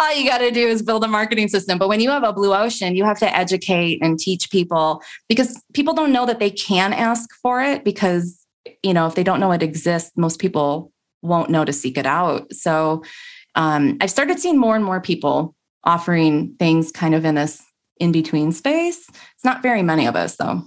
all 0.00 0.14
you 0.14 0.28
got 0.28 0.38
to 0.38 0.50
do 0.50 0.66
is 0.66 0.80
build 0.80 1.04
a 1.04 1.08
marketing 1.08 1.48
system. 1.48 1.76
But 1.76 1.88
when 1.88 2.00
you 2.00 2.08
have 2.08 2.22
a 2.22 2.32
blue 2.32 2.54
ocean, 2.54 2.96
you 2.96 3.04
have 3.04 3.18
to 3.18 3.36
educate 3.36 3.98
and 4.00 4.18
teach 4.18 4.50
people 4.50 5.02
because 5.28 5.62
people 5.74 5.92
don't 5.92 6.12
know 6.12 6.24
that 6.24 6.38
they 6.38 6.50
can 6.50 6.94
ask 6.94 7.28
for 7.42 7.60
it 7.60 7.84
because, 7.84 8.46
you 8.82 8.94
know, 8.94 9.06
if 9.06 9.14
they 9.14 9.22
don't 9.22 9.38
know 9.38 9.52
it 9.52 9.62
exists, 9.62 10.12
most 10.16 10.38
people 10.38 10.92
won't 11.22 11.50
know 11.50 11.64
to 11.64 11.72
seek 11.72 11.98
it 11.98 12.06
out. 12.06 12.52
So 12.52 13.02
um, 13.54 13.96
I've 14.00 14.10
started 14.10 14.38
seeing 14.38 14.58
more 14.58 14.76
and 14.76 14.84
more 14.84 15.00
people 15.00 15.54
offering 15.84 16.54
things 16.58 16.92
kind 16.92 17.14
of 17.14 17.24
in 17.24 17.34
this 17.36 17.62
in 17.98 18.12
between 18.12 18.52
space. 18.52 19.08
It's 19.08 19.44
not 19.44 19.62
very 19.62 19.82
many 19.82 20.06
of 20.06 20.16
us 20.16 20.36
though. 20.36 20.62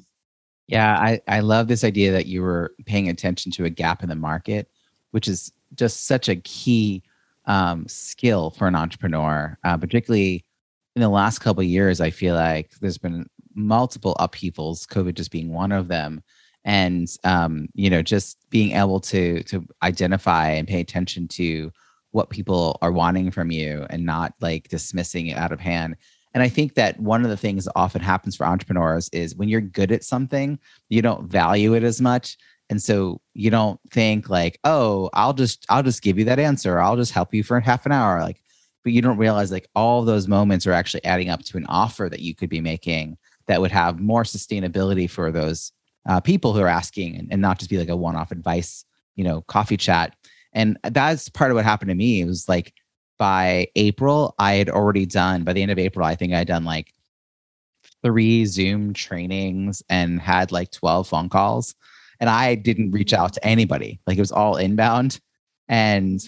Yeah, 0.68 0.98
I, 1.00 1.22
I 1.28 1.40
love 1.40 1.68
this 1.68 1.84
idea 1.84 2.12
that 2.12 2.28
you 2.28 2.42
were 2.42 2.74
paying 2.86 3.10
attention 3.10 3.52
to 3.54 3.66
a 3.66 3.70
gap 3.70 4.04
in 4.04 4.10
the 4.10 4.16
market, 4.16 4.70
which 5.12 5.28
is 5.28 5.52
just 5.76 6.06
such 6.06 6.30
a 6.30 6.36
key 6.36 7.04
um, 7.46 7.88
skill 7.88 8.52
for 8.52 8.68
an 8.68 8.76
entrepreneur, 8.76 9.58
uh, 9.64 9.78
particularly 9.78 10.46
in 10.96 11.02
the 11.02 11.10
last 11.10 11.40
couple 11.40 11.64
years. 11.64 12.02
I 12.02 12.12
feel 12.12 12.36
like 12.36 12.72
there's 12.82 13.00
been 13.00 13.28
multiple 13.56 14.16
upheavals, 14.20 14.86
COVID 14.86 15.16
just 15.16 15.32
being 15.32 15.52
one 15.52 15.72
of 15.72 15.88
them, 15.88 16.22
and 16.70 17.10
um, 17.24 17.68
you 17.74 17.90
know, 17.90 18.02
just 18.02 18.38
being 18.50 18.72
able 18.72 19.00
to 19.02 19.44
to 19.44 19.66
identify 19.84 20.50
and 20.50 20.68
pay 20.68 20.80
attention 20.80 21.28
to 21.30 21.72
what 22.12 22.30
people 22.30 22.78
are 22.82 22.92
wanting 22.92 23.32
from 23.32 23.52
you 23.52 23.86
and 23.90 24.06
not 24.06 24.34
like 24.40 24.70
dismissing 24.70 25.28
it 25.28 25.38
out 25.38 25.52
of 25.52 25.60
hand 25.60 25.96
and 26.34 26.44
I 26.44 26.50
think 26.50 26.76
that 26.76 27.00
one 27.00 27.24
of 27.24 27.30
the 27.30 27.38
things 27.38 27.66
that 27.66 27.74
often 27.76 28.02
happens 28.02 28.36
for 28.36 28.46
entrepreneurs 28.46 29.10
is 29.10 29.36
when 29.36 29.50
you're 29.50 29.62
good 29.62 29.92
at 29.92 30.04
something, 30.04 30.60
you 30.90 31.02
don't 31.02 31.28
value 31.28 31.74
it 31.74 31.84
as 31.84 32.00
much. 32.02 32.38
And 32.70 32.82
so 32.82 33.20
you 33.34 33.50
don't 33.50 33.80
think 33.90 34.30
like, 34.30 34.60
oh, 34.64 35.10
I'll 35.14 35.34
just 35.34 35.66
I'll 35.70 35.82
just 35.82 36.04
give 36.04 36.20
you 36.20 36.26
that 36.26 36.40
answer. 36.40 36.80
I'll 36.80 36.96
just 36.96 37.14
help 37.14 37.34
you 37.34 37.44
for 37.44 37.60
half 37.60 37.86
an 37.88 37.92
hour. 37.92 38.22
Like, 38.22 38.44
but 38.84 38.94
you 38.94 39.02
don't 39.02 39.18
realize 39.18 39.52
like 39.52 39.68
all 39.76 40.04
those 40.04 40.28
moments 40.28 40.68
are 40.68 40.72
actually 40.72 41.04
adding 41.04 41.30
up 41.30 41.44
to 41.46 41.58
an 41.58 41.66
offer 41.68 42.08
that 42.10 42.22
you 42.22 42.36
could 42.36 42.50
be 42.50 42.62
making 42.62 43.18
that 43.48 43.60
would 43.60 43.72
have 43.72 44.00
more 44.00 44.24
sustainability 44.24 45.10
for 45.10 45.32
those 45.32 45.72
uh, 46.08 46.20
people 46.20 46.54
who 46.54 46.62
are 46.62 46.68
asking 46.68 47.16
and, 47.16 47.28
and 47.32 47.42
not 47.42 47.60
just 47.60 47.70
be 47.70 47.78
like 47.78 47.90
a 47.90 47.96
one-off 47.96 48.32
advice, 48.32 48.86
you 49.16 49.24
know, 49.24 49.42
coffee 49.42 49.78
chat. 49.78 50.16
And 50.54 50.78
that's 50.84 51.30
part 51.30 51.52
of 51.52 51.56
what 51.56 51.66
happened 51.66 51.90
to 51.90 51.96
me. 51.96 52.22
It 52.22 52.26
was 52.26 52.48
like 52.48 52.74
by 53.18 53.68
April, 53.76 54.34
I 54.40 54.54
had 54.54 54.70
already 54.70 55.06
done, 55.06 55.44
by 55.44 55.54
the 55.54 55.62
end 55.62 55.72
of 55.72 55.78
April, 55.78 56.06
I 56.06 56.16
think 56.16 56.34
I 56.34 56.40
had 56.40 56.48
done 56.48 56.64
like 56.64 56.94
three 58.02 58.46
Zoom 58.46 58.94
trainings 58.94 59.84
and 59.90 60.22
had 60.22 60.52
like 60.52 60.72
12 60.72 61.08
phone 61.08 61.30
calls. 61.30 61.76
And 62.20 62.30
I 62.30 62.56
didn't 62.56 62.92
reach 62.92 63.14
out 63.14 63.34
to 63.34 63.46
anybody. 63.46 64.00
Like 64.08 64.18
it 64.18 64.22
was 64.22 64.32
all 64.32 64.58
inbound. 64.58 65.20
And 65.68 66.22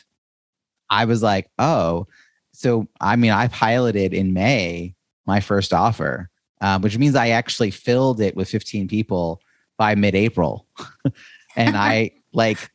I 0.89 1.05
was 1.05 1.23
like, 1.23 1.49
oh, 1.57 2.07
so 2.51 2.87
I 2.99 3.15
mean, 3.15 3.31
I 3.31 3.47
piloted 3.47 4.13
in 4.13 4.33
May 4.33 4.93
my 5.25 5.39
first 5.39 5.73
offer, 5.73 6.29
uh, 6.59 6.79
which 6.79 6.97
means 6.97 7.15
I 7.15 7.29
actually 7.29 7.71
filled 7.71 8.21
it 8.21 8.35
with 8.35 8.49
15 8.49 8.87
people 8.87 9.41
by 9.77 9.95
mid 9.95 10.15
April. 10.15 10.65
and 11.55 11.77
I 11.77 12.11
like 12.33 12.69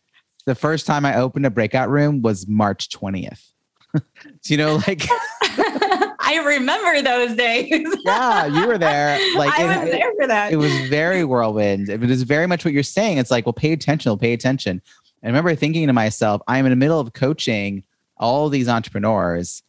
the 0.47 0.55
first 0.55 0.87
time 0.87 1.05
I 1.05 1.17
opened 1.17 1.47
a 1.47 1.51
breakout 1.51 1.91
room 1.91 2.23
was 2.23 2.47
March 2.47 2.89
20th. 2.89 3.53
you 4.45 4.57
know, 4.57 4.77
like 4.87 5.07
I 6.29 6.43
remember 6.45 7.03
those 7.03 7.37
days. 7.37 7.87
yeah, 8.05 8.47
you 8.47 8.67
were 8.67 8.79
there. 8.79 9.19
Like 9.37 9.59
I 9.59 9.85
was 9.85 9.91
there 9.91 10.13
for 10.19 10.27
that. 10.27 10.53
It 10.53 10.57
was 10.57 10.73
very 10.89 11.25
whirlwind. 11.25 11.89
It 11.89 12.01
was 12.01 12.23
very 12.23 12.47
much 12.47 12.65
what 12.65 12.75
you're 12.75 12.83
saying. 12.83 13.19
It's 13.19 13.31
like, 13.31 13.47
well, 13.47 13.53
pay 13.53 13.73
attention. 13.73 14.17
Pay 14.19 14.33
attention. 14.33 14.83
I 15.23 15.27
remember 15.27 15.55
thinking 15.55 15.87
to 15.87 15.93
myself, 15.93 16.43
I'm 16.47 16.67
in 16.67 16.71
the 16.71 16.77
middle 16.77 17.01
of 17.01 17.13
coaching 17.13 17.85
all 18.17 18.49
these 18.49 18.69
entrepreneurs 18.69 19.63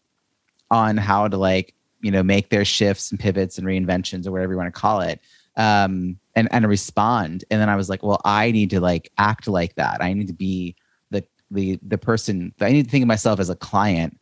on 0.69 0.97
how 0.97 1.27
to 1.27 1.37
like, 1.37 1.73
you 2.01 2.11
know, 2.11 2.23
make 2.23 2.49
their 2.49 2.65
shifts 2.65 3.11
and 3.11 3.19
pivots 3.19 3.57
and 3.57 3.65
reinventions 3.65 4.27
or 4.27 4.31
whatever 4.31 4.53
you 4.53 4.57
want 4.57 4.73
to 4.73 4.79
call 4.79 5.01
it. 5.01 5.19
Um, 5.55 6.19
and 6.37 6.47
and 6.51 6.67
respond. 6.67 7.43
And 7.49 7.59
then 7.59 7.67
I 7.67 7.75
was 7.75 7.89
like, 7.89 8.03
well, 8.03 8.21
I 8.23 8.51
need 8.51 8.69
to 8.69 8.79
like 8.79 9.11
act 9.17 9.47
like 9.47 9.75
that. 9.75 10.01
I 10.01 10.13
need 10.13 10.27
to 10.27 10.33
be 10.33 10.75
the 11.09 11.23
the 11.49 11.79
the 11.81 11.97
person 11.97 12.53
I 12.61 12.71
need 12.71 12.85
to 12.85 12.91
think 12.91 13.01
of 13.01 13.07
myself 13.07 13.39
as 13.39 13.49
a 13.49 13.55
client, 13.55 14.19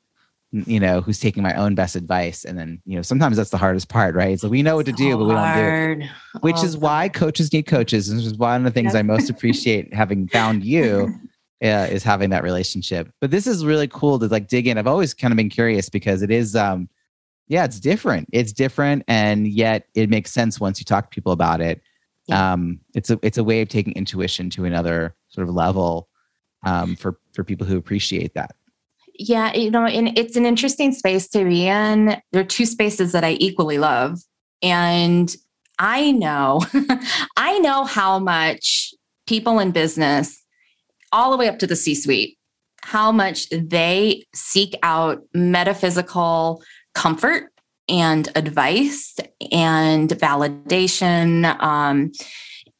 you 0.53 0.79
know, 0.79 1.01
who's 1.01 1.19
taking 1.19 1.43
my 1.43 1.53
own 1.55 1.75
best 1.75 1.97
advice. 1.97 2.45
And 2.45 2.57
then, 2.57 2.81
you 2.85 2.95
know, 2.95 3.01
sometimes 3.01 3.35
that's 3.35 3.49
the 3.49 3.57
hardest 3.57 3.89
part, 3.89 4.15
right? 4.15 4.39
So 4.39 4.47
we 4.47 4.63
know 4.63 4.77
what 4.77 4.85
to 4.85 4.93
do, 4.93 5.17
but 5.17 5.25
we 5.25 5.33
don't 5.33 5.55
do 5.55 6.03
it. 6.03 6.09
Which 6.39 6.55
oh, 6.59 6.63
is 6.63 6.77
why 6.77 7.09
coaches 7.09 7.51
need 7.51 7.63
coaches. 7.63 8.07
And 8.07 8.17
this 8.17 8.25
is 8.25 8.35
one 8.35 8.61
of 8.61 8.63
the 8.63 8.71
things 8.71 8.95
I 8.95 9.01
most 9.01 9.29
appreciate 9.35 9.93
having 9.93 10.27
found 10.29 10.63
you. 10.63 11.13
Uh, 11.63 11.87
is 11.89 12.03
having 12.03 12.29
that 12.29 12.43
relationship 12.43 13.09
but 13.21 13.31
this 13.31 13.47
is 13.47 13.65
really 13.65 13.87
cool 13.87 14.19
to 14.19 14.27
like 14.27 14.49
dig 14.49 14.67
in 14.67 14.77
i've 14.77 14.85
always 14.85 15.13
kind 15.13 15.31
of 15.31 15.37
been 15.37 15.49
curious 15.49 15.87
because 15.87 16.21
it 16.21 16.29
is 16.29 16.53
um 16.53 16.87
yeah 17.47 17.63
it's 17.63 17.79
different 17.79 18.27
it's 18.33 18.51
different 18.51 19.01
and 19.07 19.47
yet 19.47 19.87
it 19.95 20.09
makes 20.09 20.31
sense 20.31 20.59
once 20.59 20.79
you 20.79 20.83
talk 20.83 21.09
to 21.09 21.15
people 21.15 21.31
about 21.31 21.61
it 21.61 21.81
yeah. 22.27 22.53
um 22.53 22.79
it's 22.93 23.09
a 23.09 23.19
it's 23.21 23.37
a 23.37 23.43
way 23.43 23.61
of 23.61 23.69
taking 23.69 23.93
intuition 23.93 24.49
to 24.49 24.65
another 24.65 25.15
sort 25.29 25.47
of 25.47 25.53
level 25.53 26.09
um, 26.65 26.95
for 26.95 27.19
for 27.33 27.43
people 27.43 27.67
who 27.67 27.77
appreciate 27.77 28.33
that 28.33 28.55
yeah 29.17 29.53
you 29.53 29.71
know 29.71 29.85
and 29.85 30.17
it's 30.17 30.35
an 30.35 30.45
interesting 30.45 30.91
space 30.91 31.27
to 31.27 31.43
be 31.43 31.67
in 31.67 32.19
there 32.31 32.41
are 32.41 32.45
two 32.45 32.65
spaces 32.65 33.11
that 33.11 33.23
i 33.23 33.31
equally 33.33 33.77
love 33.77 34.19
and 34.61 35.35
i 35.79 36.11
know 36.11 36.59
i 37.37 37.59
know 37.59 37.83
how 37.83 38.19
much 38.19 38.93
people 39.27 39.59
in 39.59 39.71
business 39.71 40.43
all 41.11 41.31
the 41.31 41.37
way 41.37 41.47
up 41.47 41.59
to 41.59 41.67
the 41.67 41.75
c 41.75 41.93
suite 41.93 42.37
how 42.83 43.11
much 43.11 43.47
they 43.49 44.23
seek 44.33 44.75
out 44.83 45.19
metaphysical 45.33 46.61
comfort 46.93 47.51
and 47.87 48.29
advice 48.35 49.15
and 49.51 50.09
validation 50.09 51.45
um, 51.61 52.11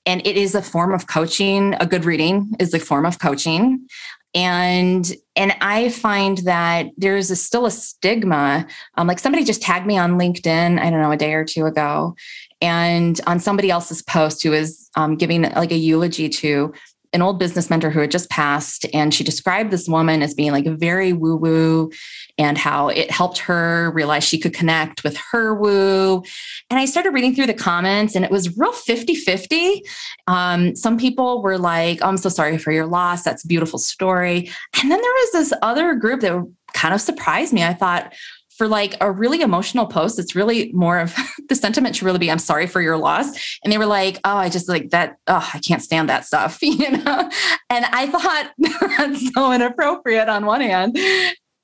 and 0.06 0.26
it 0.26 0.38
is 0.38 0.54
a 0.54 0.62
form 0.62 0.94
of 0.94 1.08
coaching. 1.08 1.76
A 1.80 1.86
good 1.86 2.06
reading 2.06 2.52
is 2.60 2.74
a 2.74 2.80
form 2.80 3.06
of 3.06 3.20
coaching. 3.20 3.88
And 4.34 5.12
and 5.38 5.56
i 5.62 5.90
find 5.90 6.40
that 6.40 6.88
there's 6.98 7.40
still 7.40 7.66
a 7.66 7.72
stigma 7.72 8.68
um, 8.98 9.08
like 9.08 9.20
somebody 9.20 9.46
just 9.46 9.62
tagged 9.62 9.86
me 9.86 9.98
on 9.98 10.18
linkedin 10.18 10.80
i 10.80 10.90
don't 10.90 11.02
know 11.02 11.12
a 11.12 11.18
day 11.18 11.34
or 11.34 11.46
two 11.46 11.66
ago 11.66 12.16
and 12.62 13.22
on 13.28 13.40
somebody 13.40 13.70
else's 13.70 14.02
post 14.02 14.44
who 14.44 14.52
was 14.52 14.90
um, 14.96 15.16
giving 15.16 15.44
like 15.44 15.72
a 15.72 15.78
eulogy 15.78 16.28
to 16.28 16.74
an 17.16 17.22
old 17.22 17.40
business 17.40 17.70
mentor 17.70 17.90
who 17.90 18.02
had 18.02 18.12
just 18.12 18.30
passed 18.30 18.86
and 18.94 19.14
she 19.14 19.24
described 19.24 19.72
this 19.72 19.88
woman 19.88 20.22
as 20.22 20.34
being 20.34 20.52
like 20.52 20.68
very 20.68 21.14
woo 21.14 21.36
woo 21.36 21.92
and 22.38 22.58
how 22.58 22.90
it 22.90 23.10
helped 23.10 23.38
her 23.38 23.92
realize 23.96 24.24
she 24.24 24.38
could 24.38 24.54
connect 24.54 25.04
with 25.04 25.18
her 25.32 25.56
woo. 25.56 26.22
And 26.70 26.80
i 26.80 26.86
started 26.86 27.12
reading 27.12 27.34
through 27.34 27.48
the 27.48 27.54
comments 27.54 28.16
and 28.16 28.26
it 28.26 28.32
was 28.32 28.58
real 28.58 28.74
50 28.74 29.16
50 29.16 29.82
um, 30.28 30.76
some 30.76 30.98
people 30.98 31.42
were 31.42 31.58
like 31.58 32.00
oh, 32.02 32.08
i'm 32.08 32.18
so 32.18 32.30
sorry 32.30 32.58
for 32.58 32.72
your 32.72 32.86
loss. 32.86 33.24
That's 33.24 33.44
a 33.44 33.48
beautiful 33.48 33.80
story. 33.80 34.52
And 34.82 34.92
then 34.92 35.02
there 35.02 35.12
was 35.12 35.32
this 35.32 35.54
other 35.62 35.96
group 35.96 36.22
that 36.22 36.46
kind 36.74 36.94
of 36.94 37.02
surprised 37.02 37.54
me. 37.54 37.64
I 37.64 37.74
thought 37.74 38.14
for 38.58 38.68
like 38.68 38.96
a 39.02 39.12
really 39.12 39.42
emotional 39.42 39.86
post, 39.86 40.18
it's 40.18 40.36
really 40.36 40.72
more 40.72 41.00
of 41.00 41.16
the 41.50 41.56
sentiment 41.56 41.96
should 41.96 42.06
really 42.06 42.20
be, 42.20 42.32
I'm 42.32 42.40
sorry 42.40 42.68
for 42.68 42.82
your 42.82 42.98
loss. 42.98 43.58
And 43.64 43.72
they 43.72 43.78
were 43.78 43.86
like, 43.86 44.20
oh, 44.24 44.38
I 44.38 44.50
just 44.50 44.70
like 44.70 44.92
that. 44.92 45.18
Oh, 45.28 45.50
I 45.54 45.60
can't 45.60 45.82
stand 45.82 46.10
that 46.10 46.26
stuff, 46.26 46.60
you 46.62 46.92
know? 46.92 47.30
And 47.70 47.86
I 47.86 48.08
thought 48.08 48.52
that's 48.98 49.34
so 49.34 49.52
inappropriate 49.52 50.30
on 50.30 50.46
one 50.46 50.62
hand. 50.62 50.98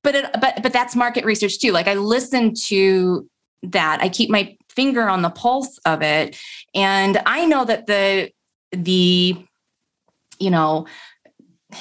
But 0.04 0.16
it, 0.16 0.26
but 0.42 0.64
but 0.64 0.74
that's 0.74 0.96
market 0.96 1.26
research 1.26 1.60
too. 1.60 1.72
Like 1.72 1.88
I 1.88 1.94
listen 1.94 2.56
to 2.68 3.30
that. 3.62 4.00
I 4.02 4.10
keep 4.10 4.32
my 4.32 4.58
finger 4.70 5.08
on 5.08 5.22
the 5.22 5.30
pulse 5.30 5.78
of 5.86 6.02
it. 6.02 6.36
And 6.74 7.22
I 7.26 7.46
know 7.46 7.66
that 7.66 7.86
the 7.86 8.32
the 8.72 9.38
you 10.40 10.50
know 10.50 10.88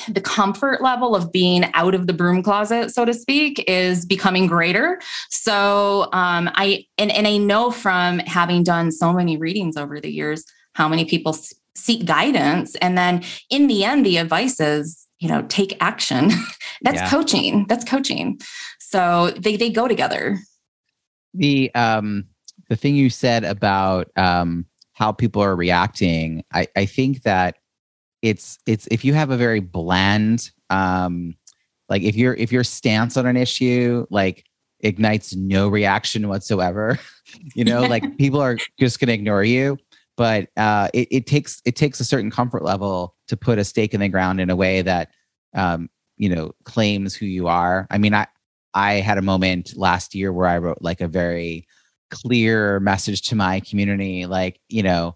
the 0.09 0.21
comfort 0.21 0.83
level 0.83 1.15
of 1.15 1.33
being 1.33 1.65
out 1.75 1.95
of 1.95 2.07
the 2.07 2.13
broom 2.13 2.43
closet, 2.43 2.91
so 2.91 3.05
to 3.05 3.15
speak, 3.15 3.65
is 3.67 4.05
becoming 4.07 4.47
greater. 4.47 5.01
So 5.31 6.09
um, 6.13 6.51
I 6.55 6.87
and 6.99 7.11
and 7.11 7.27
I 7.27 7.37
know 7.37 7.71
from 7.71 8.19
having 8.21 8.63
done 8.63 8.93
so 8.93 9.13
many 9.13 9.37
readings 9.37 9.77
over 9.77 10.01
the 10.01 10.11
years 10.11 10.45
how 10.75 10.89
many 10.89 11.05
people 11.05 11.37
seek 11.75 12.05
guidance, 12.05 12.75
and 12.77 12.97
then 12.97 13.23
in 13.51 13.67
the 13.67 13.85
end, 13.85 14.07
the 14.07 14.19
advice 14.19 14.61
is 14.61 15.07
you 15.19 15.29
know 15.29 15.43
take 15.49 15.77
action. 15.81 16.31
That's 16.83 16.97
yeah. 16.97 17.11
coaching. 17.11 17.67
That's 17.69 17.85
coaching. 17.85 18.41
So 18.79 19.31
they 19.39 19.57
they 19.57 19.71
go 19.71 19.89
together. 19.89 20.39
The 21.35 21.73
um 21.75 22.27
the 22.69 22.77
thing 22.77 22.95
you 22.95 23.11
said 23.11 23.45
about 23.45 24.11
um 24.17 24.67
how 24.93 25.13
people 25.13 25.43
are 25.43 25.57
reacting, 25.57 26.45
I 26.53 26.69
I 26.77 26.87
think 26.87 27.23
that 27.23 27.57
it's 28.23 28.59
it's 28.67 28.87
if 28.91 29.05
you 29.05 29.15
have 29.15 29.31
a 29.31 29.37
very 29.37 29.61
bland 29.61 30.51
um 30.69 31.35
like 31.89 32.03
if 32.03 32.17
your 32.17 32.35
if 32.35 32.53
your 32.53 32.65
stance 32.65 33.17
on 33.17 33.27
an 33.27 33.37
issue 33.37 34.07
like 34.11 34.45
ignites 34.81 35.35
no 35.35 35.69
reaction 35.69 36.29
whatsoever 36.29 36.99
you 37.55 37.65
know 37.65 37.83
like 37.83 38.17
people 38.19 38.41
are 38.41 38.57
just 38.79 39.01
going 39.01 39.09
to 39.09 39.15
ignore 39.15 39.45
you. 39.45 39.77
But 40.17 40.49
uh 40.57 40.89
it, 40.93 41.09
it 41.11 41.27
takes 41.27 41.63
it 41.65 41.77
takes 41.77 41.99
a 42.01 42.05
certain 42.05 42.31
comfort 42.31 42.63
level 42.63 43.15
to 43.29 43.37
put 43.37 43.59
a 43.59 43.65
stake 43.65 43.95
in 43.95 44.01
the 44.01 44.09
ground 44.09 44.41
in 44.41 44.51
a 44.51 44.57
way 44.57 44.83
that 44.83 45.11
um 45.55 45.89
you 46.17 46.29
know 46.29 46.53
claims 46.65 47.15
who 47.15 47.27
you 47.27 47.49
are. 47.49 47.87
I 47.91 47.99
mean 47.99 48.15
i 48.15 48.27
i 48.75 48.95
had 48.95 49.19
a 49.19 49.23
moment 49.23 49.77
last 49.77 50.15
year 50.15 50.33
where 50.33 50.47
i 50.47 50.59
wrote 50.59 50.79
like 50.81 51.01
a 51.01 51.09
very 51.09 51.67
clear 52.11 52.79
message 52.81 53.23
to 53.23 53.35
my 53.35 53.61
community 53.61 54.27
like 54.27 54.61
you 54.69 54.83
know 54.83 55.15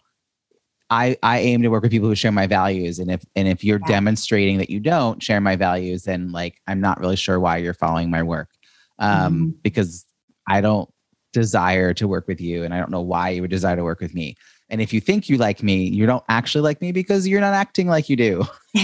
I, 0.90 1.16
I 1.22 1.38
aim 1.38 1.62
to 1.62 1.68
work 1.68 1.82
with 1.82 1.92
people 1.92 2.08
who 2.08 2.14
share 2.14 2.32
my 2.32 2.46
values. 2.46 2.98
And 2.98 3.10
if 3.10 3.24
and 3.34 3.48
if 3.48 3.64
you're 3.64 3.80
yeah. 3.82 3.94
demonstrating 3.94 4.58
that 4.58 4.70
you 4.70 4.80
don't 4.80 5.22
share 5.22 5.40
my 5.40 5.56
values, 5.56 6.04
then 6.04 6.30
like 6.30 6.60
I'm 6.66 6.80
not 6.80 7.00
really 7.00 7.16
sure 7.16 7.40
why 7.40 7.56
you're 7.58 7.74
following 7.74 8.10
my 8.10 8.22
work. 8.22 8.48
Um, 8.98 9.34
mm 9.34 9.62
because 9.62 10.04
I 10.46 10.60
don't 10.60 10.88
desire 11.32 11.94
to 11.94 12.06
work 12.06 12.28
with 12.28 12.40
you 12.40 12.64
and 12.64 12.74
I 12.74 12.78
don't 12.78 12.90
know 12.90 13.00
why 13.00 13.30
you 13.30 13.40
would 13.40 13.50
desire 13.50 13.76
to 13.76 13.82
work 13.82 14.00
with 14.00 14.14
me. 14.14 14.36
And 14.70 14.80
if 14.80 14.92
you 14.92 15.00
think 15.00 15.28
you 15.28 15.36
like 15.36 15.62
me, 15.62 15.84
you 15.84 16.06
don't 16.06 16.24
actually 16.28 16.62
like 16.62 16.80
me 16.80 16.90
because 16.90 17.28
you're 17.28 17.40
not 17.40 17.52
acting 17.52 17.86
like 17.86 18.08
you 18.08 18.16
do. 18.16 18.44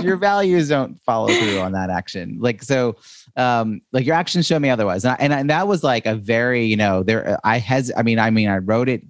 your 0.00 0.16
values 0.30 0.70
don't 0.70 0.98
follow 1.02 1.28
through 1.28 1.60
on 1.60 1.72
that 1.72 1.90
action. 1.90 2.38
Like 2.40 2.62
so, 2.62 2.96
um, 3.36 3.82
like 3.92 4.06
your 4.06 4.16
actions 4.16 4.46
show 4.46 4.58
me 4.58 4.70
otherwise. 4.70 5.04
And, 5.04 5.12
I, 5.12 5.16
and, 5.20 5.34
I, 5.34 5.38
and 5.40 5.50
that 5.50 5.68
was 5.68 5.84
like 5.84 6.06
a 6.06 6.14
very, 6.14 6.64
you 6.64 6.76
know, 6.76 7.02
there. 7.02 7.38
I 7.44 7.58
has. 7.58 7.92
I 7.96 8.02
mean, 8.02 8.18
I 8.18 8.30
mean, 8.30 8.48
I 8.48 8.58
wrote 8.58 8.88
it. 8.88 9.02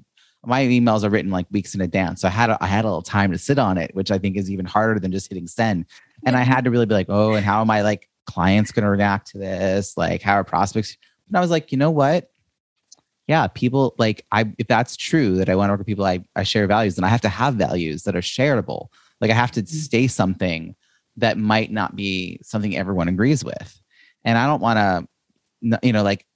My 0.45 0.65
emails 0.65 1.05
are 1.05 1.11
written 1.11 1.31
like 1.31 1.47
weeks 1.51 1.75
in 1.75 1.81
advance, 1.81 2.23
so 2.23 2.29
I 2.29 2.33
had 2.33 2.51
a, 2.51 2.59
I 2.63 2.67
had 2.67 2.85
a 2.85 2.89
little 2.89 3.03
time 3.03 3.31
to 3.33 3.39
sit 3.39 3.59
on 3.59 3.79
it, 3.79 3.95
which 3.95 4.11
I 4.11 4.19
think 4.19 4.37
is 4.37 4.51
even 4.51 4.67
harder 4.67 4.99
than 4.99 5.13
just 5.13 5.29
hitting 5.29 5.47
send. 5.47 5.87
And 6.27 6.37
I 6.37 6.43
had 6.43 6.65
to 6.65 6.71
really 6.71 6.87
be 6.87 6.95
like, 6.95 7.07
oh, 7.09 7.33
and 7.33 7.45
how 7.45 7.61
am 7.61 7.71
I 7.71 7.83
like 7.83 8.09
clients 8.27 8.73
going 8.73 8.85
to 8.85 8.91
react 8.91 9.29
to 9.29 9.39
this? 9.39 9.97
Like, 9.97 10.23
how 10.23 10.35
are 10.35 10.45
prospects? 10.45 10.97
And 11.29 11.37
I 11.37 11.41
was 11.41 11.51
like, 11.51 11.71
you 11.71 11.79
know 11.79 11.91
what? 11.91 12.33
yeah, 13.29 13.47
people 13.47 13.95
like 13.99 14.27
I 14.33 14.53
if 14.59 14.67
that's 14.67 14.97
true 14.97 15.37
that 15.37 15.49
I 15.49 15.55
want 15.55 15.69
to 15.69 15.73
work 15.73 15.79
with 15.79 15.87
people 15.87 16.05
I, 16.05 16.25
I 16.35 16.43
share 16.43 16.67
values, 16.67 16.97
then 16.97 17.05
I 17.05 17.09
have 17.09 17.21
to 17.23 17.29
have 17.29 17.55
values 17.55 18.03
that 18.03 18.17
are 18.17 18.21
shareable. 18.21 18.89
Like 19.21 19.31
I 19.31 19.35
have 19.35 19.53
to 19.53 19.63
mm-hmm. 19.63 19.77
stay 19.77 20.07
something 20.07 20.75
that 21.17 21.39
might 21.39 21.71
not 21.71 21.95
be 21.95 22.41
something 22.43 22.77
everyone 22.77 23.09
agrees 23.09 23.45
with. 23.45 23.81
And 24.25 24.39
I 24.39 24.47
don't 24.47 24.61
want 24.61 24.79
to, 24.79 25.79
you 25.83 25.93
know, 25.93 26.03
like 26.03 26.27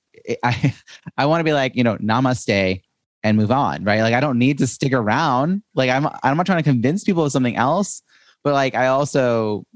I 0.42 0.74
I 1.18 1.26
want 1.26 1.40
to 1.40 1.44
be 1.44 1.52
like, 1.52 1.74
you 1.74 1.84
know, 1.84 1.96
namaste 1.96 2.82
and 3.27 3.37
move 3.37 3.51
on, 3.51 3.83
right? 3.83 4.03
Like 4.03 4.14
I 4.14 4.20
don't 4.20 4.39
need 4.39 4.59
to 4.59 4.68
stick 4.68 4.93
around. 4.93 5.62
Like 5.74 5.91
I'm 5.91 6.07
I'm 6.22 6.37
not 6.37 6.47
trying 6.47 6.62
to 6.62 6.70
convince 6.70 7.03
people 7.03 7.24
of 7.24 7.33
something 7.33 7.57
else, 7.57 8.03
but 8.45 8.53
like 8.53 8.77
I 8.77 8.87
also, 8.87 9.66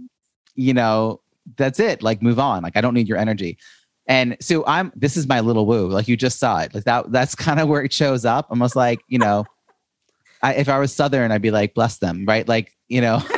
you 0.55 0.73
know, 0.73 1.21
that's 1.57 1.81
it. 1.81 2.01
Like 2.01 2.23
move 2.23 2.39
on. 2.39 2.63
Like 2.63 2.77
I 2.77 2.81
don't 2.81 2.95
need 2.95 3.09
your 3.09 3.19
energy. 3.19 3.59
And 4.07 4.37
so 4.41 4.65
I'm 4.67 4.93
this 4.95 5.17
is 5.17 5.27
my 5.27 5.41
little 5.41 5.67
woo, 5.67 5.89
like 5.89 6.07
you 6.07 6.17
just 6.17 6.39
saw 6.39 6.61
it. 6.61 6.73
Like 6.73 6.85
that 6.85 7.11
that's 7.11 7.35
kind 7.47 7.59
of 7.59 7.67
where 7.67 7.83
it 7.83 7.93
shows 7.93 8.25
up. 8.25 8.47
Almost 8.51 8.77
like, 8.77 9.01
you 9.09 9.19
know, 9.19 9.45
I, 10.43 10.55
if 10.55 10.69
I 10.69 10.79
was 10.79 10.95
Southern, 10.95 11.33
I'd 11.33 11.43
be 11.43 11.51
like, 11.51 11.75
bless 11.75 11.99
them, 11.99 12.25
right? 12.27 12.47
Like, 12.47 12.73
you 12.89 13.01
know. 13.01 13.21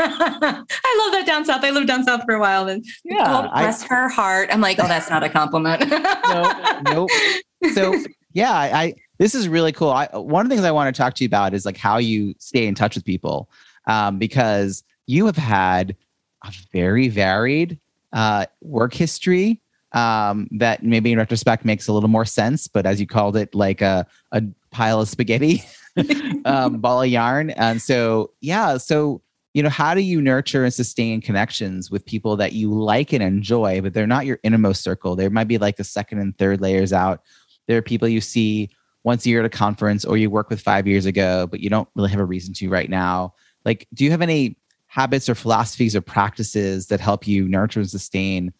I 0.00 1.00
love 1.00 1.12
that 1.12 1.24
down 1.26 1.44
south. 1.44 1.64
I 1.64 1.70
lived 1.70 1.86
down 1.86 2.04
south 2.04 2.22
for 2.24 2.34
a 2.34 2.40
while 2.40 2.68
and 2.68 2.84
yeah, 3.04 3.48
bless 3.52 3.82
her 3.84 4.08
heart. 4.08 4.48
I'm 4.52 4.60
like, 4.60 4.78
oh, 4.78 4.86
that's 4.86 5.10
not 5.10 5.22
a 5.22 5.28
compliment. 5.28 5.88
no, 5.88 6.80
nope. 6.82 7.10
So 7.74 7.92
yeah, 8.32 8.52
I, 8.52 8.82
I, 8.82 8.94
this 9.18 9.34
is 9.34 9.48
really 9.48 9.72
cool. 9.72 9.90
I, 9.90 10.08
one 10.12 10.44
of 10.44 10.48
the 10.48 10.54
things 10.54 10.64
I 10.64 10.70
want 10.70 10.94
to 10.94 10.98
talk 10.98 11.14
to 11.14 11.24
you 11.24 11.28
about 11.28 11.54
is 11.54 11.66
like 11.66 11.76
how 11.76 11.98
you 11.98 12.34
stay 12.38 12.66
in 12.66 12.74
touch 12.74 12.94
with 12.94 13.04
people, 13.04 13.50
um, 13.86 14.18
because 14.18 14.84
you 15.06 15.26
have 15.26 15.36
had 15.36 15.96
a 16.44 16.52
very 16.72 17.08
varied 17.08 17.78
uh, 18.12 18.46
work 18.62 18.94
history 18.94 19.60
um, 19.92 20.48
that 20.52 20.82
maybe 20.82 21.12
in 21.12 21.18
retrospect 21.18 21.64
makes 21.64 21.88
a 21.88 21.92
little 21.92 22.08
more 22.08 22.24
sense. 22.24 22.68
But 22.68 22.86
as 22.86 23.00
you 23.00 23.06
called 23.06 23.36
it, 23.36 23.54
like 23.54 23.80
a, 23.80 24.06
a 24.32 24.42
pile 24.70 25.00
of 25.00 25.08
spaghetti, 25.08 25.62
um, 26.44 26.78
ball 26.80 27.02
of 27.02 27.08
yarn. 27.08 27.50
And 27.50 27.80
so, 27.80 28.32
yeah. 28.40 28.76
So, 28.76 29.22
you 29.54 29.62
know, 29.62 29.70
how 29.70 29.94
do 29.94 30.00
you 30.00 30.20
nurture 30.20 30.64
and 30.64 30.72
sustain 30.72 31.20
connections 31.20 31.90
with 31.90 32.04
people 32.04 32.36
that 32.36 32.52
you 32.52 32.72
like 32.72 33.12
and 33.12 33.22
enjoy, 33.22 33.80
but 33.80 33.94
they're 33.94 34.06
not 34.06 34.26
your 34.26 34.38
innermost 34.42 34.82
circle? 34.82 35.16
There 35.16 35.30
might 35.30 35.48
be 35.48 35.58
like 35.58 35.76
the 35.76 35.84
second 35.84 36.18
and 36.18 36.36
third 36.36 36.60
layers 36.60 36.92
out. 36.92 37.22
There 37.66 37.78
are 37.78 37.82
people 37.82 38.08
you 38.08 38.20
see 38.20 38.70
once 39.08 39.24
a 39.24 39.30
year 39.30 39.40
at 39.40 39.46
a 39.46 39.48
conference 39.48 40.04
or 40.04 40.18
you 40.18 40.28
work 40.28 40.50
with 40.50 40.60
five 40.60 40.86
years 40.86 41.06
ago, 41.06 41.46
but 41.46 41.60
you 41.60 41.70
don't 41.70 41.88
really 41.94 42.10
have 42.10 42.20
a 42.20 42.24
reason 42.26 42.52
to 42.52 42.68
right 42.68 42.90
now. 42.90 43.32
Like, 43.64 43.88
do 43.94 44.04
you 44.04 44.10
have 44.10 44.20
any 44.20 44.58
habits 44.86 45.30
or 45.30 45.34
philosophies 45.34 45.96
or 45.96 46.02
practices 46.02 46.88
that 46.88 47.00
help 47.00 47.26
you 47.26 47.48
nurture 47.48 47.80
and 47.80 47.88
sustain 47.88 48.52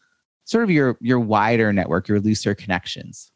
sort 0.47 0.65
of 0.65 0.71
your 0.71 0.97
your 1.03 1.21
wider 1.21 1.71
network, 1.71 2.09
your 2.09 2.19
looser 2.19 2.55
connections? 2.55 3.31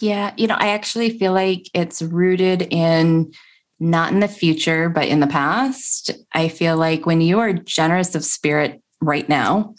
Yeah, 0.00 0.34
you 0.36 0.48
know, 0.48 0.56
I 0.58 0.70
actually 0.70 1.16
feel 1.16 1.32
like 1.32 1.70
it's 1.74 2.02
rooted 2.02 2.62
in 2.70 3.32
not 3.78 4.12
in 4.12 4.18
the 4.18 4.26
future, 4.26 4.88
but 4.88 5.06
in 5.06 5.20
the 5.20 5.28
past. 5.28 6.10
I 6.32 6.48
feel 6.48 6.76
like 6.76 7.06
when 7.06 7.20
you 7.20 7.38
are 7.38 7.52
generous 7.52 8.16
of 8.16 8.24
spirit 8.24 8.82
right 9.00 9.28
now, 9.28 9.76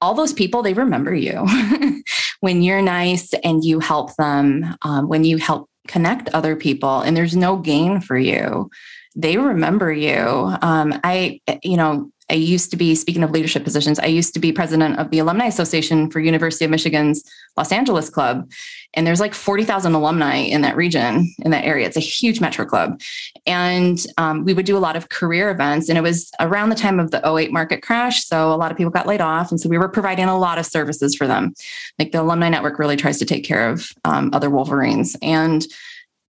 all 0.00 0.14
those 0.14 0.32
people, 0.32 0.62
they 0.62 0.74
remember 0.74 1.14
you. 1.14 1.46
when 2.40 2.62
you're 2.62 2.82
nice 2.82 3.32
and 3.44 3.64
you 3.64 3.78
help 3.78 4.16
them, 4.16 4.76
um, 4.82 5.08
when 5.08 5.22
you 5.22 5.36
help 5.36 5.70
connect 5.86 6.28
other 6.30 6.56
people, 6.56 7.00
and 7.00 7.16
there's 7.16 7.36
no 7.36 7.56
gain 7.56 8.00
for 8.00 8.16
you, 8.16 8.70
they 9.16 9.36
remember 9.36 9.92
you. 9.92 10.18
Um, 10.60 10.98
I, 11.04 11.40
you 11.62 11.76
know, 11.76 12.10
I 12.30 12.34
used 12.34 12.70
to 12.70 12.76
be, 12.76 12.94
speaking 12.94 13.22
of 13.22 13.30
leadership 13.30 13.64
positions, 13.64 13.98
I 13.98 14.06
used 14.06 14.32
to 14.34 14.40
be 14.40 14.50
president 14.50 14.98
of 14.98 15.10
the 15.10 15.18
Alumni 15.18 15.46
Association 15.46 16.10
for 16.10 16.20
University 16.20 16.64
of 16.64 16.70
Michigan's 16.70 17.22
Los 17.56 17.70
Angeles 17.70 18.08
Club. 18.08 18.50
And 18.94 19.06
there's 19.06 19.20
like 19.20 19.34
40,000 19.34 19.92
alumni 19.94 20.36
in 20.36 20.62
that 20.62 20.76
region, 20.76 21.32
in 21.40 21.50
that 21.50 21.64
area. 21.64 21.86
It's 21.86 21.96
a 21.96 22.00
huge 22.00 22.40
metro 22.40 22.64
club. 22.64 23.00
And 23.46 24.04
um, 24.16 24.44
we 24.44 24.54
would 24.54 24.64
do 24.64 24.76
a 24.76 24.78
lot 24.78 24.96
of 24.96 25.10
career 25.10 25.50
events. 25.50 25.88
And 25.88 25.98
it 25.98 26.00
was 26.00 26.30
around 26.40 26.70
the 26.70 26.76
time 26.76 26.98
of 26.98 27.10
the 27.10 27.20
08 27.26 27.52
market 27.52 27.82
crash. 27.82 28.24
So 28.24 28.52
a 28.52 28.56
lot 28.56 28.70
of 28.70 28.78
people 28.78 28.90
got 28.90 29.06
laid 29.06 29.20
off. 29.20 29.50
And 29.50 29.60
so 29.60 29.68
we 29.68 29.78
were 29.78 29.88
providing 29.88 30.26
a 30.26 30.38
lot 30.38 30.58
of 30.58 30.64
services 30.64 31.14
for 31.14 31.26
them. 31.26 31.52
Like 31.98 32.12
the 32.12 32.22
Alumni 32.22 32.48
Network 32.48 32.78
really 32.78 32.96
tries 32.96 33.18
to 33.18 33.26
take 33.26 33.44
care 33.44 33.68
of 33.68 33.90
um, 34.04 34.30
other 34.32 34.48
Wolverines. 34.48 35.16
And 35.20 35.66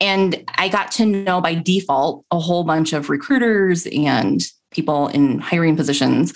and 0.03 0.51
I 0.57 0.70
got 0.70 0.91
to 0.93 1.05
know 1.05 1.43
by 1.43 1.55
default 1.55 2.24
a 2.30 2.38
whole 2.38 2.64
bunch 2.64 2.95
of 2.95 3.11
recruiters 3.11 3.86
and 3.86 4.43
people 4.70 5.08
in 5.08 5.38
hiring 5.38 5.76
positions. 5.76 6.34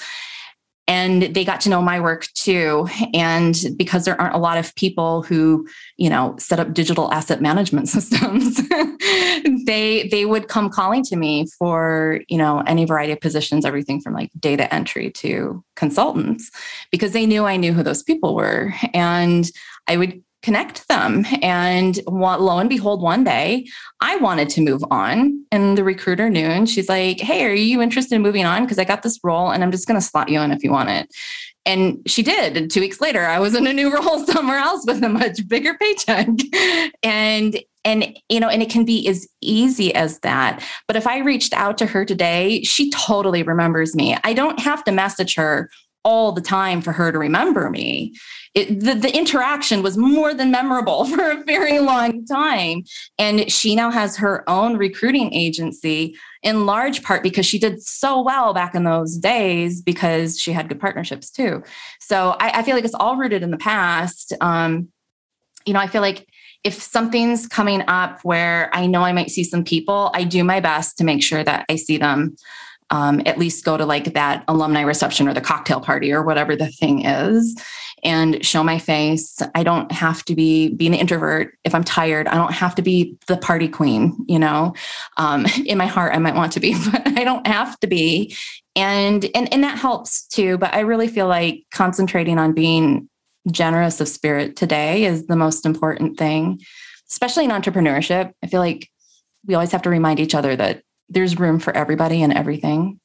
And 0.86 1.22
they 1.22 1.46
got 1.46 1.62
to 1.62 1.70
know 1.70 1.80
my 1.80 1.98
work 1.98 2.26
too. 2.34 2.86
And 3.14 3.56
because 3.76 4.04
there 4.04 4.20
aren't 4.20 4.34
a 4.34 4.38
lot 4.38 4.58
of 4.58 4.74
people 4.74 5.22
who 5.22 5.66
you 5.96 6.10
know 6.10 6.36
set 6.38 6.60
up 6.60 6.74
digital 6.74 7.10
asset 7.12 7.40
management 7.40 7.88
systems 7.96 8.60
they 9.66 10.08
they 10.08 10.24
would 10.24 10.48
come 10.48 10.68
calling 10.70 11.02
to 11.04 11.16
me 11.16 11.46
for 11.58 12.20
you 12.28 12.38
know 12.38 12.62
any 12.66 12.84
variety 12.84 13.12
of 13.12 13.20
positions 13.20 13.64
everything 13.64 14.00
from 14.00 14.12
like 14.12 14.30
data 14.38 14.72
entry 14.74 15.10
to 15.10 15.62
consultants 15.76 16.50
because 16.90 17.12
they 17.12 17.26
knew 17.26 17.44
i 17.44 17.56
knew 17.56 17.72
who 17.72 17.82
those 17.82 18.02
people 18.02 18.34
were. 18.34 18.74
And 18.92 19.50
i 19.88 19.96
would 19.96 20.22
connect 20.44 20.86
them. 20.88 21.24
And 21.40 21.98
lo 22.06 22.58
and 22.58 22.68
behold, 22.68 23.02
one 23.02 23.24
day 23.24 23.66
I 24.00 24.16
wanted 24.16 24.50
to 24.50 24.60
move 24.60 24.84
on. 24.90 25.44
And 25.50 25.76
the 25.76 25.82
recruiter 25.82 26.28
knew, 26.28 26.46
and 26.46 26.68
she's 26.68 26.88
like, 26.88 27.18
Hey, 27.18 27.44
are 27.44 27.54
you 27.54 27.80
interested 27.80 28.14
in 28.14 28.22
moving 28.22 28.44
on? 28.44 28.62
Because 28.62 28.78
I 28.78 28.84
got 28.84 29.02
this 29.02 29.18
role 29.24 29.50
and 29.50 29.64
I'm 29.64 29.72
just 29.72 29.88
going 29.88 29.98
to 29.98 30.06
slot 30.06 30.28
you 30.28 30.40
in 30.40 30.52
if 30.52 30.62
you 30.62 30.70
want 30.70 30.90
it. 30.90 31.08
And 31.66 31.98
she 32.06 32.22
did. 32.22 32.58
And 32.58 32.70
two 32.70 32.80
weeks 32.80 33.00
later, 33.00 33.24
I 33.24 33.38
was 33.38 33.54
in 33.54 33.66
a 33.66 33.72
new 33.72 33.92
role 33.94 34.26
somewhere 34.26 34.58
else 34.58 34.84
with 34.86 35.02
a 35.02 35.08
much 35.08 35.48
bigger 35.48 35.74
paycheck. 35.74 36.28
and 37.02 37.58
and 37.86 38.18
you 38.28 38.40
know 38.40 38.48
and 38.48 38.62
it 38.62 38.70
can 38.70 38.84
be 38.84 39.06
as 39.08 39.28
easy 39.42 39.94
as 39.94 40.18
that 40.20 40.64
but 40.86 40.96
if 40.96 41.06
i 41.06 41.18
reached 41.18 41.52
out 41.52 41.76
to 41.76 41.84
her 41.84 42.02
today 42.02 42.62
she 42.62 42.90
totally 42.90 43.42
remembers 43.42 43.94
me 43.94 44.16
i 44.24 44.32
don't 44.32 44.58
have 44.58 44.82
to 44.82 44.90
message 44.90 45.34
her 45.34 45.68
all 46.04 46.32
the 46.32 46.40
time 46.40 46.80
for 46.80 46.92
her 46.92 47.10
to 47.10 47.18
remember 47.18 47.70
me. 47.70 48.14
It, 48.54 48.80
the, 48.80 48.94
the 48.94 49.16
interaction 49.16 49.82
was 49.82 49.96
more 49.96 50.32
than 50.32 50.50
memorable 50.50 51.04
for 51.06 51.30
a 51.30 51.42
very 51.44 51.80
long 51.80 52.24
time. 52.26 52.84
And 53.18 53.50
she 53.50 53.74
now 53.74 53.90
has 53.90 54.16
her 54.18 54.48
own 54.48 54.76
recruiting 54.76 55.32
agency 55.32 56.16
in 56.42 56.66
large 56.66 57.02
part 57.02 57.22
because 57.22 57.46
she 57.46 57.58
did 57.58 57.82
so 57.82 58.22
well 58.22 58.52
back 58.52 58.74
in 58.74 58.84
those 58.84 59.16
days 59.16 59.80
because 59.80 60.38
she 60.38 60.52
had 60.52 60.68
good 60.68 60.78
partnerships 60.78 61.30
too. 61.30 61.62
So 62.00 62.36
I, 62.38 62.60
I 62.60 62.62
feel 62.62 62.76
like 62.76 62.84
it's 62.84 62.94
all 62.94 63.16
rooted 63.16 63.42
in 63.42 63.50
the 63.50 63.56
past. 63.56 64.32
Um, 64.40 64.88
you 65.64 65.72
know, 65.72 65.80
I 65.80 65.86
feel 65.86 66.02
like 66.02 66.28
if 66.62 66.80
something's 66.80 67.46
coming 67.46 67.82
up 67.88 68.20
where 68.22 68.70
I 68.72 68.86
know 68.86 69.02
I 69.02 69.12
might 69.12 69.30
see 69.30 69.44
some 69.44 69.64
people, 69.64 70.10
I 70.14 70.24
do 70.24 70.44
my 70.44 70.60
best 70.60 70.96
to 70.98 71.04
make 71.04 71.22
sure 71.22 71.44
that 71.44 71.66
I 71.68 71.76
see 71.76 71.98
them 71.98 72.36
um, 72.90 73.22
at 73.26 73.38
least 73.38 73.64
go 73.64 73.76
to 73.76 73.86
like 73.86 74.14
that 74.14 74.44
alumni 74.48 74.82
reception 74.82 75.28
or 75.28 75.34
the 75.34 75.40
cocktail 75.40 75.80
party 75.80 76.12
or 76.12 76.22
whatever 76.22 76.54
the 76.54 76.68
thing 76.68 77.04
is 77.04 77.56
and 78.04 78.44
show 78.44 78.62
my 78.62 78.78
face. 78.78 79.38
I 79.54 79.62
don't 79.62 79.90
have 79.90 80.24
to 80.26 80.34
be 80.34 80.68
being 80.68 80.92
an 80.92 81.00
introvert. 81.00 81.56
If 81.64 81.74
I'm 81.74 81.82
tired, 81.82 82.28
I 82.28 82.34
don't 82.34 82.52
have 82.52 82.74
to 82.74 82.82
be 82.82 83.16
the 83.26 83.38
party 83.38 83.66
queen, 83.66 84.14
you 84.28 84.38
know. 84.38 84.74
Um, 85.16 85.46
in 85.66 85.78
my 85.78 85.86
heart, 85.86 86.14
I 86.14 86.18
might 86.18 86.34
want 86.34 86.52
to 86.52 86.60
be, 86.60 86.74
but 86.90 87.02
I 87.18 87.24
don't 87.24 87.46
have 87.46 87.78
to 87.80 87.86
be. 87.86 88.36
And 88.76 89.24
and 89.34 89.52
and 89.52 89.64
that 89.64 89.78
helps 89.78 90.26
too. 90.26 90.58
But 90.58 90.74
I 90.74 90.80
really 90.80 91.08
feel 91.08 91.28
like 91.28 91.64
concentrating 91.72 92.38
on 92.38 92.52
being 92.52 93.08
generous 93.50 94.00
of 94.00 94.08
spirit 94.08 94.56
today 94.56 95.04
is 95.04 95.26
the 95.26 95.36
most 95.36 95.64
important 95.64 96.18
thing, 96.18 96.60
especially 97.10 97.44
in 97.44 97.50
entrepreneurship. 97.50 98.32
I 98.42 98.46
feel 98.46 98.60
like 98.60 98.90
we 99.46 99.54
always 99.54 99.72
have 99.72 99.82
to 99.82 99.90
remind 99.90 100.20
each 100.20 100.34
other 100.34 100.56
that 100.56 100.82
there's 101.08 101.38
room 101.38 101.58
for 101.58 101.76
everybody 101.76 102.22
and 102.22 102.32
everything. 102.32 103.00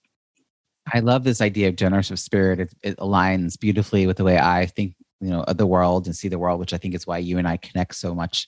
I 0.92 1.00
love 1.00 1.24
this 1.24 1.42
idea 1.42 1.68
of 1.70 1.76
generous 1.76 2.12
of 2.12 2.20
spirit. 2.20 2.60
It, 2.60 2.74
it, 2.82 2.98
aligns 2.98 3.60
beautifully 3.60 4.08
with 4.08 4.18
the 4.18 4.24
way 4.24 4.40
I 4.40 4.66
think, 4.66 4.96
you 5.22 5.30
know, 5.30 5.44
of 5.44 5.58
the 5.58 5.68
world 5.68 6.06
and 6.06 6.16
see 6.16 6.28
the 6.28 6.40
world, 6.40 6.60
which 6.60 6.74
I 6.74 6.78
think 6.78 6.96
is 6.96 7.06
why 7.06 7.18
you 7.20 7.38
and 7.38 7.48
I 7.48 7.58
connect 7.58 7.96
so 7.96 8.16
much 8.16 8.48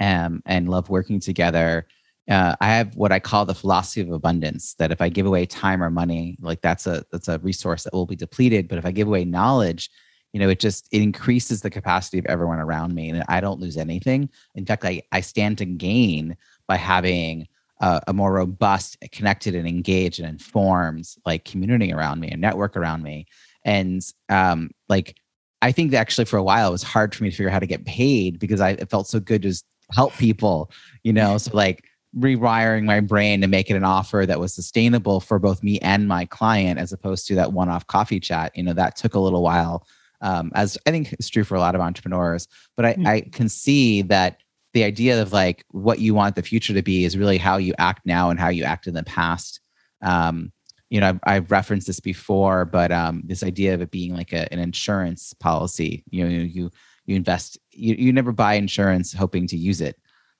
um, 0.00 0.42
and 0.46 0.68
love 0.68 0.88
working 0.88 1.20
together. 1.20 1.86
Uh, 2.30 2.54
I 2.60 2.68
have 2.68 2.94
what 2.94 3.12
I 3.12 3.18
call 3.18 3.44
the 3.44 3.54
philosophy 3.54 4.00
of 4.00 4.10
abundance. 4.10 4.74
That 4.74 4.92
if 4.92 5.00
I 5.00 5.08
give 5.08 5.26
away 5.26 5.44
time 5.44 5.82
or 5.82 5.90
money, 5.90 6.38
like 6.40 6.62
that's 6.62 6.86
a 6.86 7.04
that's 7.10 7.28
a 7.28 7.40
resource 7.40 7.82
that 7.84 7.92
will 7.92 8.06
be 8.06 8.16
depleted. 8.16 8.68
But 8.68 8.78
if 8.78 8.86
I 8.86 8.92
give 8.92 9.08
away 9.08 9.24
knowledge, 9.24 9.90
you 10.32 10.38
know, 10.40 10.48
it 10.48 10.60
just 10.60 10.88
it 10.92 11.02
increases 11.02 11.60
the 11.60 11.70
capacity 11.70 12.18
of 12.18 12.26
everyone 12.26 12.60
around 12.60 12.94
me, 12.94 13.10
and 13.10 13.24
I 13.28 13.40
don't 13.40 13.60
lose 13.60 13.76
anything. 13.76 14.30
In 14.54 14.64
fact, 14.64 14.84
I 14.84 15.02
I 15.10 15.20
stand 15.20 15.58
to 15.58 15.64
gain 15.64 16.36
by 16.68 16.76
having 16.76 17.48
a, 17.82 18.00
a 18.08 18.12
more 18.12 18.32
robust, 18.32 18.96
connected, 19.10 19.54
and 19.54 19.68
engaged 19.68 20.20
and 20.20 20.28
informed 20.28 21.06
like 21.26 21.44
community 21.44 21.92
around 21.92 22.20
me 22.20 22.30
and 22.30 22.40
network 22.40 22.76
around 22.76 23.02
me. 23.02 23.26
And 23.64 24.00
um, 24.28 24.70
like 24.88 25.16
I 25.60 25.72
think 25.72 25.92
actually 25.92 26.24
for 26.24 26.38
a 26.38 26.42
while 26.42 26.68
it 26.68 26.72
was 26.72 26.82
hard 26.82 27.14
for 27.14 27.24
me 27.24 27.30
to 27.30 27.36
figure 27.36 27.50
out 27.50 27.54
how 27.54 27.58
to 27.58 27.66
get 27.66 27.84
paid 27.84 28.38
because 28.38 28.60
I 28.60 28.70
it 28.70 28.88
felt 28.88 29.08
so 29.08 29.20
good 29.20 29.42
to 29.42 29.48
just 29.48 29.66
help 29.92 30.14
people, 30.14 30.70
you 31.02 31.12
know. 31.12 31.36
So 31.38 31.50
like 31.54 31.84
rewiring 32.16 32.84
my 32.84 33.00
brain 33.00 33.40
to 33.40 33.46
make 33.46 33.68
it 33.68 33.74
an 33.74 33.84
offer 33.84 34.24
that 34.26 34.38
was 34.38 34.54
sustainable 34.54 35.18
for 35.18 35.38
both 35.38 35.62
me 35.62 35.78
and 35.80 36.06
my 36.06 36.24
client 36.26 36.78
as 36.78 36.92
opposed 36.92 37.26
to 37.26 37.34
that 37.34 37.52
one-off 37.52 37.86
coffee 37.86 38.20
chat 38.20 38.52
you 38.54 38.62
know 38.62 38.74
that 38.74 38.96
took 38.96 39.14
a 39.14 39.18
little 39.18 39.42
while 39.42 39.86
um, 40.20 40.52
as 40.54 40.76
i 40.86 40.90
think 40.90 41.14
it's 41.14 41.30
true 41.30 41.42
for 41.42 41.54
a 41.54 41.58
lot 41.58 41.74
of 41.74 41.80
entrepreneurs 41.80 42.48
but 42.76 42.84
I, 42.84 42.92
mm-hmm. 42.92 43.06
I 43.06 43.20
can 43.22 43.48
see 43.48 44.02
that 44.02 44.41
the 44.74 44.84
idea 44.84 45.20
of 45.20 45.32
like 45.32 45.64
what 45.70 45.98
you 45.98 46.14
want 46.14 46.34
the 46.34 46.42
future 46.42 46.74
to 46.74 46.82
be 46.82 47.04
is 47.04 47.16
really 47.16 47.38
how 47.38 47.56
you 47.56 47.74
act 47.78 48.06
now 48.06 48.30
and 48.30 48.40
how 48.40 48.48
you 48.48 48.64
act 48.64 48.86
in 48.86 48.94
the 48.94 49.04
past. 49.04 49.60
Um, 50.02 50.52
you 50.90 51.00
know 51.00 51.08
I've, 51.08 51.20
I've, 51.24 51.50
referenced 51.50 51.86
this 51.86 52.00
before 52.00 52.66
but 52.66 52.92
um, 52.92 53.22
this 53.24 53.42
idea 53.42 53.72
of 53.72 53.80
it 53.80 53.90
being 53.90 54.14
like 54.14 54.32
a, 54.34 54.52
an 54.52 54.58
insurance 54.58 55.32
policy 55.32 56.04
you 56.10 56.22
know 56.22 56.30
you 56.30 56.70
you 57.06 57.16
invest 57.16 57.58
you, 57.70 57.94
you 57.94 58.12
never 58.12 58.32
buy 58.32 58.54
insurance 58.54 59.12
hoping 59.12 59.46
to 59.48 59.56
use 59.56 59.80
it. 59.80 59.98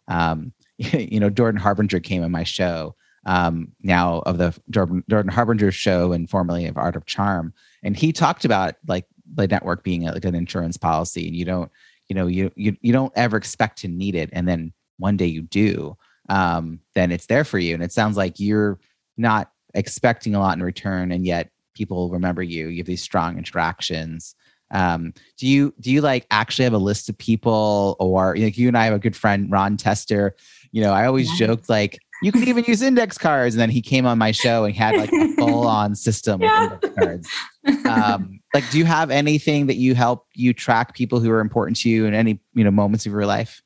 Um, 0.08 0.52
you 0.76 1.20
know, 1.20 1.30
Jordan 1.30 1.60
Harbinger 1.60 2.00
came 2.00 2.22
on 2.22 2.30
my 2.30 2.44
show 2.44 2.94
um, 3.26 3.68
now 3.82 4.20
of 4.26 4.38
the 4.38 4.58
Jordan, 4.70 5.04
Jordan 5.08 5.32
Harbinger 5.32 5.70
show 5.70 6.12
and 6.12 6.28
formerly 6.28 6.66
of 6.66 6.76
Art 6.76 6.96
of 6.96 7.06
Charm, 7.06 7.52
and 7.82 7.96
he 7.96 8.12
talked 8.12 8.44
about 8.44 8.74
like 8.86 9.06
the 9.34 9.46
network 9.46 9.84
being 9.84 10.02
like 10.02 10.24
an 10.24 10.34
insurance 10.34 10.76
policy, 10.76 11.26
and 11.26 11.36
you 11.36 11.44
don't, 11.44 11.70
you 12.12 12.14
know, 12.14 12.26
you 12.26 12.52
you 12.56 12.76
you 12.82 12.92
don't 12.92 13.10
ever 13.16 13.38
expect 13.38 13.78
to 13.78 13.88
need 13.88 14.14
it, 14.14 14.28
and 14.34 14.46
then 14.46 14.74
one 14.98 15.16
day 15.16 15.24
you 15.24 15.40
do, 15.40 15.96
um, 16.28 16.78
then 16.94 17.10
it's 17.10 17.24
there 17.24 17.42
for 17.42 17.58
you, 17.58 17.72
and 17.72 17.82
it 17.82 17.90
sounds 17.90 18.18
like 18.18 18.38
you're 18.38 18.78
not 19.16 19.50
expecting 19.72 20.34
a 20.34 20.38
lot 20.38 20.54
in 20.54 20.62
return, 20.62 21.10
and 21.10 21.24
yet 21.24 21.48
people 21.72 22.10
remember 22.10 22.42
you. 22.42 22.68
You 22.68 22.80
have 22.80 22.86
these 22.86 23.00
strong 23.00 23.38
interactions. 23.38 24.34
Um, 24.70 25.14
do 25.38 25.46
you 25.46 25.72
do 25.80 25.90
you 25.90 26.02
like 26.02 26.26
actually 26.30 26.64
have 26.64 26.74
a 26.74 26.78
list 26.78 27.08
of 27.08 27.16
people, 27.16 27.96
or 27.98 28.36
like 28.36 28.58
you 28.58 28.68
and 28.68 28.76
I 28.76 28.84
have 28.84 28.94
a 28.94 28.98
good 28.98 29.16
friend 29.16 29.50
Ron 29.50 29.78
Tester 29.78 30.36
you 30.72 30.80
know, 30.82 30.92
I 30.92 31.06
always 31.06 31.28
yeah. 31.38 31.46
joked 31.46 31.68
like 31.68 31.98
you 32.22 32.32
could 32.32 32.48
even 32.48 32.64
use 32.64 32.82
index 32.82 33.18
cards. 33.18 33.54
And 33.54 33.60
then 33.60 33.70
he 33.70 33.82
came 33.82 34.06
on 34.06 34.18
my 34.18 34.32
show 34.32 34.64
and 34.64 34.74
had 34.74 34.96
like 34.96 35.12
a 35.12 35.34
full 35.36 35.66
on 35.66 35.94
system 35.94 36.40
yeah. 36.40 36.66
of 36.66 36.72
index 36.72 36.94
cards. 36.94 37.28
Um, 37.86 38.40
like, 38.54 38.68
do 38.70 38.78
you 38.78 38.84
have 38.84 39.10
anything 39.10 39.66
that 39.66 39.76
you 39.76 39.94
help 39.94 40.26
you 40.34 40.52
track 40.52 40.94
people 40.94 41.20
who 41.20 41.30
are 41.30 41.40
important 41.40 41.76
to 41.78 41.88
you 41.88 42.06
in 42.06 42.14
any, 42.14 42.40
you 42.54 42.64
know, 42.64 42.70
moments 42.70 43.06
of 43.06 43.12
your 43.12 43.26
life? 43.26 43.62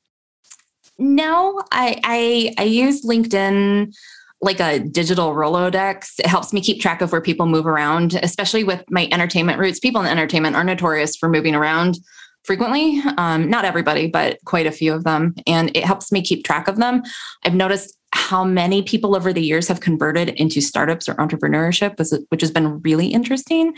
No, 0.98 1.62
I, 1.72 2.00
I, 2.04 2.54
I 2.58 2.64
use 2.64 3.04
LinkedIn 3.04 3.94
like 4.40 4.60
a 4.60 4.78
digital 4.78 5.34
Rolodex. 5.34 6.18
It 6.18 6.26
helps 6.26 6.52
me 6.52 6.60
keep 6.60 6.80
track 6.80 7.00
of 7.00 7.10
where 7.10 7.20
people 7.20 7.46
move 7.46 7.66
around, 7.66 8.14
especially 8.22 8.64
with 8.64 8.84
my 8.90 9.08
entertainment 9.10 9.58
roots. 9.58 9.80
People 9.80 10.00
in 10.02 10.06
entertainment 10.06 10.56
are 10.56 10.64
notorious 10.64 11.16
for 11.16 11.28
moving 11.28 11.54
around 11.54 11.98
frequently. 12.44 13.02
Um, 13.18 13.50
not 13.50 13.64
everybody, 13.64 14.06
but 14.06 14.38
quite 14.44 14.66
a 14.66 14.72
few 14.72 14.92
of 14.92 15.04
them. 15.04 15.34
And 15.46 15.76
it 15.76 15.84
helps 15.84 16.12
me 16.12 16.22
keep 16.22 16.44
track 16.44 16.68
of 16.68 16.76
them. 16.76 17.02
I've 17.44 17.54
noticed 17.54 17.95
how 18.16 18.42
many 18.42 18.82
people 18.82 19.14
over 19.14 19.32
the 19.32 19.42
years 19.42 19.68
have 19.68 19.80
converted 19.80 20.30
into 20.30 20.60
startups 20.60 21.08
or 21.08 21.14
entrepreneurship, 21.16 21.98
which 22.30 22.40
has 22.40 22.50
been 22.50 22.80
really 22.80 23.08
interesting. 23.08 23.76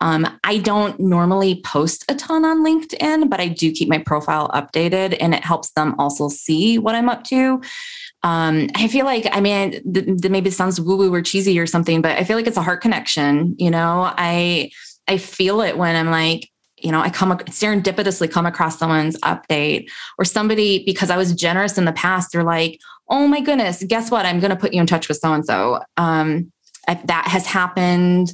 Um, 0.00 0.26
I 0.44 0.58
don't 0.58 0.98
normally 0.98 1.62
post 1.62 2.04
a 2.10 2.14
ton 2.14 2.44
on 2.44 2.64
LinkedIn, 2.64 3.30
but 3.30 3.40
I 3.40 3.48
do 3.48 3.70
keep 3.72 3.88
my 3.88 3.98
profile 3.98 4.48
updated 4.48 5.16
and 5.20 5.34
it 5.34 5.44
helps 5.44 5.70
them 5.70 5.94
also 5.98 6.28
see 6.28 6.78
what 6.78 6.94
I'm 6.96 7.08
up 7.08 7.24
to. 7.24 7.62
Um, 8.22 8.68
I 8.74 8.88
feel 8.88 9.06
like, 9.06 9.26
I 9.30 9.40
mean, 9.40 9.70
th- 9.70 10.04
th- 10.04 10.30
maybe 10.30 10.48
it 10.48 10.54
sounds 10.54 10.80
woo 10.80 10.96
woo 10.96 11.14
or 11.14 11.22
cheesy 11.22 11.58
or 11.58 11.66
something, 11.66 12.02
but 12.02 12.18
I 12.18 12.24
feel 12.24 12.36
like 12.36 12.48
it's 12.48 12.56
a 12.56 12.62
heart 12.62 12.82
connection. 12.82 13.54
You 13.56 13.70
know, 13.70 14.12
I, 14.18 14.70
I 15.06 15.16
feel 15.16 15.60
it 15.60 15.78
when 15.78 15.94
I'm 15.94 16.10
like, 16.10 16.50
you 16.76 16.92
know, 16.92 17.00
I 17.00 17.08
come 17.08 17.30
serendipitously 17.38 18.30
come 18.30 18.44
across 18.44 18.78
someone's 18.78 19.16
update 19.20 19.88
or 20.18 20.24
somebody 20.24 20.84
because 20.84 21.08
I 21.08 21.16
was 21.16 21.32
generous 21.34 21.78
in 21.78 21.86
the 21.86 21.92
past. 21.92 22.32
They're 22.32 22.42
like, 22.42 22.80
"Oh 23.08 23.26
my 23.26 23.40
goodness, 23.40 23.84
guess 23.86 24.10
what? 24.10 24.26
I'm 24.26 24.40
going 24.40 24.50
to 24.50 24.56
put 24.56 24.74
you 24.74 24.80
in 24.80 24.86
touch 24.86 25.08
with 25.08 25.18
so 25.18 25.32
and 25.32 25.44
so." 25.44 25.80
That 25.96 27.26
has 27.26 27.46
happened. 27.46 28.32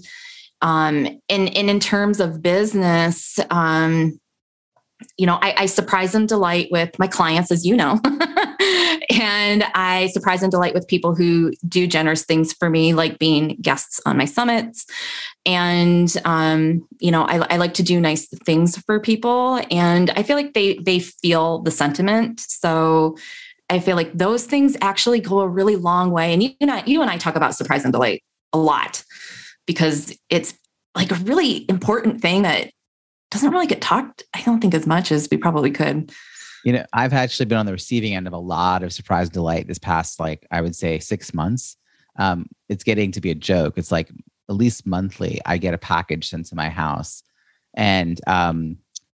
Um, 0.60 1.20
and, 1.28 1.54
and 1.56 1.70
in 1.70 1.80
terms 1.80 2.20
of 2.20 2.42
business, 2.42 3.38
um, 3.50 4.20
you 5.16 5.26
know, 5.26 5.38
I, 5.42 5.54
I 5.58 5.66
surprise 5.66 6.14
and 6.14 6.28
delight 6.28 6.68
with 6.70 6.96
my 6.98 7.06
clients, 7.06 7.50
as 7.50 7.66
you 7.66 7.76
know. 7.76 8.00
and 9.10 9.64
I 9.74 10.10
surprise 10.12 10.42
and 10.42 10.50
delight 10.50 10.74
with 10.74 10.86
people 10.86 11.14
who 11.14 11.52
do 11.66 11.86
generous 11.86 12.24
things 12.24 12.52
for 12.52 12.70
me, 12.70 12.94
like 12.94 13.18
being 13.18 13.56
guests 13.60 14.00
on 14.06 14.16
my 14.16 14.24
summits. 14.24 14.86
And 15.44 16.14
um, 16.24 16.86
you 17.00 17.10
know, 17.10 17.24
I, 17.24 17.54
I 17.54 17.56
like 17.56 17.74
to 17.74 17.82
do 17.82 18.00
nice 18.00 18.28
things 18.44 18.76
for 18.78 19.00
people, 19.00 19.60
and 19.70 20.10
I 20.10 20.22
feel 20.22 20.36
like 20.36 20.54
they 20.54 20.78
they 20.78 21.00
feel 21.00 21.60
the 21.62 21.72
sentiment. 21.72 22.40
So 22.40 23.16
I 23.72 23.80
feel 23.80 23.96
like 23.96 24.12
those 24.12 24.44
things 24.44 24.76
actually 24.82 25.20
go 25.20 25.40
a 25.40 25.48
really 25.48 25.76
long 25.76 26.10
way. 26.10 26.34
And 26.34 26.42
you 26.42 26.50
and 26.60 26.70
I, 26.70 26.82
you 26.84 27.00
and 27.00 27.10
I 27.10 27.16
talk 27.16 27.36
about 27.36 27.54
surprise 27.54 27.84
and 27.84 27.92
delight 27.92 28.22
a 28.52 28.58
lot 28.58 29.02
because 29.66 30.14
it's 30.28 30.52
like 30.94 31.10
a 31.10 31.14
really 31.14 31.64
important 31.70 32.20
thing 32.20 32.42
that 32.42 32.70
doesn't 33.30 33.50
really 33.50 33.66
get 33.66 33.80
talked, 33.80 34.24
I 34.34 34.42
don't 34.42 34.60
think, 34.60 34.74
as 34.74 34.86
much 34.86 35.10
as 35.10 35.26
we 35.30 35.38
probably 35.38 35.70
could. 35.70 36.12
You 36.66 36.74
know, 36.74 36.84
I've 36.92 37.14
actually 37.14 37.46
been 37.46 37.56
on 37.56 37.64
the 37.64 37.72
receiving 37.72 38.14
end 38.14 38.26
of 38.26 38.34
a 38.34 38.38
lot 38.38 38.82
of 38.82 38.92
surprise 38.92 39.28
and 39.28 39.32
delight 39.32 39.68
this 39.68 39.78
past, 39.78 40.20
like, 40.20 40.46
I 40.50 40.60
would 40.60 40.76
say 40.76 40.98
six 40.98 41.32
months. 41.32 41.78
Um, 42.18 42.46
it's 42.68 42.84
getting 42.84 43.10
to 43.12 43.22
be 43.22 43.30
a 43.30 43.34
joke. 43.34 43.78
It's 43.78 43.90
like 43.90 44.10
at 44.50 44.54
least 44.54 44.86
monthly, 44.86 45.40
I 45.46 45.56
get 45.56 45.72
a 45.72 45.78
package 45.78 46.28
sent 46.28 46.44
to 46.46 46.54
my 46.54 46.68
house. 46.68 47.22
And 47.74 48.20
um, 48.26 48.76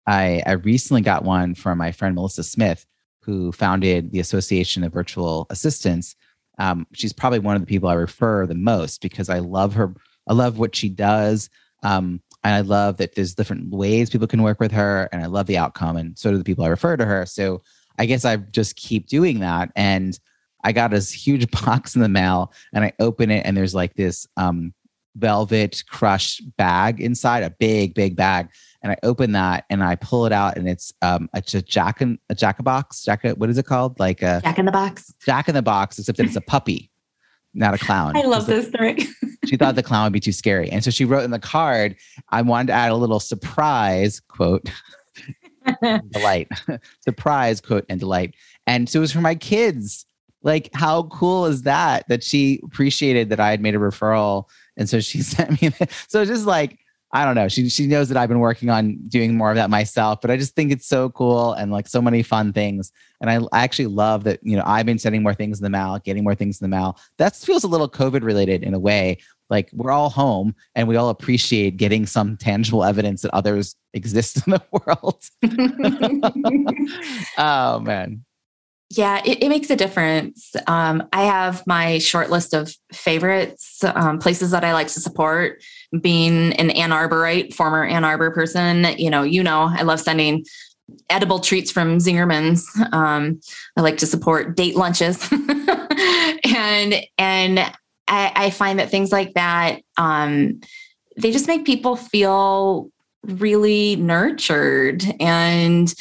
I, 0.06 0.42
I 0.46 0.52
recently 0.52 1.00
got 1.00 1.24
one 1.24 1.54
from 1.54 1.78
my 1.78 1.90
friend 1.90 2.14
Melissa 2.14 2.44
Smith, 2.44 2.84
who 3.22 3.52
founded 3.52 4.12
the 4.12 4.20
Association 4.20 4.84
of 4.84 4.92
Virtual 4.92 5.46
Assistants. 5.50 6.16
Um, 6.58 6.86
she's 6.92 7.12
probably 7.12 7.38
one 7.38 7.56
of 7.56 7.62
the 7.62 7.66
people 7.66 7.88
I 7.88 7.94
refer 7.94 8.46
the 8.46 8.54
most 8.54 9.00
because 9.00 9.28
I 9.28 9.38
love 9.38 9.74
her. 9.74 9.94
I 10.28 10.34
love 10.34 10.58
what 10.58 10.76
she 10.76 10.88
does. 10.88 11.48
Um, 11.82 12.20
and 12.44 12.54
I 12.54 12.60
love 12.60 12.96
that 12.96 13.14
there's 13.14 13.34
different 13.34 13.70
ways 13.70 14.10
people 14.10 14.26
can 14.26 14.42
work 14.42 14.60
with 14.60 14.72
her, 14.72 15.08
and 15.12 15.22
I 15.22 15.26
love 15.26 15.46
the 15.46 15.58
outcome, 15.58 15.96
and 15.96 16.18
so 16.18 16.30
do 16.30 16.38
the 16.38 16.44
people 16.44 16.64
I 16.64 16.68
refer 16.68 16.96
to 16.96 17.04
her. 17.04 17.24
So 17.26 17.62
I 17.98 18.06
guess 18.06 18.24
I 18.24 18.36
just 18.36 18.76
keep 18.76 19.06
doing 19.06 19.40
that. 19.40 19.70
And 19.76 20.18
I 20.64 20.72
got 20.72 20.90
this 20.90 21.12
huge 21.12 21.50
box 21.64 21.94
in 21.94 22.02
the 22.02 22.08
mail, 22.08 22.52
and 22.72 22.84
I 22.84 22.92
open 22.98 23.30
it, 23.30 23.46
and 23.46 23.56
there's 23.56 23.74
like 23.74 23.94
this 23.94 24.26
um, 24.36 24.74
velvet 25.16 25.84
crush 25.88 26.40
bag 26.56 27.00
inside, 27.00 27.44
a 27.44 27.50
big, 27.50 27.94
big 27.94 28.16
bag. 28.16 28.48
And 28.82 28.92
I 28.92 28.96
open 29.02 29.32
that 29.32 29.64
and 29.70 29.82
I 29.82 29.94
pull 29.94 30.26
it 30.26 30.32
out, 30.32 30.56
and 30.56 30.68
it's 30.68 30.92
um, 31.02 31.30
a, 31.34 31.42
a 31.54 31.62
jack 31.62 32.02
in 32.02 32.18
a 32.28 32.34
jack 32.34 32.58
a 32.58 32.62
box, 32.62 33.04
jack. 33.04 33.22
What 33.22 33.48
is 33.48 33.58
it 33.58 33.66
called? 33.66 34.00
Like 34.00 34.22
a 34.22 34.40
jack 34.42 34.58
in 34.58 34.66
the 34.66 34.72
box. 34.72 35.14
Jack 35.24 35.48
in 35.48 35.54
the 35.54 35.62
box, 35.62 35.98
except 35.98 36.18
that 36.18 36.26
it's 36.26 36.36
a 36.36 36.40
puppy 36.40 36.90
not 37.54 37.74
a 37.74 37.78
clown. 37.78 38.16
I 38.16 38.22
love 38.22 38.46
this 38.46 38.68
story. 38.68 39.06
she 39.46 39.56
thought 39.56 39.74
the 39.74 39.82
clown 39.82 40.04
would 40.04 40.12
be 40.12 40.20
too 40.20 40.32
scary. 40.32 40.70
And 40.70 40.82
so 40.82 40.90
she 40.90 41.04
wrote 41.04 41.24
in 41.24 41.30
the 41.30 41.38
card, 41.38 41.96
I 42.30 42.42
wanted 42.42 42.68
to 42.68 42.72
add 42.72 42.90
a 42.90 42.96
little 42.96 43.20
surprise 43.20 44.20
quote, 44.20 44.70
delight, 46.10 46.48
surprise 47.00 47.60
quote, 47.60 47.84
and 47.88 48.00
delight. 48.00 48.34
And 48.66 48.88
so 48.88 48.98
it 48.98 49.02
was 49.02 49.12
for 49.12 49.20
my 49.20 49.34
kids. 49.34 50.06
Like, 50.44 50.70
how 50.74 51.04
cool 51.04 51.46
is 51.46 51.62
that? 51.62 52.08
That 52.08 52.24
she 52.24 52.60
appreciated 52.64 53.28
that 53.28 53.38
I 53.38 53.50
had 53.50 53.60
made 53.60 53.76
a 53.76 53.78
referral. 53.78 54.48
And 54.76 54.88
so 54.88 55.00
she 55.00 55.22
sent 55.22 55.62
me, 55.62 55.70
so 56.08 56.22
it's 56.22 56.30
just 56.30 56.46
like, 56.46 56.78
I 57.14 57.26
don't 57.26 57.34
know. 57.34 57.48
She 57.48 57.68
she 57.68 57.86
knows 57.86 58.08
that 58.08 58.16
I've 58.16 58.28
been 58.28 58.38
working 58.38 58.70
on 58.70 58.96
doing 59.08 59.36
more 59.36 59.50
of 59.50 59.56
that 59.56 59.68
myself, 59.68 60.20
but 60.22 60.30
I 60.30 60.36
just 60.38 60.54
think 60.54 60.72
it's 60.72 60.86
so 60.86 61.10
cool 61.10 61.52
and 61.52 61.70
like 61.70 61.86
so 61.86 62.00
many 62.00 62.22
fun 62.22 62.54
things. 62.54 62.90
And 63.20 63.28
I, 63.28 63.36
I 63.52 63.62
actually 63.64 63.86
love 63.86 64.24
that 64.24 64.40
you 64.42 64.56
know 64.56 64.62
I've 64.64 64.86
been 64.86 64.98
sending 64.98 65.22
more 65.22 65.34
things 65.34 65.58
in 65.58 65.62
the 65.62 65.70
mail, 65.70 65.98
getting 65.98 66.24
more 66.24 66.34
things 66.34 66.60
in 66.60 66.64
the 66.64 66.74
mail. 66.74 66.98
That 67.18 67.36
feels 67.36 67.64
a 67.64 67.68
little 67.68 67.88
COVID 67.88 68.22
related 68.22 68.62
in 68.62 68.72
a 68.72 68.78
way. 68.78 69.18
Like 69.50 69.68
we're 69.74 69.90
all 69.90 70.08
home 70.08 70.54
and 70.74 70.88
we 70.88 70.96
all 70.96 71.10
appreciate 71.10 71.76
getting 71.76 72.06
some 72.06 72.38
tangible 72.38 72.82
evidence 72.82 73.20
that 73.22 73.34
others 73.34 73.76
exist 73.92 74.46
in 74.46 74.52
the 74.52 74.62
world. 74.72 75.22
oh 77.38 77.80
man. 77.80 78.24
Yeah, 78.88 79.22
it, 79.24 79.42
it, 79.42 79.48
makes 79.48 79.70
a 79.70 79.76
difference. 79.76 80.52
Um, 80.66 81.08
I 81.14 81.22
have 81.22 81.66
my 81.66 81.98
short 81.98 82.28
list 82.28 82.52
of 82.52 82.74
favorites, 82.92 83.82
um, 83.84 84.18
places 84.18 84.50
that 84.50 84.64
I 84.64 84.74
like 84.74 84.88
to 84.88 85.00
support. 85.00 85.62
Being 86.00 86.52
an 86.54 86.70
Ann 86.70 86.90
Arborite, 86.90 87.54
former 87.54 87.84
Ann 87.84 88.04
Arbor 88.04 88.30
person, 88.30 88.86
you 88.98 89.10
know, 89.10 89.22
you 89.22 89.42
know, 89.42 89.68
I 89.70 89.82
love 89.82 90.00
sending 90.00 90.44
edible 91.10 91.40
treats 91.40 91.70
from 91.70 91.98
Zingerman's. 91.98 92.66
Um, 92.92 93.40
I 93.76 93.82
like 93.82 93.98
to 93.98 94.06
support 94.06 94.56
date 94.56 94.76
lunches, 94.76 95.22
and 95.32 96.94
and 97.18 97.58
I, 98.08 98.32
I, 98.34 98.50
find 98.50 98.78
that 98.78 98.90
things 98.90 99.12
like 99.12 99.34
that 99.34 99.82
um, 99.96 100.60
they 101.16 101.30
just 101.30 101.48
make 101.48 101.64
people 101.64 101.96
feel 101.96 102.90
really 103.24 103.96
nurtured 103.96 105.04
and 105.20 105.94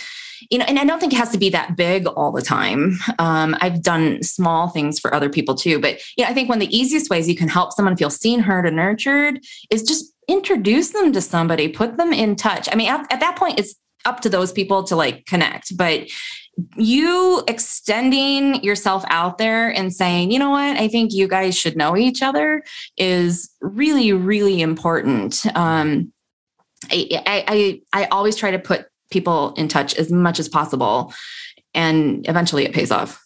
you 0.52 0.58
know, 0.58 0.66
and 0.68 0.78
I 0.78 0.84
don't 0.84 1.00
think 1.00 1.14
it 1.14 1.18
has 1.18 1.32
to 1.32 1.38
be 1.38 1.50
that 1.50 1.78
big 1.78 2.06
all 2.08 2.32
the 2.32 2.42
time. 2.42 2.98
Um, 3.20 3.56
I've 3.62 3.82
done 3.82 4.22
small 4.22 4.68
things 4.68 5.00
for 5.00 5.14
other 5.14 5.30
people 5.30 5.56
too, 5.56 5.80
but 5.80 6.02
yeah, 6.18 6.28
I 6.28 6.34
think 6.34 6.50
one 6.50 6.62
of 6.62 6.68
the 6.68 6.78
easiest 6.78 7.10
ways 7.10 7.30
you 7.30 7.38
can 7.38 7.48
help 7.48 7.72
someone 7.72 7.96
feel 7.96 8.10
seen, 8.10 8.42
heard, 8.42 8.68
and 8.68 8.76
nurtured 8.76 9.40
is 9.72 9.82
just 9.82 10.14
introduce 10.28 10.90
them 10.90 11.14
to 11.14 11.22
somebody, 11.22 11.70
put 11.70 11.96
them 11.96 12.12
in 12.12 12.36
touch. 12.36 12.68
I 12.70 12.76
mean, 12.76 12.90
at, 12.90 13.12
at 13.12 13.22
that 13.22 13.38
point, 13.38 13.60
it's 13.60 13.76
up 14.04 14.20
to 14.22 14.30
those 14.30 14.52
people 14.52 14.84
to 14.84 14.96
like 14.96 15.26
connect, 15.26 15.78
but 15.78 16.10
you 16.76 17.44
extending 17.48 18.62
yourself 18.62 19.06
out 19.08 19.38
there 19.38 19.70
and 19.70 19.94
saying, 19.94 20.32
you 20.32 20.40
know 20.40 20.50
what, 20.50 20.76
I 20.76 20.90
think 20.90 21.14
you 21.14 21.30
guys 21.30 21.58
should 21.58 21.78
know 21.78 21.96
each 21.96 22.22
other 22.22 22.62
is 22.98 23.50
really, 23.62 24.12
really 24.12 24.62
important. 24.62 25.46
Um, 25.56 26.12
I, 26.90 27.24
I, 27.48 27.82
I 27.94 28.06
always 28.06 28.36
try 28.36 28.52
to 28.52 28.60
put 28.60 28.88
people 29.12 29.54
in 29.54 29.68
touch 29.68 29.94
as 29.96 30.12
much 30.12 30.40
as 30.40 30.50
possible, 30.50 31.14
and 31.74 32.28
eventually 32.28 32.66
it 32.66 32.74
pays 32.74 32.92
off. 32.92 33.24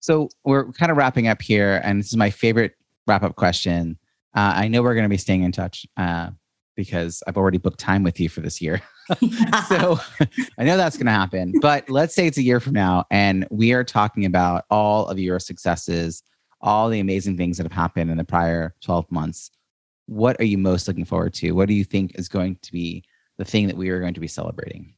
So 0.00 0.28
we're 0.44 0.72
kind 0.72 0.90
of 0.90 0.96
wrapping 0.96 1.28
up 1.28 1.42
here, 1.42 1.80
and 1.84 2.00
this 2.00 2.08
is 2.08 2.16
my 2.16 2.30
favorite 2.30 2.74
wrap 3.06 3.22
up 3.22 3.36
question. 3.36 3.98
Uh, 4.34 4.52
I 4.56 4.68
know 4.68 4.82
we're 4.82 4.94
going 4.94 5.04
to 5.04 5.08
be 5.08 5.16
staying 5.16 5.42
in 5.42 5.52
touch 5.52 5.86
uh, 5.96 6.30
because 6.76 7.22
I've 7.26 7.36
already 7.36 7.58
booked 7.58 7.80
time 7.80 8.04
with 8.04 8.20
you 8.20 8.28
for 8.28 8.40
this 8.40 8.60
year. 8.60 8.80
so 9.68 9.98
I 10.58 10.64
know 10.64 10.76
that's 10.76 10.96
going 10.96 11.06
to 11.06 11.12
happen. 11.12 11.54
But 11.60 11.88
let's 11.88 12.14
say 12.14 12.26
it's 12.26 12.38
a 12.38 12.42
year 12.42 12.60
from 12.60 12.74
now 12.74 13.04
and 13.10 13.46
we 13.50 13.72
are 13.72 13.82
talking 13.82 14.24
about 14.24 14.64
all 14.70 15.08
of 15.08 15.18
your 15.18 15.40
successes, 15.40 16.22
all 16.60 16.88
the 16.88 17.00
amazing 17.00 17.36
things 17.36 17.56
that 17.56 17.64
have 17.64 17.72
happened 17.72 18.10
in 18.10 18.18
the 18.18 18.24
prior 18.24 18.74
12 18.82 19.10
months. 19.10 19.50
What 20.06 20.40
are 20.40 20.44
you 20.44 20.58
most 20.58 20.86
looking 20.86 21.04
forward 21.04 21.34
to? 21.34 21.52
What 21.52 21.68
do 21.68 21.74
you 21.74 21.84
think 21.84 22.18
is 22.18 22.28
going 22.28 22.58
to 22.62 22.72
be 22.72 23.02
the 23.38 23.44
thing 23.44 23.68
that 23.68 23.76
we 23.76 23.88
are 23.88 24.00
going 24.00 24.14
to 24.14 24.20
be 24.20 24.28
celebrating? 24.28 24.94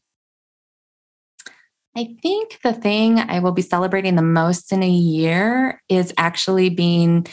I 1.96 2.16
think 2.22 2.58
the 2.62 2.72
thing 2.72 3.18
I 3.18 3.40
will 3.40 3.52
be 3.52 3.62
celebrating 3.62 4.16
the 4.16 4.22
most 4.22 4.72
in 4.72 4.82
a 4.82 4.88
year 4.88 5.82
is 5.88 6.14
actually 6.16 6.70
being 6.70 7.26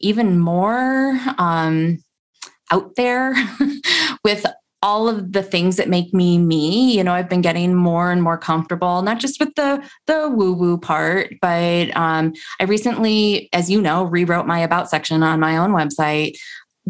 even 0.00 0.38
more 0.38 1.18
um, 1.38 1.98
out 2.70 2.94
there 2.96 3.34
with 4.24 4.46
all 4.82 5.08
of 5.08 5.32
the 5.32 5.42
things 5.42 5.76
that 5.76 5.88
make 5.88 6.12
me 6.12 6.36
me 6.36 6.94
you 6.94 7.02
know 7.02 7.12
i've 7.12 7.30
been 7.30 7.40
getting 7.40 7.74
more 7.74 8.12
and 8.12 8.22
more 8.22 8.36
comfortable 8.36 9.00
not 9.00 9.18
just 9.18 9.40
with 9.40 9.52
the 9.54 9.82
the 10.06 10.28
woo 10.28 10.52
woo 10.52 10.76
part 10.76 11.32
but 11.40 11.96
um, 11.96 12.32
i 12.60 12.64
recently 12.64 13.48
as 13.54 13.70
you 13.70 13.80
know 13.80 14.04
rewrote 14.04 14.46
my 14.46 14.58
about 14.58 14.90
section 14.90 15.22
on 15.22 15.40
my 15.40 15.56
own 15.56 15.70
website 15.70 16.36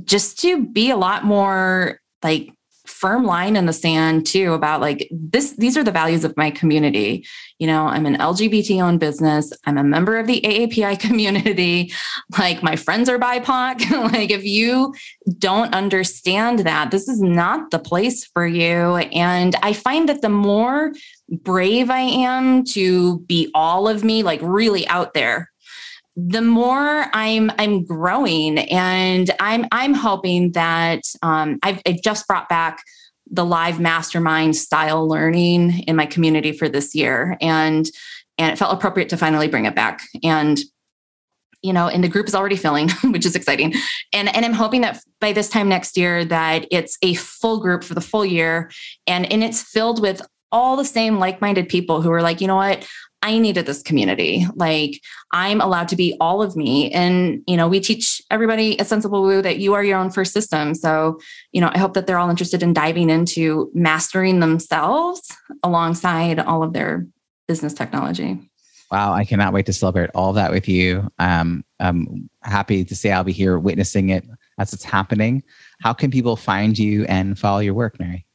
just 0.05 0.39
to 0.39 0.67
be 0.67 0.91
a 0.91 0.97
lot 0.97 1.25
more 1.25 2.01
like 2.25 2.51
firm 2.97 3.25
line 3.25 3.57
in 3.57 3.67
the 3.67 3.73
sand 3.73 4.27
too 4.27 4.53
about 4.55 4.81
like 4.81 5.09
this 5.11 5.53
these 5.57 5.77
are 5.77 5.85
the 5.85 5.91
values 5.91 6.25
of 6.25 6.37
my 6.37 6.51
community. 6.51 7.27
You 7.59 7.67
know 7.67 7.87
i'm 7.87 8.07
an 8.07 8.17
lgbt 8.17 8.83
owned 8.83 9.01
business. 9.01 9.53
I'm 9.67 9.79
a 9.79 9.85
member 9.85 10.19
of 10.19 10.27
the 10.27 10.41
aapi 10.41 10.99
community. 11.07 11.93
Like 12.39 12.63
my 12.63 12.77
friends 12.77 13.09
are 13.09 13.19
bipoc. 13.19 13.85
Like 14.17 14.31
if 14.31 14.45
you 14.45 14.95
don't 15.39 15.75
understand 15.75 16.61
that 16.61 16.91
this 16.91 17.09
is 17.09 17.21
not 17.21 17.71
the 17.71 17.79
place 17.79 18.25
for 18.25 18.47
you. 18.47 18.97
And 18.97 19.55
i 19.63 19.73
find 19.73 20.09
that 20.09 20.23
the 20.23 20.29
more 20.29 20.93
brave 21.29 21.91
i 21.91 22.01
am 22.01 22.65
to 22.65 23.19
be 23.21 23.51
all 23.53 23.89
of 23.89 24.05
me 24.05 24.23
like 24.23 24.41
really 24.43 24.87
out 24.89 25.13
there 25.13 25.51
the 26.17 26.41
more 26.41 27.07
I'm 27.13 27.51
I'm 27.59 27.85
growing, 27.85 28.59
and 28.59 29.31
I'm 29.39 29.67
I'm 29.71 29.93
hoping 29.93 30.53
that 30.53 31.03
um, 31.23 31.59
I've, 31.63 31.81
I've 31.87 32.03
just 32.03 32.27
brought 32.27 32.49
back 32.49 32.83
the 33.31 33.45
live 33.45 33.79
mastermind 33.81 34.57
style 34.57 35.07
learning 35.07 35.81
in 35.81 35.95
my 35.97 36.07
community 36.07 36.53
for 36.53 36.69
this 36.69 36.95
year, 36.95 37.37
and 37.43 37.89
and 38.39 38.53
it 38.53 38.57
felt 38.57 38.73
appropriate 38.73 39.11
to 39.11 39.19
finally 39.19 39.49
bring 39.49 39.67
it 39.67 39.75
back. 39.75 40.03
And 40.25 40.59
you 41.63 41.73
know, 41.73 41.89
and 41.89 42.03
the 42.03 42.09
group 42.09 42.29
is 42.29 42.35
already 42.35 42.57
filling, 42.57 42.89
which 43.05 43.27
is 43.27 43.37
exciting. 43.37 43.75
And 44.15 44.35
and 44.35 44.45
I'm 44.45 44.55
hoping 44.55 44.81
that 44.81 45.03
by 45.21 45.33
this 45.33 45.51
time 45.51 45.69
next 45.69 45.99
year 45.99 46.25
that 46.25 46.67
it's 46.71 46.97
a 47.03 47.15
full 47.15 47.61
group 47.61 47.85
for 47.85 47.93
the 47.93 48.01
full 48.01 48.25
year, 48.25 48.71
and 49.07 49.31
and 49.31 49.45
it's 49.45 49.63
filled 49.63 50.01
with 50.01 50.23
all 50.53 50.77
the 50.77 50.85
same 50.85 51.19
like-minded 51.19 51.69
people 51.69 52.01
who 52.01 52.11
are 52.11 52.23
like, 52.23 52.41
you 52.41 52.47
know 52.47 52.57
what, 52.57 52.89
I 53.27 53.39
needed 53.39 53.67
this 53.67 53.83
community. 53.83 54.47
Like 54.55 55.01
I'm 55.33 55.61
allowed 55.61 55.89
to 55.89 55.97
be 55.97 56.17
all 56.21 56.43
of 56.43 56.55
me. 56.55 56.93
And, 56.93 57.43
you 57.49 57.57
know, 57.57 57.67
we 57.67 57.81
teach 57.81 58.23
everybody 58.31 58.79
at 58.79 58.87
Sensible 58.87 59.21
Woo 59.23 59.43
that 59.43 59.59
you 59.59 59.75
are 59.75 59.83
your 59.83 59.99
own 59.99 60.11
first 60.11 60.33
system. 60.33 60.75
So, 60.75 61.19
you 61.51 61.61
know, 61.61 61.69
I 61.75 61.79
hope 61.79 61.95
that 61.95 62.07
they're 62.07 62.19
all 62.19 62.31
interested 62.31 62.63
in 62.63 62.73
diving 62.73 63.11
into 63.11 63.69
mastering 63.75 64.39
themselves 64.39 65.29
alongside 65.65 66.39
all 66.39 66.63
of 66.63 66.73
their 66.73 67.05
business 67.49 67.75
technology. 67.75 68.49
Wow, 68.93 69.13
I 69.13 69.25
cannot 69.25 69.53
wait 69.53 69.67
to 69.67 69.73
celebrate 69.73 70.11
all 70.15 70.33
that 70.35 70.53
with 70.53 70.69
you. 70.69 71.11
Um, 71.19 71.65
I'm 71.81 72.31
happy 72.43 72.85
to 72.85 72.95
say 72.95 73.11
I'll 73.11 73.25
be 73.25 73.33
here 73.33 73.59
witnessing 73.59 74.11
it 74.11 74.25
as 74.59 74.73
it's 74.73 74.85
happening. 74.85 75.43
How 75.81 75.93
can 75.93 76.13
people 76.13 76.37
find 76.37 76.79
you 76.79 77.05
and 77.07 77.37
follow 77.37 77.59
your 77.59 77.75
work, 77.75 77.99
Mary? 77.99 78.26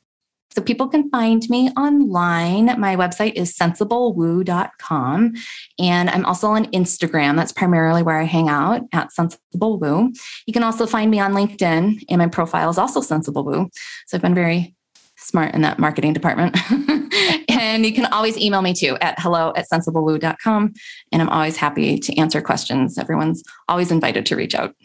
So 0.53 0.61
people 0.61 0.87
can 0.87 1.09
find 1.09 1.47
me 1.49 1.69
online. 1.71 2.65
My 2.79 2.95
website 2.95 3.33
is 3.33 3.55
sensiblewoo.com. 3.55 5.33
And 5.79 6.09
I'm 6.09 6.25
also 6.25 6.47
on 6.47 6.65
Instagram. 6.71 7.37
That's 7.37 7.53
primarily 7.53 8.03
where 8.03 8.19
I 8.19 8.23
hang 8.23 8.49
out 8.49 8.81
at 8.91 9.13
Sensible 9.13 9.79
Woo. 9.79 10.11
You 10.45 10.53
can 10.53 10.63
also 10.63 10.85
find 10.85 11.09
me 11.09 11.19
on 11.19 11.33
LinkedIn, 11.33 12.03
and 12.09 12.19
my 12.19 12.27
profile 12.27 12.69
is 12.69 12.77
also 12.77 13.01
Sensible 13.01 13.45
Woo. 13.45 13.69
So 14.07 14.17
I've 14.17 14.21
been 14.21 14.35
very 14.35 14.75
smart 15.15 15.53
in 15.53 15.61
that 15.61 15.79
marketing 15.79 16.13
department. 16.13 16.57
and 17.49 17.85
you 17.85 17.93
can 17.93 18.05
always 18.07 18.37
email 18.37 18.61
me 18.61 18.73
too 18.73 18.97
at 19.01 19.19
hello 19.19 19.53
at 19.55 19.69
sensiblewoo.com. 19.71 20.73
And 21.11 21.21
I'm 21.21 21.29
always 21.29 21.57
happy 21.57 21.97
to 21.99 22.17
answer 22.17 22.41
questions. 22.41 22.97
Everyone's 22.97 23.43
always 23.69 23.91
invited 23.91 24.25
to 24.27 24.35
reach 24.35 24.55
out. 24.55 24.75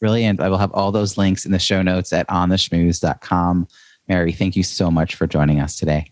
Brilliant. 0.00 0.40
I 0.40 0.48
will 0.48 0.58
have 0.58 0.72
all 0.72 0.90
those 0.90 1.16
links 1.16 1.46
in 1.46 1.52
the 1.52 1.58
show 1.58 1.82
notes 1.82 2.12
at 2.12 2.26
ontheschmooze.com. 2.28 3.68
Mary, 4.08 4.32
thank 4.32 4.56
you 4.56 4.62
so 4.62 4.90
much 4.90 5.14
for 5.14 5.26
joining 5.26 5.60
us 5.60 5.76
today. 5.76 6.10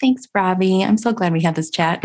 Thanks, 0.00 0.26
Robbie. 0.34 0.82
I'm 0.82 0.98
so 0.98 1.12
glad 1.12 1.32
we 1.32 1.42
had 1.42 1.54
this 1.54 1.70
chat. 1.70 2.00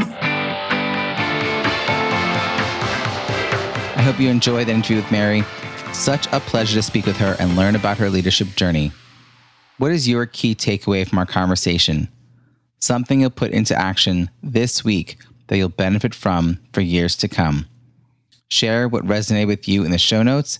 I 3.98 4.02
hope 4.04 4.20
you 4.20 4.30
enjoyed 4.30 4.68
the 4.68 4.74
interview 4.74 4.98
with 4.98 5.12
Mary. 5.12 5.44
Such 5.94 6.28
a 6.32 6.40
pleasure 6.40 6.76
to 6.76 6.84
speak 6.84 7.06
with 7.06 7.18
her 7.18 7.36
and 7.40 7.56
learn 7.56 7.76
about 7.76 7.98
her 7.98 8.10
leadership 8.10 8.50
journey. 8.56 8.92
What 9.80 9.92
is 9.92 10.08
your 10.08 10.26
key 10.26 10.56
takeaway 10.56 11.08
from 11.08 11.18
our 11.20 11.26
conversation? 11.26 12.08
Something 12.80 13.22
you'll 13.22 13.32
put 13.32 13.52
into 13.52 13.76
action 13.76 14.30
this 14.44 14.84
week 14.84 15.18
that 15.48 15.58
you'll 15.58 15.70
benefit 15.70 16.14
from 16.14 16.60
for 16.74 16.82
years 16.82 17.16
to 17.18 17.28
come. 17.28 17.66
Share 18.50 18.88
what 18.88 19.06
resonated 19.06 19.48
with 19.48 19.68
you 19.68 19.84
in 19.84 19.92
the 19.92 19.98
show 19.98 20.24
notes 20.24 20.60